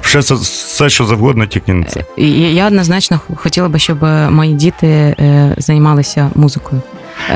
Все, 0.00 0.18
все, 0.34 0.88
що 0.90 1.04
завгодно, 1.04 1.46
тільки 1.46 1.72
не 1.74 1.84
це. 1.84 2.04
Я 2.52 2.66
однозначно 2.66 3.20
хотіла 3.36 3.68
би, 3.68 3.78
щоб 3.78 4.02
мої 4.30 4.52
діти 4.54 4.86
е, 4.86 5.54
займалися 5.58 6.30
музикою. 6.34 6.82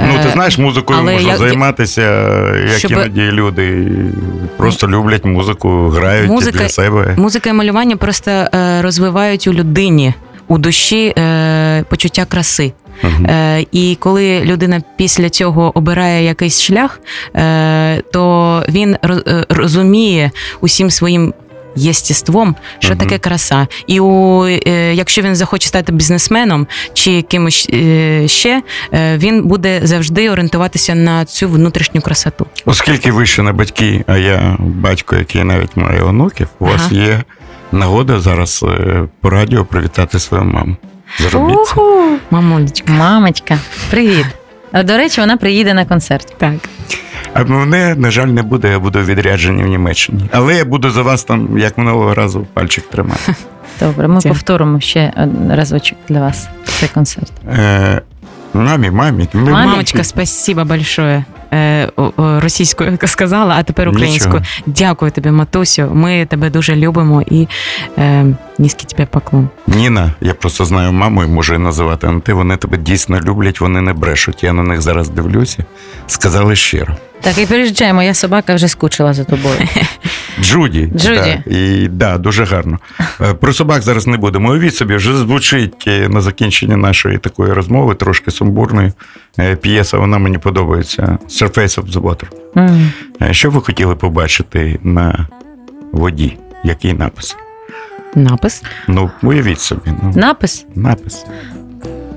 Ну, 0.09 0.13
ти 0.23 0.29
Е, 0.29 0.33
знаєш, 0.33 0.59
музикою 0.59 0.99
але 1.03 1.13
можна 1.13 1.31
я- 1.31 1.37
займатися, 1.37 2.03
як 2.69 2.79
Щоб- 2.79 2.91
іноді 2.93 3.21
люди 3.23 3.89
просто 4.57 4.89
люблять 4.89 5.25
музику, 5.25 5.89
грають 5.89 6.31
Музика- 6.31 6.59
для 6.59 6.69
себе. 6.69 7.15
Музика 7.17 7.51
і 7.51 7.53
малювання 7.53 7.97
просто 7.97 8.31
е, 8.31 8.83
розвивають 8.83 9.47
у 9.47 9.53
людині 9.53 10.15
у 10.49 10.59
душі 10.59 11.15
е, 11.19 11.85
почуття 11.89 12.25
краси. 12.25 12.73
Е, 13.05 13.67
і 13.73 13.97
коли 14.01 14.41
людина 14.45 14.83
після 14.97 15.31
цього 15.31 15.79
обирає 15.79 16.25
якийсь 16.25 16.63
шлях, 16.63 17.01
е, 17.37 18.03
то 18.13 18.65
він 18.69 18.95
е, 19.05 19.47
розуміє 19.49 20.31
усім 20.61 20.91
своїм. 20.91 21.35
Єстіством, 21.77 22.55
що 22.79 22.89
Мгм. 22.89 22.99
таке 22.99 23.19
краса, 23.19 23.67
і 23.87 24.01
у 24.01 24.45
е, 24.47 24.95
якщо 24.95 25.23
він 25.23 25.37
захоче 25.37 25.69
стати 25.69 25.93
бізнесменом 25.93 26.67
чи 26.93 27.23
кимось 27.23 27.69
е, 27.73 28.29
ще, 28.29 28.63
е, 28.95 29.19
він 29.19 29.43
буде 29.43 29.81
завжди 29.83 30.31
орієнтуватися 30.31 30.95
на 30.95 31.25
цю 31.25 31.49
внутрішню 31.49 32.01
красоту. 32.01 32.47
Оскільки 32.65 33.13
ви 33.13 33.27
ще 33.27 33.43
не 33.43 33.53
батьки, 33.53 34.05
а 34.07 34.17
я 34.17 34.57
батько, 34.59 35.17
який 35.17 35.45
навіть 35.45 35.77
має 35.77 36.03
онуків, 36.03 36.49
у 36.59 36.65
вас 36.65 36.83
Ага. 36.93 37.03
є 37.03 37.23
нагода 37.73 38.21
зараз 38.21 38.65
е, 38.69 39.05
по 39.21 39.31
радіо 39.31 39.65
привітати 39.65 40.19
свою 40.19 40.45
маму. 40.45 40.77
Зробіть. 41.19 41.57
Уху! 41.57 42.03
Мамулечка, 42.31 42.93
Мамочка, 42.93 43.59
привіт. 43.91 44.27
До 44.85 44.97
речі, 44.97 45.21
вона 45.21 45.37
приїде 45.37 45.75
на 45.75 45.85
концерт. 45.85 46.35
так. 46.39 46.55
А 47.35 47.45
мене, 47.45 47.95
на 47.95 48.11
жаль, 48.11 48.27
не 48.27 48.43
буде, 48.43 48.71
я 48.71 48.79
буду 48.79 48.99
відряджені 49.03 49.63
в 49.63 49.67
Німеччині. 49.67 50.29
Але 50.33 50.57
я 50.57 50.65
буду 50.65 50.91
за 50.91 51.03
вас 51.03 51.25
там, 51.25 51.59
як 51.59 51.79
минулого 51.79 52.15
разу, 52.15 52.47
пальчик 52.55 52.87
тримати. 52.91 53.35
Добре, 53.81 54.09
ми 54.09 54.15
Дякую. 54.15 54.35
повторимо 54.35 54.81
ще 54.81 55.13
один 55.17 55.55
разочок 55.55 55.99
для 56.09 56.21
вас 56.21 56.49
цей 56.65 56.89
концерт. 56.89 57.33
Е, 57.59 58.01
мамі, 58.59 58.91
мамі, 58.91 59.29
ми- 59.33 59.51
Мамі? 59.51 59.67
Мамочка, 59.67 60.05
спасибо 60.05 60.65
большое. 60.65 61.25
Е, 61.53 61.89
о- 61.97 62.13
о, 62.17 62.41
Російською 62.41 62.99
сказала, 63.07 63.55
а 63.59 63.63
тепер 63.63 63.89
українською. 63.89 64.43
Дякую 64.67 65.11
тобі, 65.11 65.31
Матусю. 65.31 65.91
Ми 65.95 66.27
тебе 66.27 66.51
дуже 66.51 66.77
любимо 66.77 67.23
і 67.23 67.49
е, 67.99 68.27
низький 68.59 68.87
тебе 68.89 69.07
поклон. 69.07 69.49
Ніна, 69.67 70.13
я 70.21 70.35
просто 70.35 70.65
знаю 70.65 70.93
маму 70.93 71.25
і 71.25 71.27
можу 71.27 71.53
її 71.53 71.65
називати 71.65 72.07
на 72.07 72.21
ти. 72.21 72.33
Вони 72.33 72.57
тебе 72.57 72.79
дійсно 72.79 73.21
люблять, 73.21 73.61
вони 73.61 73.81
не 73.81 73.93
брешуть. 73.93 74.45
Я 74.45 74.53
на 74.53 74.63
них 74.63 74.81
зараз 74.83 75.09
дивлюся. 75.09 75.65
Сказали 76.07 76.57
щиро. 76.57 76.97
Так, 77.21 77.39
і 77.39 77.47
переїжджай, 77.47 77.93
моя 77.93 78.15
собака 78.15 78.55
вже 78.55 78.69
скучила 78.69 79.15
за 79.15 79.25
тобою. 79.25 79.57
Джуді. 80.43 80.91
Джуді. 80.97 81.43
Да, 81.47 81.51
і 81.57 81.89
да, 81.89 82.19
дуже 82.19 82.45
гарно. 82.45 82.79
Е, 83.21 83.35
Про 83.35 83.53
собак 83.53 83.83
зараз 83.83 84.07
не 84.07 84.17
будемо. 84.17 84.51
Уявіть 84.51 84.75
собі, 84.75 84.95
вже 84.97 85.17
звучить 85.17 85.85
е, 85.87 86.09
на 86.09 86.21
закінченні 86.21 86.77
нашої 86.77 87.19
такої 87.19 87.53
розмови, 87.53 87.95
трошки 87.95 88.31
сумбурної. 88.31 88.93
е, 89.39 89.57
П'єса, 89.57 89.99
вона 89.99 90.19
мені 90.19 90.39
подобається. 90.39 91.19
Surface 91.29 91.81
of 91.83 91.93
the 91.93 92.01
Water. 92.01 92.27
Е, 93.23 93.35
Що 93.35 93.51
ви 93.51 93.61
хотіли 93.61 93.95
побачити 93.97 94.79
на 94.83 95.27
воді? 95.93 96.37
Який 96.65 96.93
напис? 96.93 97.37
Напис. 98.15 98.63
Ну, 98.89 99.11
уявіть 99.23 99.61
собі. 99.61 99.81
Ну, 100.03 100.13
Напис? 100.17 100.67
напис. 100.75 101.25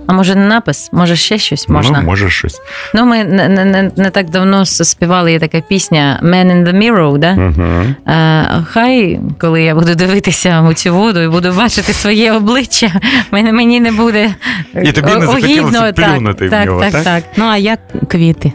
А 0.07 0.13
може 0.13 0.35
не 0.35 0.45
напис? 0.45 0.89
Може 0.93 1.15
ще 1.15 1.37
щось 1.37 1.69
можна? 1.69 1.99
Ну, 1.99 2.05
може 2.05 2.29
щось. 2.29 2.61
Ну, 2.95 3.05
ми 3.05 3.23
не, 3.23 3.49
не, 3.49 3.65
не, 3.65 3.91
не 3.95 4.09
так 4.09 4.29
давно 4.29 4.65
співали 4.65 5.31
є 5.31 5.39
така 5.39 5.61
пісня 5.61 6.19
Man 6.23 6.45
in 6.51 6.63
the 6.67 6.77
Mirror, 6.77 7.17
да? 7.17 7.33
Угу. 7.33 7.95
А, 8.05 8.43
хай, 8.65 9.19
коли 9.39 9.63
я 9.63 9.75
буду 9.75 9.95
дивитися 9.95 10.61
у 10.61 10.73
цю 10.73 10.93
воду 10.95 11.19
і 11.21 11.27
буду 11.27 11.51
бачити 11.51 11.93
своє 11.93 12.31
обличчя, 12.31 12.91
мені, 13.31 13.51
мені 13.51 13.79
не 13.79 13.91
буде 13.91 14.35
І 14.83 14.91
тобі 14.91 15.07
не 15.13 15.25
захотілося 15.25 15.79
огидно. 15.79 15.93
плюнути 15.93 16.47
в 16.47 16.49
так, 16.49 16.65
нього, 16.65 16.81
так, 16.81 16.91
так? 16.91 17.03
так, 17.03 17.23
Ну 17.37 17.45
а 17.45 17.57
як 17.57 17.79
квіти? 18.07 18.53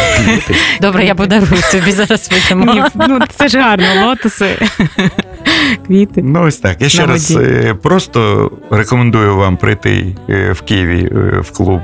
Добре, 0.80 1.04
я 1.04 1.14
подарую 1.14 1.62
тобі 1.72 1.92
зараз. 1.92 2.30
Ні, 2.54 2.82
ну 3.08 3.18
це 3.36 3.48
ж 3.48 3.58
гарно, 3.60 3.86
лотоси. 4.06 4.58
Квіти. 5.86 6.22
Ну, 6.24 6.42
ось 6.42 6.56
так. 6.56 6.82
Я 6.82 6.88
ще 6.88 7.00
На 7.00 7.06
раз 7.06 7.30
воді. 7.30 7.46
е, 7.46 7.74
просто 7.74 8.50
рекомендую 8.70 9.36
вам 9.36 9.56
прийти 9.56 10.16
е, 10.28 10.52
в 10.52 10.60
Києві 10.60 11.08
е, 11.12 11.40
в 11.40 11.50
клуб 11.50 11.80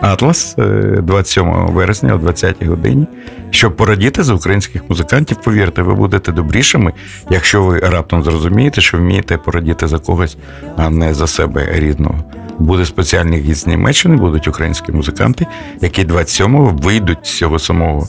Атлас 0.00 0.54
е, 0.58 0.62
27 1.02 1.66
вересня 1.66 2.14
о 2.14 2.18
20-й 2.18 2.66
годині, 2.66 3.06
щоб 3.50 3.76
порадіти 3.76 4.22
за 4.22 4.34
українських 4.34 4.82
музикантів. 4.88 5.36
Повірте, 5.36 5.82
ви 5.82 5.94
будете 5.94 6.32
добрішими, 6.32 6.92
якщо 7.30 7.62
ви 7.62 7.78
раптом 7.78 8.22
зрозумієте, 8.22 8.80
що 8.80 8.98
вмієте 8.98 9.36
порадіти 9.36 9.88
за 9.88 9.98
когось, 9.98 10.36
а 10.76 10.90
не 10.90 11.14
за 11.14 11.26
себе 11.26 11.68
рідного. 11.72 12.24
Буде 12.58 12.84
спеціальний 12.84 13.40
гість 13.40 13.60
з 13.60 13.66
Німеччини, 13.66 14.16
будуть 14.16 14.48
українські 14.48 14.92
музиканти, 14.92 15.46
які 15.80 16.04
27-го 16.04 16.70
вийдуть 16.82 17.18
з 17.22 17.38
цього 17.38 17.58
самого 17.58 18.06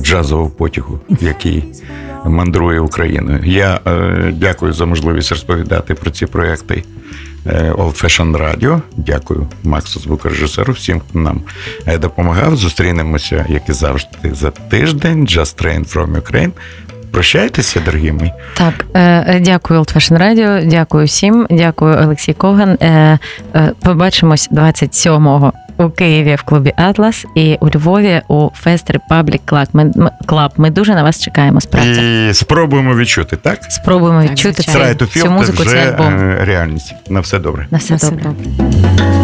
джазового 0.00 0.50
потягу, 0.50 1.00
який 1.20 1.64
мандрує 2.24 2.80
Україною. 2.80 3.40
Я 3.44 3.80
е, 3.86 4.32
дякую 4.36 4.72
за 4.72 4.86
можливість 4.86 5.30
розповідати 5.30 5.94
про 5.94 6.10
ці 6.10 6.26
проекти 6.26 6.74
е, 6.74 6.84
Old 7.52 8.04
Fashion 8.04 8.36
Radio. 8.36 8.80
Дякую 8.96 9.46
Максу, 9.64 10.00
звукорежисеру, 10.00 10.72
всім, 10.72 11.00
хто 11.00 11.18
нам 11.18 11.40
е, 11.86 11.98
допомагав. 11.98 12.56
Зустрінемося, 12.56 13.46
як 13.48 13.68
і 13.68 13.72
завжди, 13.72 14.34
за 14.34 14.50
тиждень. 14.50 15.26
Just 15.26 15.64
Train 15.64 15.94
from 15.94 16.20
Ukraine. 16.20 16.50
Прощайтеся, 17.10 17.80
дорогі 17.84 18.12
мої. 18.12 18.32
Так, 18.54 18.86
е, 18.94 19.00
е, 19.00 19.40
дякую 19.40 19.80
Old 19.80 19.96
Fashion 19.96 20.18
Radio, 20.22 20.68
дякую 20.68 21.06
всім, 21.06 21.46
дякую 21.50 21.96
Олексій 21.98 22.32
Коган. 22.32 22.78
Е, 22.80 23.18
е, 23.54 23.72
Побачимось 23.82 24.50
27-го 24.50 25.52
у 25.78 25.90
Києві 25.90 26.34
в 26.34 26.42
клубі 26.42 26.72
Атлас 26.76 27.24
і 27.34 27.56
у 27.60 27.66
Львові 27.68 28.20
у 28.28 28.34
Fest 28.34 28.96
Republic 28.98 29.40
Club. 29.46 29.66
Ми, 29.72 29.84
ми- 29.96 30.10
Club. 30.26 30.50
Ми 30.56 30.70
дуже 30.70 30.94
на 30.94 31.02
вас 31.02 31.22
чекаємо. 31.22 31.60
Справді 31.60 32.26
І 32.30 32.34
спробуємо 32.34 32.96
відчути, 32.96 33.36
так? 33.36 33.58
спробуємо 33.68 34.22
Так, 34.22 34.30
відчути. 34.30 34.62
Цю, 34.62 35.06
цю 35.06 35.20
це 35.20 35.28
музику, 35.28 35.64
цей 35.64 35.80
альбом. 35.80 36.18
е, 36.18 36.44
реальність. 36.44 36.94
На 37.10 37.20
все 37.20 37.38
добре. 37.38 37.66
На 37.70 37.78
все 37.78 37.94
Все 37.94 38.10
добре. 38.10 38.24
добре. 38.24 39.23